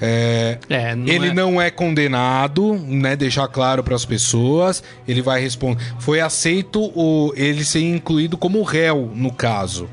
É, 0.00 0.58
é, 0.68 0.94
não 0.94 1.06
ele 1.06 1.28
é... 1.28 1.34
não 1.34 1.62
é 1.62 1.70
condenado, 1.70 2.74
né? 2.74 3.16
Deixar 3.16 3.48
claro 3.48 3.82
para 3.82 3.94
as 3.94 4.04
pessoas. 4.04 4.82
Ele 5.08 5.22
vai 5.22 5.40
responder. 5.40 5.82
Foi 5.98 6.20
aceito 6.20 6.92
o, 6.94 7.32
ele 7.34 7.64
ser 7.64 7.80
incluído 7.80 8.36
como 8.36 8.62
réu 8.62 9.10
no 9.14 9.32
caso 9.32 9.88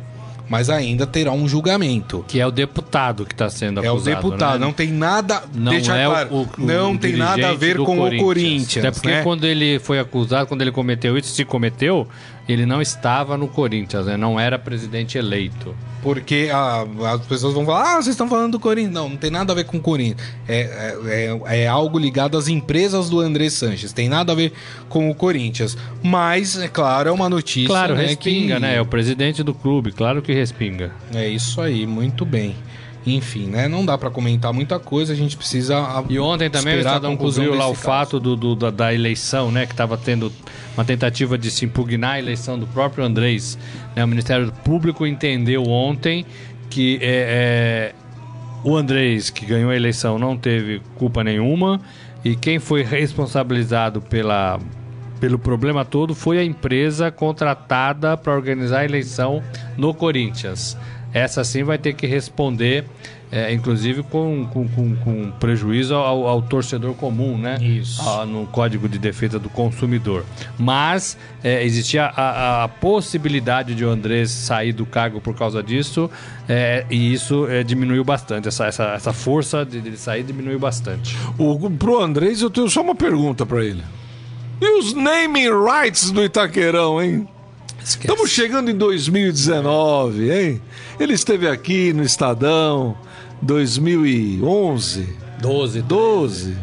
mas 0.49 0.69
ainda 0.69 1.07
terá 1.07 1.31
um 1.31 1.47
julgamento. 1.47 2.23
Que 2.27 2.39
é 2.39 2.47
o 2.47 2.51
deputado 2.51 3.25
que 3.25 3.33
está 3.33 3.49
sendo 3.49 3.79
acusado. 3.79 4.09
É 4.09 4.11
o 4.11 4.15
deputado, 4.15 4.59
né? 4.59 4.65
não 4.65 4.73
tem 4.73 4.91
nada. 4.91 5.43
Não 5.53 5.71
deixa 5.71 5.95
é 5.95 6.05
claro, 6.05 6.29
o, 6.33 6.41
o, 6.41 6.49
não 6.57 6.93
o 6.93 6.97
tem 6.97 7.15
nada 7.15 7.49
a 7.49 7.53
ver 7.53 7.77
com 7.77 7.85
Corinthians. 7.85 8.21
o 8.21 8.25
Corinthians. 8.25 8.85
Até 8.85 8.91
porque 8.91 9.07
né? 9.07 9.23
quando 9.23 9.45
ele 9.45 9.79
foi 9.79 9.99
acusado, 9.99 10.47
quando 10.47 10.61
ele 10.61 10.71
cometeu 10.71 11.17
isso, 11.17 11.29
se 11.29 11.45
cometeu, 11.45 12.07
ele 12.47 12.65
não 12.65 12.81
estava 12.81 13.37
no 13.37 13.47
Corinthians, 13.47 14.05
né? 14.05 14.17
não 14.17 14.39
era 14.39 14.59
presidente 14.59 15.17
eleito. 15.17 15.75
Porque 16.01 16.49
ah, 16.51 16.85
as 17.13 17.25
pessoas 17.25 17.53
vão 17.53 17.65
falar, 17.65 17.93
ah, 17.93 17.95
vocês 17.95 18.09
estão 18.09 18.27
falando 18.27 18.53
do 18.53 18.59
Corinthians. 18.59 18.93
Não, 18.93 19.07
não 19.07 19.15
tem 19.15 19.31
nada 19.31 19.53
a 19.53 19.55
ver 19.55 19.63
com 19.63 19.77
o 19.77 19.81
Corinthians. 19.81 20.27
É, 20.45 20.59
é, 21.05 21.39
é, 21.45 21.63
é 21.63 21.67
algo 21.67 21.97
ligado 21.97 22.37
às 22.37 22.49
empresas 22.49 23.09
do 23.09 23.21
André 23.21 23.49
Sanches. 23.49 23.93
Tem 23.93 24.09
nada 24.09 24.33
a 24.33 24.35
ver 24.35 24.51
com 24.89 25.09
o 25.09 25.15
Corinthians. 25.15 25.77
Mas, 26.03 26.57
é 26.57 26.67
claro, 26.67 27.07
é 27.07 27.11
uma 27.11 27.29
notícia. 27.29 27.69
Claro, 27.69 27.95
né, 27.95 28.07
respinga, 28.07 28.55
que... 28.55 28.59
né? 28.59 28.75
É 28.75 28.81
o 28.81 28.85
presidente 28.85 29.41
do 29.43 29.53
clube, 29.53 29.93
claro 29.93 30.21
que 30.21 30.33
respinga. 30.33 30.91
É 31.13 31.25
isso 31.25 31.61
aí, 31.61 31.87
muito 31.87 32.25
bem. 32.25 32.53
Enfim, 33.05 33.47
né? 33.47 33.67
Não 33.67 33.85
dá 33.85 33.97
para 33.97 34.09
comentar 34.09 34.53
muita 34.53 34.79
coisa, 34.79 35.11
a 35.11 35.15
gente 35.15 35.35
precisa. 35.35 35.75
E 36.09 36.17
ontem 36.19 36.49
também 36.49 36.75
o 36.75 36.79
Estadão 36.79 37.17
cobriu 37.17 37.53
lá 37.53 37.67
o 37.67 37.73
caso. 37.73 37.83
fato 37.83 38.19
do, 38.19 38.35
do 38.35 38.55
da, 38.55 38.69
da, 38.69 38.93
eleição, 38.93 39.51
né? 39.51 39.65
Que 39.65 39.73
estava 39.73 39.97
tendo 39.97 40.31
uma 40.75 40.85
tentativa 40.85 41.37
de 41.37 41.51
se 41.51 41.65
impugnar 41.65 42.13
a 42.13 42.19
eleição 42.19 42.57
do 42.57 42.65
próprio 42.67 43.03
Andrés. 43.03 43.57
Né? 43.95 44.03
O 44.03 44.07
Ministério 44.07 44.51
Público 44.63 45.05
entendeu 45.05 45.63
ontem 45.63 46.25
que 46.69 46.97
é, 47.01 47.91
é, 47.91 47.95
o 48.63 48.75
Andrés, 48.75 49.29
que 49.29 49.45
ganhou 49.45 49.69
a 49.69 49.75
eleição, 49.75 50.17
não 50.17 50.37
teve 50.37 50.81
culpa 50.95 51.23
nenhuma. 51.23 51.81
E 52.23 52.37
quem 52.37 52.57
foi 52.57 52.83
responsabilizado 52.83 54.01
pela, 54.01 54.59
pelo 55.19 55.37
problema 55.37 55.83
todo 55.83 56.15
foi 56.15 56.39
a 56.39 56.43
empresa 56.43 57.11
contratada 57.11 58.15
para 58.15 58.33
organizar 58.33 58.79
a 58.79 58.85
eleição 58.85 59.43
no 59.77 59.93
Corinthians 59.93 60.77
essa 61.13 61.43
sim 61.43 61.63
vai 61.63 61.77
ter 61.77 61.93
que 61.93 62.07
responder 62.07 62.85
é, 63.35 63.51
inclusive 63.51 64.03
com, 64.03 64.45
com, 64.45 64.67
com, 64.67 64.95
com 64.97 65.31
prejuízo 65.39 65.95
ao, 65.95 66.27
ao, 66.27 66.39
torcedor 66.39 66.93
comum, 66.93 67.35
né? 67.35 67.57
Isso. 67.59 68.07
A, 68.07 68.27
no 68.27 68.45
Código 68.45 68.87
de 68.87 68.99
Defesa 68.99 69.39
do 69.39 69.49
Consumidor. 69.49 70.23
Mas 70.55 71.17
é, 71.43 71.63
existia 71.63 72.05
a, 72.05 72.65
a, 72.65 72.67
possibilidade 72.67 73.73
de 73.73 73.83
o 73.83 73.89
Andrés 73.89 74.29
sair 74.29 74.71
do 74.71 74.85
cargo 74.85 75.19
por 75.19 75.35
causa 75.35 75.63
disso, 75.63 76.11
é, 76.47 76.85
e 76.91 77.11
isso 77.11 77.47
é, 77.49 77.63
diminuiu 77.63 78.03
bastante. 78.03 78.47
Essa, 78.47 78.67
essa, 78.67 78.83
essa 78.93 79.11
força 79.11 79.65
de, 79.65 79.81
de 79.81 79.97
sair 79.97 80.21
diminuiu 80.21 80.59
bastante. 80.59 81.17
O, 81.35 81.71
pro 81.71 82.03
Andrés, 82.03 82.39
eu 82.39 82.51
tenho 82.51 82.69
só 82.69 82.83
uma 82.83 82.93
pergunta 82.93 83.47
para 83.47 83.65
ele. 83.65 83.83
E 84.61 84.79
os 84.79 84.93
naming 84.93 85.49
rights 85.49 86.11
do 86.11 86.23
Itaquerão, 86.23 87.01
hein? 87.01 87.27
Estamos 87.83 88.29
chegando 88.29 88.71
em 88.71 88.77
2019, 88.77 90.31
hein? 90.31 90.61
Ele 90.97 91.13
esteve 91.13 91.49
aqui 91.49 91.91
no 91.91 92.01
Estadão 92.01 92.97
2011. 93.41 95.17
12. 95.41 95.81
12. 95.81 96.57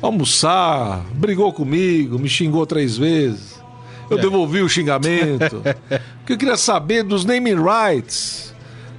Almoçar, 0.00 1.04
brigou 1.12 1.52
comigo, 1.52 2.20
me 2.20 2.28
xingou 2.28 2.64
três 2.64 2.96
vezes. 2.96 3.60
Eu 4.08 4.18
é. 4.18 4.20
devolvi 4.20 4.62
o 4.62 4.68
xingamento. 4.68 5.60
Porque 6.18 6.34
eu 6.34 6.38
queria 6.38 6.56
saber 6.56 7.02
dos 7.02 7.24
naming 7.24 7.56
rights. 7.56 8.54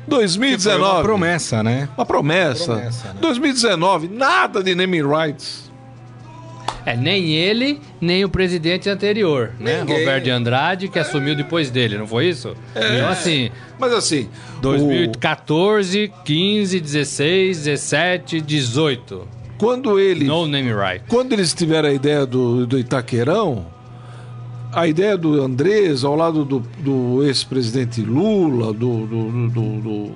2019. 0.08 0.80
Foi 0.84 0.94
uma 0.94 1.04
promessa, 1.04 1.64
né? 1.64 1.88
Uma 1.96 2.06
promessa. 2.06 2.74
Uma 2.74 2.76
promessa 2.80 3.08
né? 3.08 3.16
2019, 3.22 4.10
nada 4.10 4.62
de 4.62 4.76
naming 4.76 5.04
rights. 5.08 5.71
É, 6.86 6.96
nem 6.96 7.34
ele, 7.34 7.80
nem 8.00 8.24
o 8.26 8.30
presidente 8.30 8.90
anterior, 8.90 9.52
né? 9.60 9.80
Ninguém. 9.82 10.00
Roberto 10.00 10.24
de 10.24 10.30
Andrade, 10.32 10.88
que 10.88 10.98
é. 10.98 11.02
assumiu 11.02 11.36
depois 11.36 11.70
dele, 11.70 11.98
não 11.98 12.08
foi 12.08 12.28
isso? 12.30 12.56
É. 12.74 12.98
Então, 12.98 13.10
assim. 13.10 13.52
Mas 13.80 13.94
assim. 13.94 14.30
2014, 14.62 16.06
o... 16.06 16.24
15, 16.24 16.80
16, 16.80 17.58
17, 17.66 18.42
18. 18.42 19.28
Quando 19.58 20.00
ele. 20.00 20.26
No 20.26 20.48
name 20.48 20.74
right. 20.74 21.06
Quando 21.08 21.34
eles 21.34 21.54
tiveram 21.54 21.90
a 21.90 21.94
ideia 21.94 22.26
do, 22.26 22.66
do 22.66 22.80
Itaquerão, 22.80 23.68
a 24.74 24.88
ideia 24.88 25.18
do 25.18 25.40
Andrés, 25.42 26.04
ao 26.04 26.16
lado 26.16 26.44
do, 26.44 26.60
do 26.80 27.24
ex-presidente 27.24 28.02
Lula, 28.02 28.74
do, 28.74 29.06
do, 29.06 29.50
do 29.50 30.12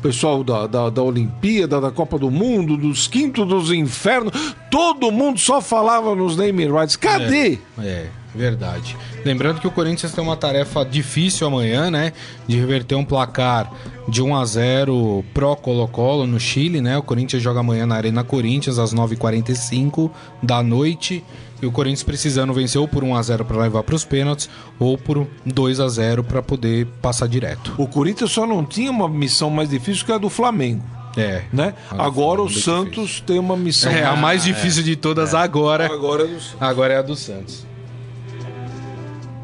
pessoal 0.00 0.42
da, 0.42 0.66
da, 0.66 0.90
da, 0.90 1.02
Olimpíada, 1.02 1.80
da 1.80 1.90
Copa 1.90 2.18
do 2.18 2.30
Mundo, 2.30 2.76
dos 2.76 3.06
Quintos 3.06 3.46
dos 3.46 3.70
Infernos, 3.70 4.32
todo 4.70 5.10
mundo 5.10 5.38
só 5.38 5.60
falava 5.60 6.14
nos 6.14 6.36
naming 6.36 6.72
rights. 6.72 6.96
Cadê? 6.96 7.58
É, 7.78 7.82
é, 7.82 8.06
verdade. 8.34 8.96
Lembrando 9.24 9.60
que 9.60 9.66
o 9.66 9.70
Corinthians 9.70 10.12
tem 10.12 10.22
uma 10.22 10.36
tarefa 10.36 10.84
difícil 10.84 11.46
amanhã, 11.46 11.90
né? 11.90 12.12
De 12.46 12.56
reverter 12.56 12.94
um 12.94 13.04
placar 13.04 13.70
de 14.08 14.22
1 14.22 14.36
a 14.36 14.44
0 14.44 15.24
pró 15.34 15.54
Colo-Colo 15.54 16.26
no 16.26 16.40
Chile, 16.40 16.80
né? 16.80 16.96
O 16.96 17.02
Corinthians 17.02 17.42
joga 17.42 17.60
amanhã 17.60 17.86
na 17.86 17.96
Arena 17.96 18.24
Corinthians 18.24 18.78
às 18.78 18.94
9h45 18.94 20.10
da 20.42 20.62
noite. 20.62 21.22
E 21.62 21.66
o 21.66 21.72
Corinthians 21.72 22.02
precisando 22.02 22.52
vencer 22.52 22.80
ou 22.80 22.88
por 22.88 23.04
1 23.04 23.14
a 23.14 23.22
0 23.22 23.44
para 23.44 23.58
levar 23.58 23.82
para 23.82 23.94
os 23.94 24.04
pênaltis 24.04 24.48
ou 24.78 24.96
por 24.96 25.26
2 25.44 25.80
a 25.80 25.88
0 25.88 26.24
para 26.24 26.42
poder 26.42 26.86
passar 27.02 27.28
direto. 27.28 27.74
O 27.76 27.86
Corinthians 27.86 28.30
só 28.32 28.46
não 28.46 28.64
tinha 28.64 28.90
uma 28.90 29.08
missão 29.08 29.50
mais 29.50 29.68
difícil 29.68 30.06
que 30.06 30.12
a 30.12 30.18
do 30.18 30.30
Flamengo. 30.30 30.82
É. 31.16 31.42
Né? 31.52 31.74
Agora 31.90 32.40
o 32.40 32.48
Santos 32.48 33.08
difícil. 33.08 33.24
tem 33.26 33.38
uma 33.38 33.56
missão. 33.56 33.90
É, 33.90 34.04
a 34.04 34.14
mais 34.14 34.44
difícil 34.44 34.82
é. 34.82 34.84
de 34.84 34.96
todas 34.96 35.34
é. 35.34 35.38
agora. 35.38 35.86
Agora 35.86 36.24
é, 36.24 36.26
do... 36.26 36.40
agora 36.60 36.94
é 36.94 36.96
a 36.98 37.02
do 37.02 37.16
Santos. 37.16 37.66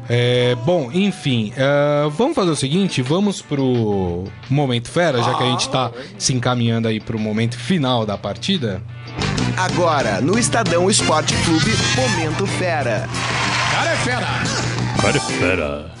É, 0.09 0.55
bom, 0.63 0.89
enfim, 0.93 1.51
uh, 1.51 2.09
vamos 2.11 2.33
fazer 2.33 2.49
o 2.49 2.55
seguinte, 2.55 3.01
vamos 3.01 3.41
pro 3.41 4.23
momento 4.49 4.89
fera, 4.89 5.21
já 5.21 5.33
que 5.33 5.43
a 5.43 5.47
gente 5.47 5.67
tá 5.67 5.91
se 6.17 6.33
encaminhando 6.33 6.87
aí 6.87 7.01
pro 7.01 7.19
momento 7.19 7.57
final 7.57 8.05
da 8.05 8.17
partida. 8.17 8.81
Agora, 9.57 10.21
no 10.21 10.37
Estadão 10.37 10.87
Esporte 10.87 11.33
Clube, 11.43 11.71
Momento 11.95 12.45
Fera. 12.45 13.09
Cara 13.71 13.91
é 13.91 13.95
fera! 13.95 14.27
Cara 15.01 15.17
é 15.17 15.19
fera! 15.19 15.91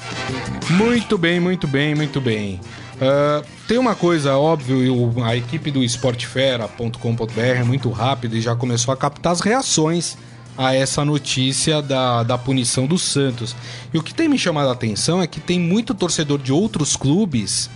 Muito 0.69 1.17
bem, 1.17 1.39
muito 1.39 1.67
bem, 1.67 1.95
muito 1.95 2.21
bem. 2.21 2.61
Uh, 2.97 3.43
tem 3.67 3.79
uma 3.79 3.95
coisa, 3.95 4.37
óbvio, 4.37 5.11
a 5.23 5.35
equipe 5.35 5.71
do 5.71 5.83
esportefera.com.br 5.83 7.39
é 7.39 7.63
muito 7.63 7.89
rápida 7.89 8.35
e 8.35 8.41
já 8.41 8.55
começou 8.55 8.93
a 8.93 8.97
captar 8.97 9.31
as 9.31 9.41
reações 9.41 10.15
a 10.55 10.75
essa 10.75 11.03
notícia 11.03 11.81
da, 11.81 12.21
da 12.21 12.37
punição 12.37 12.85
do 12.85 12.99
Santos. 12.99 13.55
E 13.91 13.97
o 13.97 14.03
que 14.03 14.13
tem 14.13 14.29
me 14.29 14.37
chamado 14.37 14.69
a 14.69 14.73
atenção 14.73 15.19
é 15.19 15.25
que 15.25 15.39
tem 15.39 15.59
muito 15.59 15.95
torcedor 15.95 16.37
de 16.37 16.53
outros 16.53 16.95
clubes 16.95 17.71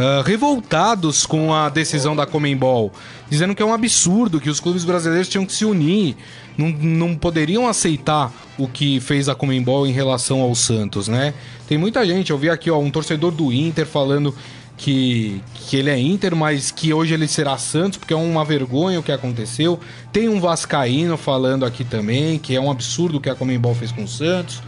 uh, 0.00 0.22
revoltados 0.22 1.26
com 1.26 1.52
a 1.52 1.68
decisão 1.68 2.16
da 2.16 2.26
Comembol, 2.26 2.92
dizendo 3.28 3.54
que 3.54 3.62
é 3.62 3.66
um 3.66 3.72
absurdo, 3.72 4.40
que 4.40 4.48
os 4.48 4.58
clubes 4.58 4.84
brasileiros 4.84 5.28
tinham 5.28 5.44
que 5.44 5.52
se 5.52 5.64
unir, 5.64 6.16
não, 6.56 6.68
não 6.70 7.14
poderiam 7.14 7.68
aceitar 7.68 8.32
o 8.58 8.66
que 8.66 8.98
fez 9.00 9.28
a 9.28 9.34
Comembol 9.34 9.86
em 9.86 9.92
relação 9.92 10.40
ao 10.40 10.54
Santos, 10.54 11.06
né? 11.06 11.34
Tem 11.68 11.78
muita 11.78 12.04
gente, 12.06 12.30
eu 12.30 12.38
vi 12.38 12.48
aqui 12.48 12.70
ó, 12.70 12.78
um 12.78 12.90
torcedor 12.90 13.30
do 13.30 13.52
Inter 13.52 13.86
falando 13.86 14.34
que, 14.76 15.42
que 15.54 15.76
ele 15.76 15.90
é 15.90 15.98
Inter, 15.98 16.34
mas 16.34 16.70
que 16.70 16.92
hoje 16.92 17.12
ele 17.12 17.28
será 17.28 17.58
Santos, 17.58 17.98
porque 17.98 18.14
é 18.14 18.16
uma 18.16 18.44
vergonha 18.44 18.98
o 18.98 19.02
que 19.02 19.12
aconteceu. 19.12 19.78
Tem 20.10 20.28
um 20.28 20.40
Vascaíno 20.40 21.18
falando 21.18 21.66
aqui 21.66 21.84
também, 21.84 22.38
que 22.38 22.56
é 22.56 22.60
um 22.60 22.70
absurdo 22.70 23.18
o 23.18 23.20
que 23.20 23.28
a 23.28 23.34
Comembol 23.34 23.74
fez 23.74 23.92
com 23.92 24.04
o 24.04 24.08
Santos. 24.08 24.62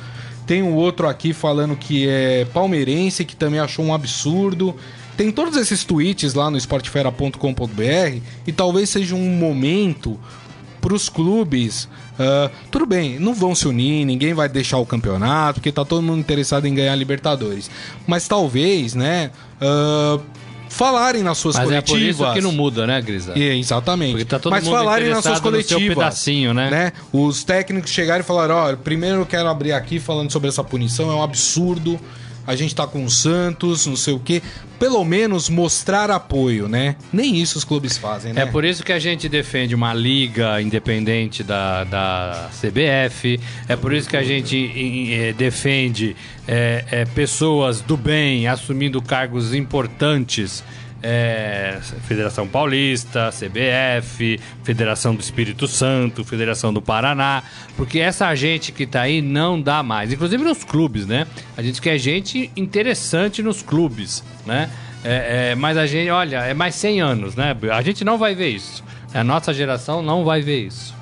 Tem 0.46 0.62
um 0.62 0.74
outro 0.74 1.08
aqui 1.08 1.32
falando 1.32 1.74
que 1.76 2.06
é 2.08 2.44
palmeirense, 2.52 3.24
que 3.24 3.34
também 3.34 3.58
achou 3.58 3.84
um 3.84 3.94
absurdo. 3.94 4.76
Tem 5.16 5.30
todos 5.30 5.56
esses 5.56 5.84
tweets 5.84 6.34
lá 6.34 6.50
no 6.50 6.56
esportefera.com.br 6.56 8.20
e 8.46 8.52
talvez 8.52 8.88
seja 8.90 9.14
um 9.14 9.28
momento 9.36 10.18
para 10.80 10.94
os 10.94 11.08
clubes. 11.08 11.84
Uh, 12.14 12.50
tudo 12.70 12.84
bem, 12.84 13.18
não 13.18 13.32
vão 13.34 13.54
se 13.54 13.68
unir, 13.68 14.04
ninguém 14.04 14.34
vai 14.34 14.48
deixar 14.48 14.78
o 14.78 14.86
campeonato, 14.86 15.60
porque 15.60 15.70
tá 15.70 15.84
todo 15.84 16.02
mundo 16.02 16.18
interessado 16.18 16.66
em 16.66 16.74
ganhar 16.74 16.94
Libertadores. 16.96 17.70
Mas 18.06 18.26
talvez, 18.26 18.94
né? 18.94 19.30
Uh, 19.60 20.20
falarem 20.68 21.22
nas 21.22 21.38
suas 21.38 21.54
Mas 21.56 21.64
coletivas. 21.64 22.00
É 22.00 22.16
por 22.16 22.24
isso 22.24 22.32
que 22.32 22.40
não 22.40 22.52
muda, 22.52 22.86
né, 22.86 23.00
Grisa? 23.00 23.32
É, 23.38 23.56
exatamente. 23.56 24.12
Porque 24.12 24.24
tá 24.24 24.38
todo 24.38 24.50
Mas 24.50 24.64
mundo 24.64 24.74
falarem 24.74 25.10
nas 25.10 25.22
suas 25.22 25.40
coletivas. 25.40 25.96
pedacinho, 25.96 26.52
né? 26.52 26.70
né? 26.70 26.92
Os 27.12 27.44
técnicos 27.44 27.90
chegarem 27.90 28.22
e 28.22 28.24
falaram: 28.24 28.56
ó, 28.56 28.74
primeiro 28.74 29.18
eu 29.18 29.26
quero 29.26 29.48
abrir 29.48 29.72
aqui 29.72 30.00
falando 30.00 30.32
sobre 30.32 30.48
essa 30.48 30.64
punição, 30.64 31.10
é 31.10 31.14
um 31.14 31.22
absurdo 31.22 32.00
a 32.46 32.56
gente 32.56 32.74
tá 32.74 32.86
com 32.86 33.04
o 33.04 33.10
Santos, 33.10 33.86
não 33.86 33.96
sei 33.96 34.14
o 34.14 34.18
quê. 34.18 34.42
Pelo 34.78 35.04
menos 35.04 35.48
mostrar 35.48 36.10
apoio, 36.10 36.68
né? 36.68 36.96
Nem 37.12 37.36
isso 37.36 37.56
os 37.56 37.64
clubes 37.64 37.96
fazem, 37.96 38.32
né? 38.32 38.42
É 38.42 38.46
por 38.46 38.64
isso 38.64 38.82
que 38.82 38.92
a 38.92 38.98
gente 38.98 39.28
defende 39.28 39.74
uma 39.74 39.94
liga 39.94 40.60
independente 40.60 41.44
da, 41.44 41.84
da 41.84 42.50
CBF. 42.50 43.38
É 43.68 43.76
por 43.76 43.92
isso 43.92 44.08
que 44.08 44.16
a 44.16 44.24
gente 44.24 45.12
é, 45.12 45.32
defende 45.32 46.16
é, 46.48 46.84
é, 46.90 47.04
pessoas 47.04 47.80
do 47.80 47.96
bem 47.96 48.48
assumindo 48.48 49.00
cargos 49.00 49.54
importantes 49.54 50.64
é, 51.02 51.78
Federação 52.06 52.46
Paulista, 52.46 53.30
CBF, 53.30 54.38
Federação 54.62 55.14
do 55.14 55.20
Espírito 55.20 55.66
Santo, 55.66 56.24
Federação 56.24 56.72
do 56.72 56.80
Paraná, 56.80 57.42
porque 57.76 57.98
essa 57.98 58.32
gente 58.34 58.70
que 58.72 58.84
está 58.84 59.02
aí 59.02 59.20
não 59.20 59.60
dá 59.60 59.82
mais, 59.82 60.12
inclusive 60.12 60.44
nos 60.44 60.62
clubes, 60.62 61.06
né? 61.06 61.26
A 61.56 61.62
gente 61.62 61.80
quer 61.80 61.98
gente 61.98 62.50
interessante 62.56 63.42
nos 63.42 63.62
clubes, 63.62 64.22
né? 64.46 64.70
É, 65.04 65.50
é, 65.50 65.54
mas 65.56 65.76
a 65.76 65.86
gente, 65.86 66.08
olha, 66.10 66.38
é 66.38 66.54
mais 66.54 66.76
100 66.76 67.00
anos, 67.00 67.34
né? 67.34 67.56
A 67.72 67.82
gente 67.82 68.04
não 68.04 68.16
vai 68.16 68.34
ver 68.34 68.50
isso. 68.50 68.84
A 69.12 69.24
nossa 69.24 69.52
geração 69.52 70.00
não 70.00 70.24
vai 70.24 70.40
ver 70.40 70.66
isso. 70.66 70.94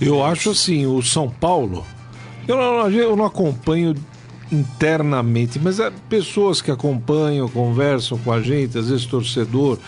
Eu 0.00 0.24
acho 0.24 0.50
assim, 0.50 0.86
o 0.86 1.02
São 1.02 1.30
Paulo, 1.30 1.86
eu 2.46 2.56
não, 2.56 2.90
eu 2.90 3.16
não 3.16 3.24
acompanho 3.24 3.94
internamente, 4.52 5.58
mas 5.58 5.78
é 5.78 5.90
pessoas 6.08 6.60
que 6.60 6.70
acompanham, 6.70 7.48
conversam 7.48 8.18
com 8.18 8.32
a 8.32 8.40
gente, 8.40 8.76
às 8.78 8.88
vezes 8.88 9.06
torcedor 9.06 9.78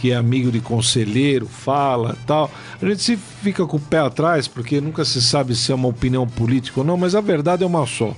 que 0.00 0.10
é 0.10 0.16
amigo 0.16 0.52
de 0.52 0.60
conselheiro, 0.60 1.46
fala 1.46 2.14
tal. 2.26 2.50
A 2.80 2.86
gente 2.86 3.02
se 3.02 3.16
fica 3.16 3.64
com 3.64 3.78
o 3.78 3.80
pé 3.80 4.00
atrás 4.00 4.46
porque 4.46 4.78
nunca 4.78 5.02
se 5.02 5.22
sabe 5.22 5.54
se 5.54 5.72
é 5.72 5.74
uma 5.74 5.88
opinião 5.88 6.26
política 6.26 6.80
ou 6.80 6.86
não, 6.86 6.96
mas 6.96 7.14
a 7.14 7.22
verdade 7.22 7.64
é 7.64 7.66
uma 7.66 7.86
só. 7.86 8.14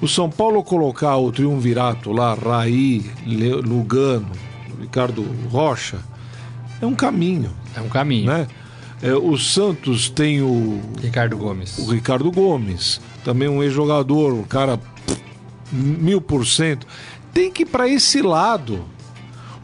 O 0.00 0.08
São 0.08 0.28
Paulo 0.28 0.64
colocar 0.64 1.16
o 1.16 1.30
triunvirato 1.30 2.10
lá, 2.10 2.34
Raí, 2.34 3.08
Lugano, 3.24 4.32
Ricardo 4.80 5.24
Rocha, 5.48 6.00
é 6.80 6.86
um 6.86 6.94
caminho. 6.94 7.52
É 7.76 7.80
um 7.80 7.88
caminho. 7.88 8.26
Né? 8.26 8.48
É, 9.00 9.14
o 9.14 9.38
Santos 9.38 10.08
tem 10.08 10.42
o. 10.42 10.80
Ricardo 11.00 11.36
Gomes. 11.36 11.78
O 11.78 11.92
Ricardo 11.92 12.32
Gomes. 12.32 13.00
Também 13.24 13.48
um 13.48 13.62
ex-jogador, 13.62 14.32
um 14.32 14.42
cara 14.42 14.76
mil 15.72 16.20
por 16.20 16.46
cento, 16.46 16.86
tem 17.32 17.50
que 17.50 17.62
ir 17.62 17.66
para 17.66 17.88
esse 17.88 18.20
lado. 18.20 18.84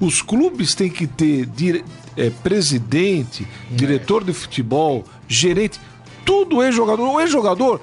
Os 0.00 0.22
clubes 0.22 0.74
têm 0.74 0.88
que 0.88 1.06
ter 1.06 1.44
dire... 1.46 1.84
é, 2.16 2.30
presidente, 2.30 3.46
é. 3.70 3.74
diretor 3.74 4.24
de 4.24 4.32
futebol, 4.32 5.04
gerente, 5.28 5.80
tudo 6.24 6.62
é 6.62 6.70
jogador. 6.72 7.08
O 7.08 7.20
ex-jogador, 7.20 7.80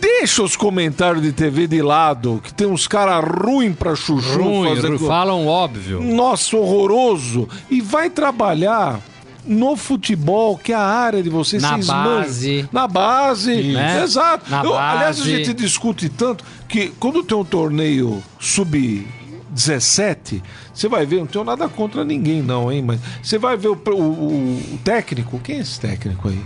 deixa 0.00 0.42
os 0.42 0.56
comentários 0.56 1.22
de 1.22 1.32
TV 1.32 1.66
de 1.66 1.80
lado, 1.80 2.40
que 2.42 2.52
tem 2.52 2.66
uns 2.66 2.86
caras 2.86 3.24
ruins 3.24 3.74
pra 3.76 3.94
chuchu. 3.94 4.42
Ruim, 4.42 4.76
fazer... 4.76 4.98
falam 4.98 5.46
óbvio. 5.46 6.02
Nossa, 6.02 6.56
horroroso. 6.56 7.48
E 7.70 7.80
vai 7.80 8.10
trabalhar 8.10 9.00
no 9.52 9.76
futebol, 9.76 10.56
que 10.56 10.72
é 10.72 10.76
a 10.76 10.80
área 10.80 11.20
de 11.22 11.28
vocês. 11.28 11.60
Na 11.62 11.70
vocês 11.72 11.86
base. 11.88 12.68
Na 12.72 12.86
base. 12.86 13.62
Né? 13.72 14.02
Exato. 14.02 14.48
Na 14.50 14.62
Eu- 14.62 14.78
aliás, 14.78 15.16
a 15.20 15.24
base. 15.24 15.36
gente 15.36 15.52
discute 15.52 16.08
tanto 16.08 16.44
que 16.68 16.88
quando 17.00 17.22
tem 17.24 17.36
um 17.36 17.44
torneio 17.44 18.22
sub-17, 18.38 20.42
você 20.72 20.88
vai 20.88 21.04
ver, 21.04 21.16
não 21.18 21.26
tenho 21.26 21.44
nada 21.44 21.68
contra 21.68 22.04
ninguém, 22.04 22.42
não, 22.42 22.70
hein? 22.70 22.82
Mas 22.82 23.00
você 23.22 23.38
vai 23.38 23.56
ver 23.56 23.68
o, 23.68 23.74
o- 23.74 24.74
o 24.74 24.78
técnico. 24.84 25.38
Quem 25.40 25.56
é 25.56 25.60
esse 25.60 25.80
técnico 25.80 26.28
aí? 26.28 26.40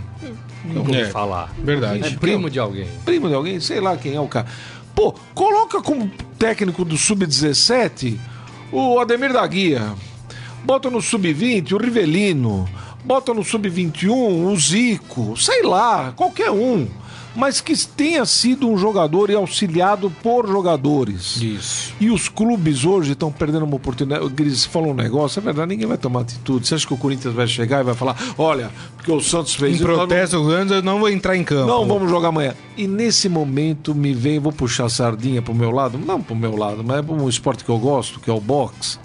Não 0.65 0.83
vou 0.83 0.95
É. 0.95 1.05
falar. 1.05 1.53
Verdade. 1.63 2.03
É 2.03 2.09
primo 2.17 2.49
de 2.49 2.59
alguém. 2.59 2.87
primo 3.05 3.27
de 3.27 3.35
alguém, 3.35 3.59
sei 3.59 3.79
lá 3.79 3.95
quem 3.95 4.15
é 4.15 4.19
o 4.19 4.27
cara. 4.27 4.47
Pô, 4.95 5.13
coloca 5.33 5.81
como 5.81 6.09
técnico 6.39 6.83
do 6.83 6.97
Sub-17 6.97 8.17
o 8.71 8.99
Ademir 8.99 9.31
da 9.33 9.45
Guia. 9.45 9.93
Bota 10.63 10.89
no 10.89 11.01
Sub-20 11.01 11.73
o 11.73 11.77
Rivelino. 11.77 12.67
Bota 13.05 13.33
no 13.33 13.43
Sub-21 13.43 14.09
o 14.11 14.57
Zico. 14.57 15.37
Sei 15.37 15.63
lá, 15.63 16.11
qualquer 16.15 16.51
um. 16.51 16.87
Mas 17.35 17.59
que 17.59 17.75
tenha 17.85 18.25
sido 18.25 18.69
um 18.69 18.77
jogador 18.77 19.29
e 19.29 19.35
auxiliado 19.35 20.09
por 20.23 20.47
jogadores. 20.47 21.35
Isso. 21.41 21.93
E 21.99 22.09
os 22.09 22.29
clubes 22.29 22.85
hoje 22.85 23.11
estão 23.11 23.29
perdendo 23.29 23.65
uma 23.65 23.75
oportunidade. 23.75 24.23
O 24.23 24.29
Gris 24.29 24.61
você 24.61 24.69
falou 24.69 24.91
um 24.91 24.95
negócio, 24.95 25.39
é 25.39 25.43
verdade, 25.43 25.67
ninguém 25.67 25.85
vai 25.85 25.97
tomar 25.97 26.21
atitude. 26.21 26.65
Você 26.65 26.75
acha 26.75 26.87
que 26.87 26.93
o 26.93 26.97
Corinthians 26.97 27.33
vai 27.33 27.45
chegar 27.45 27.81
e 27.81 27.83
vai 27.83 27.93
falar: 27.93 28.15
olha, 28.37 28.71
porque 28.95 29.11
o 29.11 29.19
Santos 29.19 29.53
fez 29.53 29.81
Em 29.81 29.83
não- 29.83 29.95
protesto, 29.95 30.37
o 30.37 30.47
Randers 30.47 30.81
não 30.81 30.97
vou 30.97 31.09
entrar 31.09 31.35
em 31.35 31.43
campo. 31.43 31.67
não 31.67 31.85
vamos 31.85 32.09
jogar 32.09 32.29
amanhã. 32.29 32.55
E 32.77 32.87
nesse 32.87 33.27
momento 33.27 33.93
me 33.93 34.13
vem, 34.13 34.39
vou 34.39 34.53
puxar 34.53 34.85
a 34.85 34.89
sardinha 34.89 35.41
pro 35.41 35.53
meu 35.53 35.71
lado, 35.71 35.97
não 35.97 36.21
pro 36.21 36.37
meu 36.37 36.55
lado, 36.55 36.85
mas 36.85 37.05
é 37.05 37.11
um 37.11 37.27
esporte 37.27 37.65
que 37.65 37.69
eu 37.69 37.77
gosto, 37.77 38.17
que 38.21 38.29
é 38.29 38.33
o 38.33 38.39
boxe. 38.39 38.97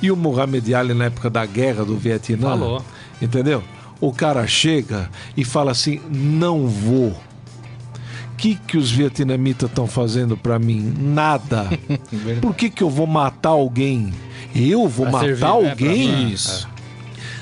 E 0.00 0.12
o 0.12 0.16
Muhammad 0.16 0.64
Ali 0.74 0.94
na 0.94 1.06
época 1.06 1.28
da 1.28 1.44
guerra 1.44 1.84
do 1.84 1.96
Vietnã. 1.96 2.50
Falou. 2.50 2.84
Entendeu? 3.20 3.62
O 4.00 4.12
cara 4.12 4.46
chega 4.46 5.10
e 5.36 5.44
fala 5.44 5.72
assim: 5.72 6.00
"Não 6.10 6.66
vou". 6.68 7.08
O 7.08 8.36
que 8.36 8.54
que 8.54 8.76
os 8.78 8.90
vietnamitas 8.90 9.68
estão 9.68 9.86
fazendo 9.88 10.36
pra 10.36 10.58
mim? 10.60 10.94
Nada. 10.96 11.68
Por 12.40 12.54
que 12.54 12.70
que 12.70 12.82
eu 12.84 12.88
vou 12.90 13.06
matar 13.06 13.48
alguém? 13.50 14.12
Eu 14.54 14.86
vou 14.88 15.06
Pra 15.06 15.12
matar 15.12 15.24
servir, 15.26 15.40
né, 15.42 15.48
alguém? 15.48 16.08
pra- 16.08 16.20
Isso. 16.30 16.68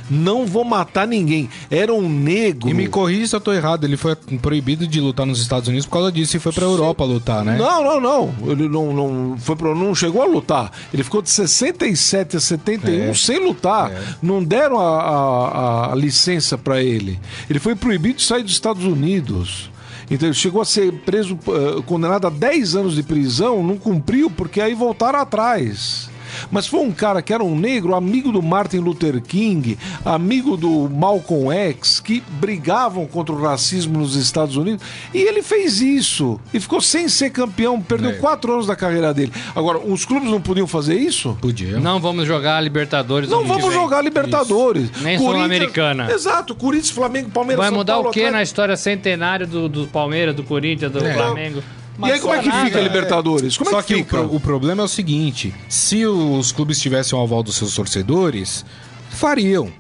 Não 0.09 0.47
vou 0.47 0.65
matar 0.65 1.07
ninguém. 1.07 1.49
Era 1.71 1.93
um 1.93 2.09
negro. 2.09 2.69
E 2.69 2.75
me 2.75 2.87
corrija 2.87 3.27
se 3.27 3.37
eu 3.37 3.41
tô 3.41 3.53
errado, 3.53 3.85
ele 3.85 3.97
foi 3.97 4.15
proibido 4.41 4.87
de 4.87 5.01
lutar 5.01 5.27
nos 5.27 5.41
Estados 5.41 5.69
Unidos 5.69 5.87
por 5.87 5.93
causa 5.95 6.13
disso 6.13 6.37
e 6.37 6.41
foi 6.41 6.53
pra 6.53 6.65
Europa 6.65 7.05
lutar, 7.05 7.45
né? 7.45 7.57
Não, 7.59 7.83
não, 7.83 8.01
não. 8.01 8.35
Ele 8.51 8.69
não, 8.69 8.93
não, 8.93 9.37
foi 9.39 9.57
pro, 9.57 9.75
não 9.75 9.95
chegou 9.95 10.23
a 10.23 10.27
lutar. 10.27 10.71
Ele 10.95 11.03
ficou 11.03 11.21
de 11.21 11.31
67 11.31 12.37
a 12.37 12.41
71 12.41 13.11
É. 13.11 13.15
sem 13.15 13.39
lutar. 13.45 13.91
Não 14.23 14.43
deram 14.43 14.79
a, 14.79 15.01
a- 15.01 15.93
a 15.93 15.95
licença 15.97 16.57
para 16.57 16.83
ele. 16.83 17.19
Ele 17.51 17.59
foi 17.59 17.75
proibido 17.75 18.19
de 18.19 18.23
sair 18.25 18.43
dos 18.43 18.53
Estados 18.53 18.85
Unidos. 18.85 19.71
Então 20.11 20.29
ele 20.29 20.35
chegou 20.37 20.63
a 20.63 20.65
ser 20.65 20.93
preso, 21.05 21.37
eh, 21.49 21.83
condenado 21.85 22.29
a 22.29 22.31
10 22.31 22.77
anos 22.77 22.95
de 22.95 23.03
prisão, 23.03 23.61
não 23.65 23.77
cumpriu, 23.77 24.31
porque 24.31 24.61
aí 24.61 24.73
voltaram 24.73 25.19
atrás. 25.19 26.09
Mas 26.51 26.67
foi 26.67 26.81
um 26.81 26.93
cara 26.93 27.23
que 27.23 27.33
era 27.33 27.43
um 27.45 27.59
negro, 27.59 27.95
amigo 27.95 28.31
do 28.33 28.43
Martin 28.43 28.79
Luther 28.79 29.21
King, 29.23 29.79
amigo 30.05 30.57
do 30.57 30.89
Malcolm 30.91 31.51
X, 31.55 32.01
que 32.01 32.23
brigavam 32.41 33.07
contra 33.07 33.35
o 33.35 33.41
racismo 33.43 33.99
nos 33.99 34.15
Estados 34.17 34.57
Unidos. 34.57 34.85
E 35.13 35.19
ele 35.19 35.43
fez 35.43 35.81
isso. 35.81 36.41
E 36.53 36.61
ficou 36.61 36.81
sem 36.81 37.09
ser 37.09 37.31
campeão, 37.31 37.81
perdeu 37.81 38.11
É. 38.11 38.15
quatro 38.15 38.53
anos 38.53 38.67
da 38.67 38.77
carreira 38.77 39.13
dele. 39.15 39.33
Agora, 39.55 39.79
os 39.79 40.05
clubes 40.05 40.31
não 40.31 40.41
podiam 40.41 40.67
fazer 40.67 40.95
isso? 40.95 41.37
Podia. 41.41 41.79
Não 41.79 42.01
vamos 42.01 42.27
jogar 42.27 42.61
Libertadores. 42.61 43.29
Não 43.29 43.45
vamos 43.45 43.73
jogar 43.73 44.03
Libertadores. 44.03 44.91
Nem 45.03 45.19
Corinthians- 45.19 45.21
Sul-Americana. 45.21 46.11
Exato, 46.13 46.55
Corinthians, 46.55 46.91
Flamengo, 46.91 47.31
Palmeiras, 47.31 47.59
Vai 47.59 47.69
São 47.69 47.79
mudar 47.79 47.95
Paulo, 47.95 48.09
o 48.09 48.13
que 48.13 48.31
na 48.31 48.43
história 48.43 48.77
centenário 48.77 49.47
do, 49.47 49.69
do 49.69 49.87
Palmeiras, 49.87 50.35
do 50.35 50.43
Corinthians, 50.43 50.91
do 50.93 51.05
É. 51.05 51.15
Flamengo? 51.15 51.63
E 51.99 52.13
aí 52.13 52.21
como 52.21 52.35
é 52.35 52.41
que 52.41 52.49
nada. 52.49 52.65
fica 52.67 52.79
a 52.79 52.83
Libertadores? 52.83 53.57
Como 53.57 53.71
Só 53.71 53.81
é 53.81 53.83
que, 53.83 53.89
que, 53.89 53.95
o, 53.95 54.05
fica? 54.05 54.17
pro- 54.19 54.35
o 54.37 54.41
problema 54.41 54.83
é 54.83 54.85
o 54.85 54.89
seguinte: 54.89 55.55
se 55.69 56.05
os 56.07 56.53
clubes 56.53 56.81
tivessem 56.81 57.19
o 57.19 57.23
aval 57.23 57.43
dos 57.43 57.57
seus 57.57 57.75
torcedores, 57.75 58.65
fariam. 59.11 59.71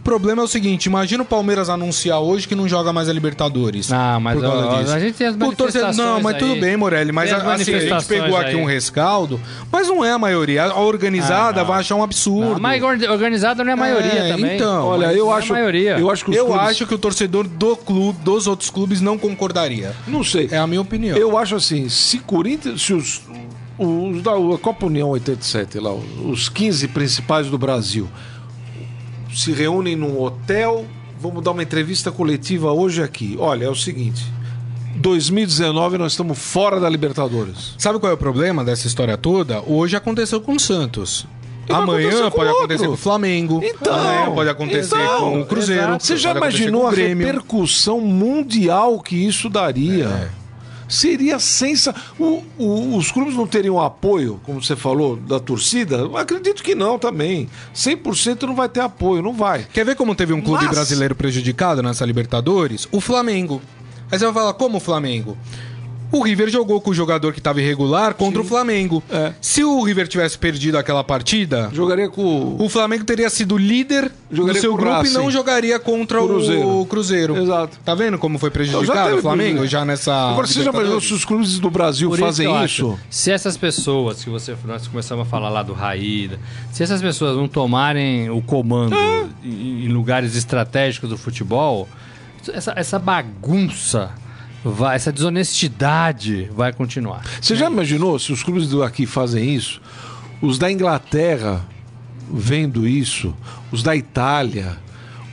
O 0.00 0.02
problema 0.02 0.40
é 0.40 0.44
o 0.44 0.48
seguinte: 0.48 0.86
imagina 0.86 1.22
o 1.22 1.26
Palmeiras 1.26 1.68
anunciar 1.68 2.20
hoje 2.20 2.48
que 2.48 2.54
não 2.54 2.66
joga 2.66 2.90
mais 2.92 3.08
a 3.08 3.12
Libertadores. 3.12 3.92
Ah, 3.92 4.18
mas 4.18 4.34
por 4.34 4.42
causa 4.42 4.66
ó, 4.66 4.80
disso. 4.80 4.92
a 4.94 4.98
gente 4.98 5.14
tem 5.14 5.26
as 5.26 5.36
O 5.36 5.52
torcedor- 5.52 5.94
Não, 5.94 6.20
mas 6.22 6.38
tudo 6.38 6.54
aí. 6.54 6.60
bem, 6.60 6.76
Morelli. 6.76 7.12
Mas 7.12 7.30
a- 7.30 7.36
assim, 7.52 7.74
a 7.74 7.80
gente 7.80 8.04
pegou 8.06 8.36
aqui 8.36 8.50
aí. 8.50 8.56
um 8.56 8.64
rescaldo, 8.64 9.38
mas 9.70 9.88
não 9.88 10.02
é 10.02 10.10
a 10.12 10.18
maioria. 10.18 10.64
A 10.64 10.80
organizada 10.80 11.60
Ah, 11.60 11.64
vai 11.64 11.80
achar 11.80 11.96
um 11.96 12.02
absurdo. 12.02 12.52
Não, 12.54 12.58
mas 12.60 12.82
or- 12.82 13.10
organizado 13.10 13.62
não 13.62 13.70
é 13.70 13.74
a 13.74 13.76
maioria 13.76 14.10
É, 14.12 14.32
também. 14.32 14.56
então. 14.56 14.86
Olha, 14.86 15.08
Mas 15.08 15.16
eu 15.18 15.30
é 15.30 15.36
acho, 15.38 15.52
a 15.52 15.56
maioria. 15.56 15.98
eu 15.98 16.10
acho 16.10 16.24
que 16.24 16.34
Eu 16.34 16.46
clubes- 16.46 16.62
acho 16.68 16.86
que 16.86 16.94
o 16.94 16.98
torcedor 16.98 17.46
do 17.46 17.76
clube, 17.76 18.18
dos 18.24 18.46
outros 18.46 18.70
clubes, 18.70 19.00
não 19.02 19.18
concordaria. 19.18 19.92
Não 20.08 20.24
sei. 20.24 20.48
É 20.50 20.56
a 20.56 20.66
minha 20.66 20.80
opinião. 20.80 21.16
Eu 21.16 21.36
acho 21.36 21.54
assim, 21.54 21.88
se 21.90 22.18
Corinthians, 22.20 22.80
se 22.80 22.94
os, 22.94 23.20
os 23.78 24.22
da 24.22 24.32
Copa 24.62 24.86
União 24.86 25.10
87, 25.10 25.78
lá, 25.78 25.92
os 25.92 26.48
15 26.48 26.88
principais 26.88 27.48
do 27.48 27.58
Brasil, 27.58 28.08
se 29.34 29.52
reúnem 29.52 29.96
num 29.96 30.20
hotel, 30.20 30.84
vamos 31.20 31.42
dar 31.42 31.52
uma 31.52 31.62
entrevista 31.62 32.10
coletiva 32.10 32.72
hoje 32.72 33.02
aqui. 33.02 33.36
Olha, 33.38 33.64
é 33.66 33.68
o 33.68 33.74
seguinte, 33.74 34.24
2019 34.96 35.98
nós 35.98 36.12
estamos 36.12 36.38
fora 36.38 36.78
da 36.80 36.88
Libertadores. 36.88 37.74
Sabe 37.78 37.98
qual 37.98 38.10
é 38.10 38.14
o 38.14 38.18
problema 38.18 38.64
dessa 38.64 38.86
história 38.86 39.16
toda? 39.16 39.62
Hoje 39.66 39.96
aconteceu 39.96 40.40
com 40.40 40.52
o 40.54 40.60
Santos. 40.60 41.26
E 41.68 41.72
acontecer 41.72 42.08
Amanhã 42.08 42.30
pode 42.30 42.48
outro. 42.48 42.58
acontecer 42.64 42.86
com 42.86 42.92
o 42.92 42.96
Flamengo. 42.96 43.60
Então, 43.62 43.94
Amanhã 43.94 44.34
pode 44.34 44.50
acontecer 44.50 44.96
então, 44.96 45.20
com 45.20 45.40
o 45.40 45.46
Cruzeiro. 45.46 45.82
exato. 45.82 46.06
Você 46.06 46.16
já 46.16 46.32
imaginou 46.32 46.86
a 46.86 46.90
repercussão 46.90 48.00
mundial 48.00 49.00
que 49.00 49.14
isso 49.14 49.48
daria? 49.48 50.06
É. 50.06 50.39
Seria 50.90 51.38
sensacional. 51.38 52.02
os 52.58 53.10
clubes 53.12 53.34
não 53.34 53.46
teriam 53.46 53.80
apoio, 53.80 54.40
como 54.44 54.62
você 54.62 54.74
falou, 54.74 55.16
da 55.16 55.38
torcida? 55.38 56.10
Acredito 56.18 56.62
que 56.62 56.74
não 56.74 56.98
também. 56.98 57.48
100% 57.74 58.42
não 58.42 58.54
vai 58.56 58.68
ter 58.68 58.80
apoio, 58.80 59.22
não 59.22 59.32
vai. 59.32 59.66
Quer 59.72 59.84
ver 59.86 59.94
como 59.96 60.14
teve 60.14 60.32
um 60.32 60.40
clube 60.42 60.64
Mas- 60.64 60.74
brasileiro 60.74 61.14
prejudicado 61.14 61.82
nessa 61.82 62.04
Libertadores? 62.04 62.88
O 62.90 63.00
Flamengo. 63.00 63.62
Aí 64.10 64.18
você 64.18 64.24
vai 64.24 64.34
falar, 64.34 64.54
como 64.54 64.78
o 64.78 64.80
Flamengo? 64.80 65.38
O 66.12 66.22
River 66.22 66.48
jogou 66.48 66.80
com 66.80 66.90
o 66.90 66.94
jogador 66.94 67.32
que 67.32 67.38
estava 67.38 67.60
irregular 67.60 68.14
contra 68.14 68.40
o 68.40 68.44
Flamengo. 68.44 69.02
É. 69.10 69.32
Se 69.40 69.62
o 69.64 69.82
River 69.82 70.08
tivesse 70.08 70.36
perdido 70.36 70.76
aquela 70.76 71.04
partida, 71.04 71.70
Jogaria 71.72 72.08
com 72.08 72.56
o 72.58 72.68
Flamengo 72.68 73.04
teria 73.04 73.30
sido 73.30 73.56
líder 73.56 74.10
Jogaria 74.30 74.60
do 74.60 74.62
seu 74.62 74.74
grupo 74.76 74.90
Racing. 74.92 75.10
e 75.10 75.14
não 75.14 75.30
jogaria 75.30 75.78
contra 75.78 76.18
Cruzeiro. 76.20 76.68
o 76.80 76.86
Cruzeiro. 76.86 77.36
Exato. 77.36 77.78
Tá 77.84 77.94
vendo 77.94 78.18
como 78.18 78.38
foi 78.38 78.48
Não, 78.48 78.54
prejudicado 78.54 79.16
o 79.16 79.22
Flamengo 79.22 79.66
já 79.66 79.84
nessa. 79.84 80.12
Agora, 80.30 80.46
você 80.46 80.62
já 80.62 80.70
imaginou 80.70 81.00
se 81.00 81.12
os 81.14 81.24
clubes 81.24 81.58
do 81.58 81.70
Brasil 81.70 82.08
Por 82.08 82.16
isso 82.18 82.24
fazem 82.26 82.48
isso? 82.64 82.92
acho, 82.92 82.98
se 83.08 83.30
essas 83.30 83.56
pessoas 83.56 84.24
que 84.24 84.30
você 84.30 84.56
nós 84.64 84.86
começamos 84.88 85.26
a 85.26 85.30
falar 85.30 85.48
lá 85.48 85.62
do 85.62 85.72
Raída, 85.72 86.38
se 86.72 86.82
essas 86.82 87.00
pessoas 87.00 87.36
não 87.36 87.46
tomarem 87.46 88.30
o 88.30 88.42
comando 88.42 88.96
em, 89.44 89.84
em 89.84 89.88
lugares 89.88 90.34
estratégicos 90.36 91.08
do 91.08 91.16
futebol, 91.16 91.88
essa, 92.52 92.72
essa 92.76 92.98
bagunça, 92.98 94.10
vai, 94.64 94.96
essa 94.96 95.12
desonestidade 95.12 96.50
vai 96.54 96.72
continuar. 96.72 97.22
Você 97.40 97.56
já 97.56 97.70
imaginou 97.70 98.18
se 98.18 98.32
os 98.32 98.42
clubes 98.42 98.68
do 98.68 98.82
aqui 98.82 99.06
fazem 99.06 99.54
isso? 99.54 99.80
Os 100.40 100.58
da 100.58 100.70
Inglaterra 100.70 101.64
vendo 102.32 102.86
isso, 102.86 103.34
os 103.72 103.82
da 103.82 103.96
Itália, 103.96 104.78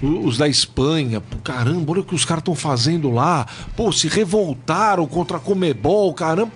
os 0.01 0.37
da 0.37 0.47
Espanha, 0.47 1.21
caramba, 1.43 1.91
olha 1.91 2.01
o 2.01 2.03
que 2.03 2.15
os 2.15 2.25
caras 2.25 2.41
estão 2.41 2.55
fazendo 2.55 3.09
lá. 3.11 3.45
Pô, 3.75 3.91
se 3.91 4.07
revoltaram 4.07 5.05
contra 5.07 5.37
a 5.37 5.39
Comebol, 5.39 6.13
caramba. 6.13 6.51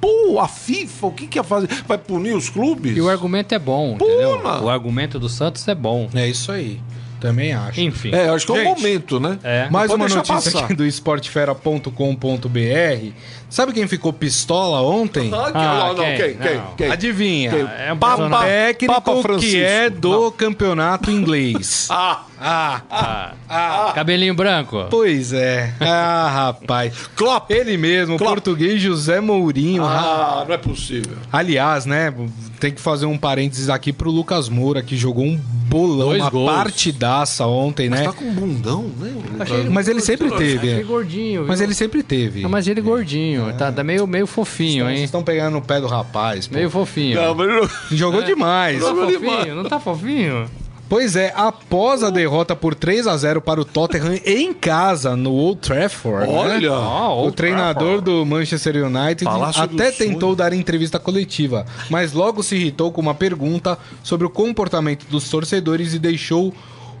Pô, 0.00 0.38
a 0.38 0.46
FIFA, 0.46 1.06
o 1.06 1.12
que 1.12 1.26
que 1.26 1.38
ia 1.38 1.42
fazer? 1.42 1.68
Vai 1.86 1.98
punir 1.98 2.36
os 2.36 2.48
clubes? 2.48 2.96
E 2.96 3.00
o 3.00 3.08
argumento 3.08 3.54
é 3.54 3.58
bom, 3.58 3.96
Pô, 3.96 4.04
entendeu? 4.04 4.42
mano. 4.42 4.66
O 4.66 4.70
argumento 4.70 5.18
do 5.18 5.28
Santos 5.28 5.66
é 5.66 5.74
bom. 5.74 6.08
É 6.14 6.28
isso 6.28 6.52
aí. 6.52 6.80
Também 7.20 7.52
acho. 7.52 7.80
Enfim. 7.80 8.10
É, 8.12 8.28
acho 8.28 8.46
que 8.46 8.52
é 8.52 8.54
o 8.54 8.58
Gente, 8.58 8.76
momento, 8.76 9.20
né? 9.20 9.38
É. 9.42 9.68
Mais 9.70 9.90
uma 9.90 10.08
notícia 10.08 10.52
passar. 10.52 10.64
aqui 10.64 10.74
do 10.74 10.84
esportefera.com.br. 10.84 13.12
Sabe 13.56 13.72
quem 13.72 13.86
ficou 13.88 14.12
pistola 14.12 14.82
ontem? 14.82 15.30
Ah, 15.32 15.50
Ah, 15.54 15.86
não, 15.86 15.94
não, 15.94 16.04
quem? 16.04 16.36
quem, 16.36 16.60
quem? 16.76 16.90
Adivinha? 16.92 17.50
Quem? 17.52 17.60
É 17.86 17.90
um 17.94 17.96
Papa- 17.96 18.44
técnico 18.44 18.92
Papa 18.94 19.22
Francisco. 19.22 19.50
que 19.56 19.62
é 19.64 19.88
do 19.88 20.10
Não. 20.24 20.30
campeonato 20.30 21.10
inglês. 21.10 21.88
Ah, 22.38 22.82
ah, 22.90 23.32
Ah, 23.48 23.92
Cabelinho 23.94 24.34
branco. 24.34 24.84
pois 24.90 25.32
é. 25.32 25.72
Ah, 25.80 26.28
rapaz. 26.30 27.08
Klopp. 27.16 27.50
Ele 27.50 27.78
mesmo, 27.78 28.16
o 28.16 28.18
Klopp. 28.18 28.32
português 28.34 28.78
José 28.78 29.22
Mourinho. 29.22 29.82
Ah, 29.82 30.44
não 30.46 30.54
é 30.54 30.58
possível. 30.58 31.16
Aliás, 31.32 31.86
né, 31.86 32.12
tem 32.60 32.70
que 32.72 32.80
fazer 32.82 33.06
um 33.06 33.16
parênteses 33.16 33.70
aqui 33.70 33.90
pro 33.90 34.10
Lucas 34.10 34.50
Moura, 34.50 34.82
que 34.82 34.98
jogou 34.98 35.24
um 35.24 35.36
bolão, 35.38 36.08
Dois 36.08 36.20
uma 36.20 36.28
gols. 36.30 36.52
partidaça 36.52 37.46
ontem, 37.46 37.88
né? 37.88 38.02
Tá 38.02 38.12
com 38.12 38.26
um 38.26 38.34
bundão, 38.34 38.82
né? 39.00 39.14
Achei 39.40 39.56
ele- 39.60 39.70
Mas 39.70 39.88
ele 39.88 40.00
sempre 40.02 40.30
teve. 40.32 40.72
Achei 40.72 40.84
gordinho. 40.84 41.46
Mas 41.48 41.58
viu? 41.60 41.68
ele 41.68 41.74
sempre 41.74 42.02
teve. 42.02 42.42
Não, 42.42 42.50
mas 42.50 42.68
ele 42.68 42.82
gordinho. 42.82 43.45
Tá, 43.54 43.70
tá 43.72 43.82
meio, 43.84 44.06
meio 44.06 44.26
fofinho, 44.26 44.84
Vocês 44.86 44.98
hein? 44.98 45.04
estão 45.04 45.22
pegando 45.22 45.54
no 45.54 45.62
pé 45.62 45.80
do 45.80 45.86
rapaz. 45.86 46.46
pô. 46.46 46.54
Meio 46.54 46.70
fofinho. 46.70 47.20
Não, 47.20 47.34
mas 47.34 47.48
não- 47.48 47.70
Jogou 47.96 48.22
demais. 48.22 48.80
Tá 48.80 48.88
Jogou 48.88 49.04
fofinho? 49.04 49.20
demais. 49.20 49.54
Não 49.56 49.64
tá 49.64 49.80
fofinho? 49.80 50.46
Pois 50.88 51.16
é, 51.16 51.32
após 51.34 52.04
a 52.04 52.10
derrota 52.10 52.54
por 52.54 52.72
3 52.72 53.08
a 53.08 53.16
0 53.16 53.40
para 53.40 53.60
o 53.60 53.64
Tottenham 53.64 54.20
em 54.24 54.52
casa, 54.54 55.16
no 55.16 55.32
Old 55.32 55.60
Trafford, 55.60 56.28
né? 56.30 56.32
Olha! 56.32 56.70
Ah, 56.70 57.08
o 57.12 57.22
Old 57.24 57.36
treinador 57.36 58.00
do 58.00 58.24
Manchester 58.24 58.76
United 58.86 59.24
Palácio 59.24 59.62
até 59.64 59.90
do 59.90 59.96
tentou 59.96 60.20
Sonho. 60.28 60.36
dar 60.36 60.52
entrevista 60.52 61.00
coletiva, 61.00 61.66
mas 61.90 62.12
logo 62.12 62.40
se 62.40 62.54
irritou 62.54 62.92
com 62.92 63.00
uma 63.00 63.14
pergunta 63.16 63.76
sobre 64.00 64.28
o 64.28 64.30
comportamento 64.30 65.06
dos 65.10 65.28
torcedores 65.28 65.92
e 65.92 65.98
deixou 65.98 66.54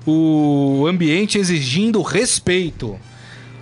o 0.04 0.84
ambiente 0.88 1.38
exigindo 1.38 2.02
respeito. 2.02 2.96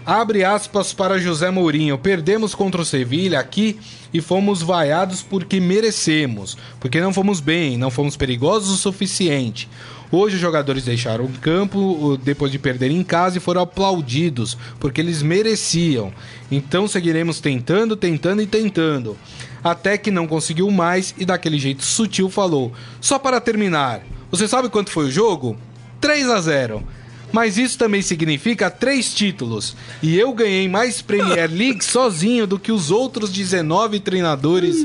Abre 0.07 0.45
aspas 0.45 0.93
para 0.93 1.19
José 1.19 1.51
Mourinho. 1.51 1.97
Perdemos 1.97 2.55
contra 2.55 2.83
o 2.83 2.85
Sevilha 2.85 3.41
aqui 3.41 3.79
e 4.13 4.21
fomos 4.21 4.61
vaiados 4.61 5.23
porque 5.23 5.59
merecemos. 5.59 6.59
Porque 6.79 7.01
não 7.01 7.13
fomos 7.13 7.41
bem, 7.41 7.79
não 7.79 7.91
fomos 7.91 8.15
perigosos 8.15 8.75
o 8.75 8.77
suficiente. 8.77 9.67
Hoje 10.13 10.37
os 10.37 10.41
jogadores 10.41 10.85
deixaram 10.85 11.25
o 11.25 11.33
campo 11.41 12.19
depois 12.23 12.53
de 12.53 12.59
perder 12.59 12.91
em 12.91 13.03
casa 13.03 13.39
e 13.39 13.41
foram 13.41 13.63
aplaudidos, 13.63 14.57
porque 14.79 15.01
eles 15.01 15.23
mereciam. 15.23 16.13
Então 16.51 16.87
seguiremos 16.87 17.41
tentando, 17.41 17.97
tentando 17.97 18.43
e 18.43 18.47
tentando. 18.47 19.17
Até 19.63 19.97
que 19.97 20.11
não 20.11 20.27
conseguiu 20.27 20.71
mais 20.71 21.15
e 21.17 21.25
daquele 21.25 21.59
jeito 21.59 21.83
sutil 21.83 22.29
falou: 22.29 22.73
Só 23.01 23.19
para 23.19 23.41
terminar, 23.41 24.03
você 24.31 24.47
sabe 24.47 24.69
quanto 24.69 24.91
foi 24.91 25.07
o 25.07 25.11
jogo? 25.11 25.57
3 26.01 26.29
a 26.29 26.41
0. 26.43 26.85
Mas 27.35 27.59
isso 27.59 27.77
também 27.77 28.01
significa 28.01 28.71
três 28.71 29.13
títulos. 29.13 29.77
E 30.01 30.17
eu 30.17 30.33
ganhei 30.33 30.69
mais 30.69 31.03
Premier 31.03 31.51
League 31.51 31.85
sozinho 31.85 32.47
do 32.47 32.61
que 32.61 32.71
os 32.71 32.93
outros 32.93 33.29
19 33.31 33.99
treinadores 33.99 34.77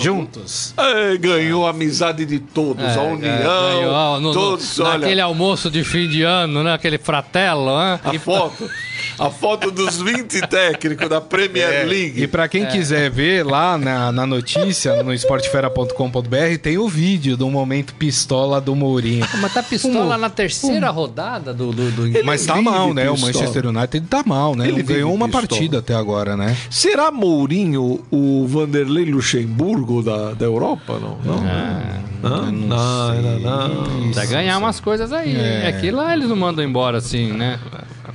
juntos. 0.00 0.72
É, 0.76 1.16
ganhou 1.16 1.66
a 1.66 1.70
amizade 1.70 2.24
de 2.24 2.38
todos, 2.38 2.84
a 2.96 3.02
união. 3.02 3.18
Ganhou, 3.38 3.92
no- 3.92 4.20
no- 4.20 4.32
todos, 4.32 4.78
olha, 4.78 4.98
naquele 4.98 5.20
almoço 5.20 5.68
de 5.68 5.82
fim 5.82 6.08
de 6.08 6.22
ano, 6.22 6.62
né? 6.62 6.72
Aquele 6.74 6.96
fratelo, 6.98 7.76
né? 7.76 7.98
a 8.04 8.18
foto. 8.20 8.70
A 9.18 9.28
foto 9.30 9.70
dos 9.70 10.00
20 10.00 10.42
técnicos 10.48 11.08
da 11.08 11.20
Premier 11.20 11.86
League. 11.88 12.22
E 12.22 12.26
pra 12.28 12.46
quem 12.48 12.66
quiser 12.66 13.10
ver 13.10 13.44
lá 13.44 13.76
na, 13.76 14.12
na 14.12 14.26
notícia, 14.26 15.02
no 15.02 15.12
esportefera.com.br, 15.12 16.58
tem 16.62 16.78
o 16.78 16.88
vídeo 16.88 17.36
do 17.36 17.50
momento 17.50 17.94
pistola 17.94 18.60
do 18.60 18.74
Mourinho. 18.76 19.26
Mas 19.40 19.52
tá 19.52 19.62
pistola 19.62 20.16
na 20.16 20.30
terceira 20.30 20.90
rodada 20.90 21.52
do... 21.52 21.72
do, 21.72 21.90
do... 21.96 22.24
Mas 22.24 22.46
tá 22.46 22.60
mal, 22.60 22.94
né? 22.94 23.10
O. 23.10 23.18
Manchester 23.18 23.66
United 23.66 24.06
tá 24.06 24.22
mal, 24.24 24.54
né? 24.54 24.68
Ele 24.68 24.82
ganhou 24.82 25.12
uma 25.12 25.26
pistola. 25.26 25.46
partida 25.46 25.78
até 25.78 25.94
agora, 25.94 26.36
né? 26.36 26.56
Será 26.70 27.10
Mourinho 27.10 28.00
o 28.10 28.46
Vanderlei 28.46 29.06
Luxemburgo 29.06 30.02
da, 30.02 30.32
da 30.32 30.44
Europa? 30.44 30.98
Não, 31.00 31.18
não. 31.24 31.42
não, 32.22 32.52
não, 32.52 33.38
não, 33.40 33.68
não. 33.68 34.12
Vai 34.12 34.26
ganhar 34.26 34.58
umas 34.58 34.78
coisas 34.78 35.12
aí. 35.12 35.36
É. 35.36 35.76
que 35.80 35.90
lá 35.90 36.12
eles 36.12 36.28
não 36.28 36.36
mandam 36.36 36.64
embora 36.64 36.98
assim, 36.98 37.32
né? 37.32 37.58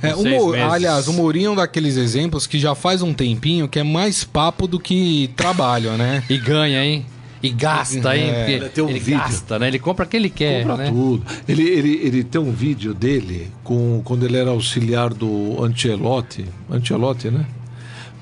É, 0.02 0.14
o 0.14 0.22
meses. 0.22 0.60
aliás, 0.60 1.06
o 1.06 1.12
Mourinho 1.12 1.48
é 1.48 1.50
um 1.50 1.54
daqueles 1.54 1.96
exemplos 1.96 2.46
que 2.46 2.58
já 2.58 2.74
faz 2.74 3.02
um 3.02 3.14
tempinho 3.14 3.68
que 3.68 3.78
é 3.78 3.84
mais 3.84 4.24
papo 4.24 4.66
do 4.66 4.80
que 4.80 5.30
trabalho, 5.36 5.92
né? 5.92 6.24
E 6.28 6.38
ganha, 6.38 6.84
hein? 6.84 7.06
E 7.42 7.50
gasta, 7.50 8.16
hein? 8.16 8.32
Porque 8.34 8.52
Ele 8.52 8.68
tem 8.68 8.84
um 8.84 8.88
ele 8.88 8.98
vídeo. 9.00 9.18
gasta, 9.18 9.58
né? 9.58 9.66
Ele 9.68 9.78
compra 9.78 10.04
o 10.04 10.08
que 10.08 10.16
ele 10.16 10.30
quer, 10.30 10.62
Compra 10.64 10.84
né? 10.84 10.90
tudo. 10.90 11.24
Ele, 11.48 11.62
ele, 11.68 12.00
ele 12.02 12.22
tem 12.24 12.40
um 12.40 12.52
vídeo 12.52 12.94
dele 12.94 13.48
com, 13.64 14.00
quando 14.04 14.24
ele 14.24 14.36
era 14.36 14.50
auxiliar 14.50 15.12
do 15.12 15.62
Ancelotti. 15.64 16.44
Ancelotti, 16.70 17.30
né? 17.30 17.44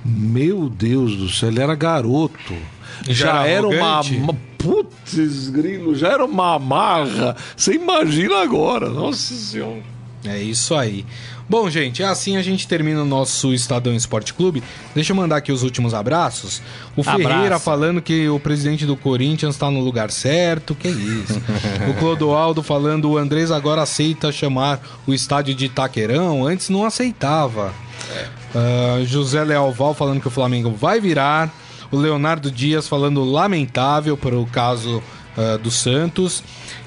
Meu 0.04 0.70
Deus 0.70 1.16
do 1.16 1.28
céu, 1.28 1.50
ele 1.50 1.60
era 1.60 1.74
garoto. 1.74 2.54
Já 3.06 3.12
Já, 3.26 3.46
era 3.46 3.52
era 3.58 3.66
uma. 3.68 4.00
uma 4.00 4.36
putz, 4.56 5.48
grilo, 5.50 5.94
já 5.94 6.08
era 6.08 6.24
uma 6.24 6.54
amarra. 6.54 7.36
Você 7.56 7.74
imagina 7.74 8.36
agora. 8.42 8.88
Nossa 8.88 9.34
Senhora. 9.34 9.82
É 10.24 10.38
isso 10.42 10.74
aí. 10.74 11.04
Bom, 11.51 11.68
gente, 11.68 12.01
assim 12.05 12.36
a 12.36 12.42
gente 12.42 12.68
termina 12.68 13.03
o 13.03 13.05
nosso 13.05 13.53
Estadão 13.53 13.92
Esporte 13.92 14.32
Clube. 14.32 14.62
Deixa 14.94 15.11
eu 15.11 15.16
mandar 15.16 15.38
aqui 15.38 15.51
os 15.51 15.64
últimos 15.64 15.92
abraços. 15.92 16.62
O 16.96 17.01
Abraço. 17.01 17.18
Ferreira 17.18 17.59
falando 17.59 18.01
que 18.01 18.28
o 18.28 18.38
presidente 18.38 18.86
do 18.86 18.96
Corinthians 18.96 19.57
está 19.57 19.68
no 19.68 19.80
lugar 19.80 20.12
certo. 20.12 20.76
Que 20.76 20.86
isso? 20.86 21.42
o 21.90 21.94
Clodoaldo 21.94 22.62
falando 22.62 23.11
o 23.11 23.18
Andrés 23.18 23.51
agora 23.51 23.82
aceita 23.82 24.30
chamar 24.30 24.80
o 25.05 25.12
estádio 25.12 25.53
de 25.53 25.64
Itaquerão. 25.64 26.46
Antes 26.46 26.68
não 26.68 26.84
aceitava. 26.84 27.74
Ah, 28.55 29.03
José 29.03 29.42
Lealval 29.42 29.92
falando 29.92 30.20
que 30.20 30.28
o 30.28 30.30
Flamengo 30.30 30.70
vai 30.70 31.01
virar. 31.01 31.53
O 31.90 31.96
Leonardo 31.96 32.48
Dias 32.48 32.86
falando 32.86 33.24
lamentável 33.24 34.16
para 34.16 34.38
o 34.38 34.46
caso 34.46 35.03
ah, 35.37 35.57
do 35.57 35.70
Santos. 35.70 36.43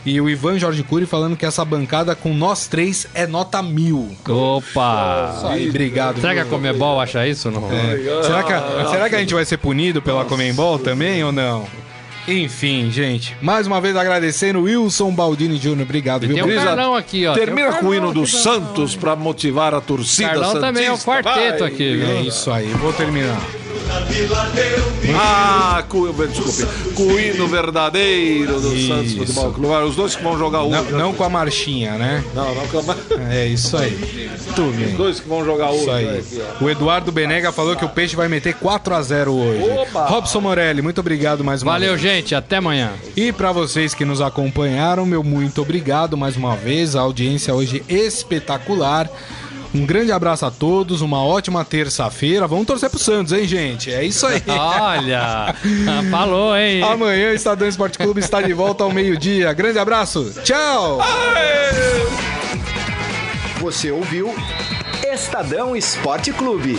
E 0.06 0.20
o 0.20 0.30
Ivan 0.30 0.60
Jorge 0.60 0.84
Cury 0.84 1.06
falando 1.06 1.38
que 1.38 1.46
essa 1.46 1.64
bancada 1.64 2.14
com 2.14 2.34
nós 2.34 2.68
três 2.68 3.08
é 3.14 3.26
nota 3.26 3.62
mil. 3.64 4.16
Opa! 4.28 5.34
Isso 5.38 5.48
aí, 5.48 5.70
obrigado. 5.70 6.20
Será 6.20 6.34
que 6.34 6.40
a 6.40 6.44
viu? 6.44 6.52
Comebol 6.52 7.00
acha 7.00 7.26
isso 7.26 7.50
ou 7.50 7.62
não? 7.62 7.72
É. 7.72 8.24
Será, 8.24 8.44
que 8.44 8.52
a, 8.54 8.88
será 8.92 9.10
que 9.10 9.16
a 9.16 9.20
gente 9.20 9.34
vai 9.34 9.46
ser 9.46 9.58
punido 9.58 10.02
pela 10.02 10.26
Comembol 10.26 10.78
também 10.78 11.24
ou 11.24 11.32
não? 11.32 11.66
Enfim, 12.28 12.90
gente, 12.90 13.36
mais 13.42 13.68
uma 13.68 13.82
vez 13.82 13.98
agradecendo 13.98 14.60
o 14.60 14.64
Wilson 14.64 15.12
Baldini 15.12 15.58
Jr. 15.58 15.82
Obrigado, 15.82 16.22
viu? 16.26 16.36
Tem 16.36 16.44
um 16.44 16.48
Brisa, 16.48 16.64
Carlão 16.64 16.96
aqui, 16.96 17.26
ó. 17.28 17.34
Termina 17.34 17.70
um 17.70 17.74
com 17.74 17.88
o 17.88 17.94
hino 17.94 18.14
do 18.14 18.26
Santos 18.26 18.96
para 18.96 19.14
motivar 19.16 19.74
a 19.74 19.82
torcida 19.82 20.30
Carlão 20.30 20.52
santista. 20.52 20.68
também 20.68 20.86
é 20.86 20.92
o 20.94 20.98
quarteto 20.98 21.60
Vai. 21.60 21.68
aqui, 21.68 21.98
viu? 21.98 22.08
É 22.08 22.22
isso 22.22 22.50
aí, 22.50 22.68
vou 22.68 22.94
terminar. 22.94 23.42
Ah, 25.16 25.84
com, 25.88 26.12
desculpe. 26.12 26.94
Com 26.96 27.04
o 27.04 27.20
hino 27.20 27.48
verdadeiro 27.48 28.60
do 28.60 28.76
Isso. 28.76 28.88
Santos 28.88 29.14
Futebol 29.14 29.54
Clube. 29.54 29.74
Os 29.84 29.96
dois 29.96 30.16
que 30.16 30.24
vão 30.24 30.38
jogar 30.38 30.62
hoje. 30.64 30.92
Não, 30.92 31.00
não 31.00 31.14
com 31.14 31.24
a 31.24 31.30
marchinha, 31.30 31.94
né? 31.98 32.24
não, 32.34 32.54
não, 32.56 32.68
calma. 32.68 32.98
É 33.30 33.46
isso 33.48 33.76
aí. 33.78 34.30
Tudo 34.56 34.70
Os 34.70 34.76
bem. 34.76 34.96
dois 34.96 35.20
que 35.20 35.28
vão 35.28 35.44
jogar 35.44 35.72
hoje. 35.72 35.82
Isso 35.82 35.92
aí. 35.92 36.06
né, 36.06 36.20
aqui. 36.20 36.64
O 36.64 36.70
Eduardo 36.70 37.12
Benega 37.12 37.52
falou 37.52 37.76
que 37.76 37.86
o 37.86 37.90
Peixe 37.90 38.16
vai 38.16 38.28
meter 38.28 38.54
4 38.56 38.96
a 38.96 39.02
0 39.02 39.34
hoje. 39.34 39.70
Oba! 39.70 40.06
Robson 40.08 40.42
Morelli, 40.42 40.82
muito 40.82 41.00
obrigado 41.00 41.44
mais 41.44 41.62
uma 41.62 41.74
Valeu, 41.74 41.92
vez. 41.98 42.02
gente. 42.02 42.34
Até 42.36 42.58
amanhã. 42.58 42.92
E 43.16 43.32
para 43.32 43.52
vocês 43.52 43.94
que 43.94 44.06
nos 44.06 44.22
acompanharam, 44.22 45.06
meu 45.06 45.24
muito 45.24 45.62
obrigado 45.62 46.18
mais 46.18 46.36
uma 46.36 46.56
vez. 46.56 46.96
A 46.96 47.02
audiência 47.02 47.54
hoje 47.54 47.84
espetacular. 47.90 49.10
Um 49.74 49.86
grande 49.86 50.12
abraço 50.12 50.46
a 50.46 50.52
todos, 50.52 51.02
uma 51.02 51.24
ótima 51.24 51.66
terça-feira. 51.66 52.48
Vamos 52.48 52.68
torcer 52.68 52.90
pro 52.90 53.00
Santos, 53.00 53.34
hein, 53.34 53.48
gente? 53.48 53.92
É 53.92 54.04
isso 54.06 54.28
aí. 54.28 54.42
Olha! 54.48 55.56
Falou, 56.12 56.56
hein? 56.56 56.84
Amanhã 56.84 57.32
o 57.32 57.34
Estadão 57.34 57.68
Esporte 57.68 57.98
Clube 57.98 58.20
está 58.20 58.42
de 58.42 58.54
volta 58.54 58.84
ao 58.84 58.92
meio-dia. 58.92 59.52
Grande 59.54 59.80
abraço. 59.80 60.32
Tchau. 60.44 61.00
Você 63.60 63.92
ouviu 63.92 64.34
Estadão 65.12 65.76
Esporte 65.76 66.32
Clube. 66.32 66.78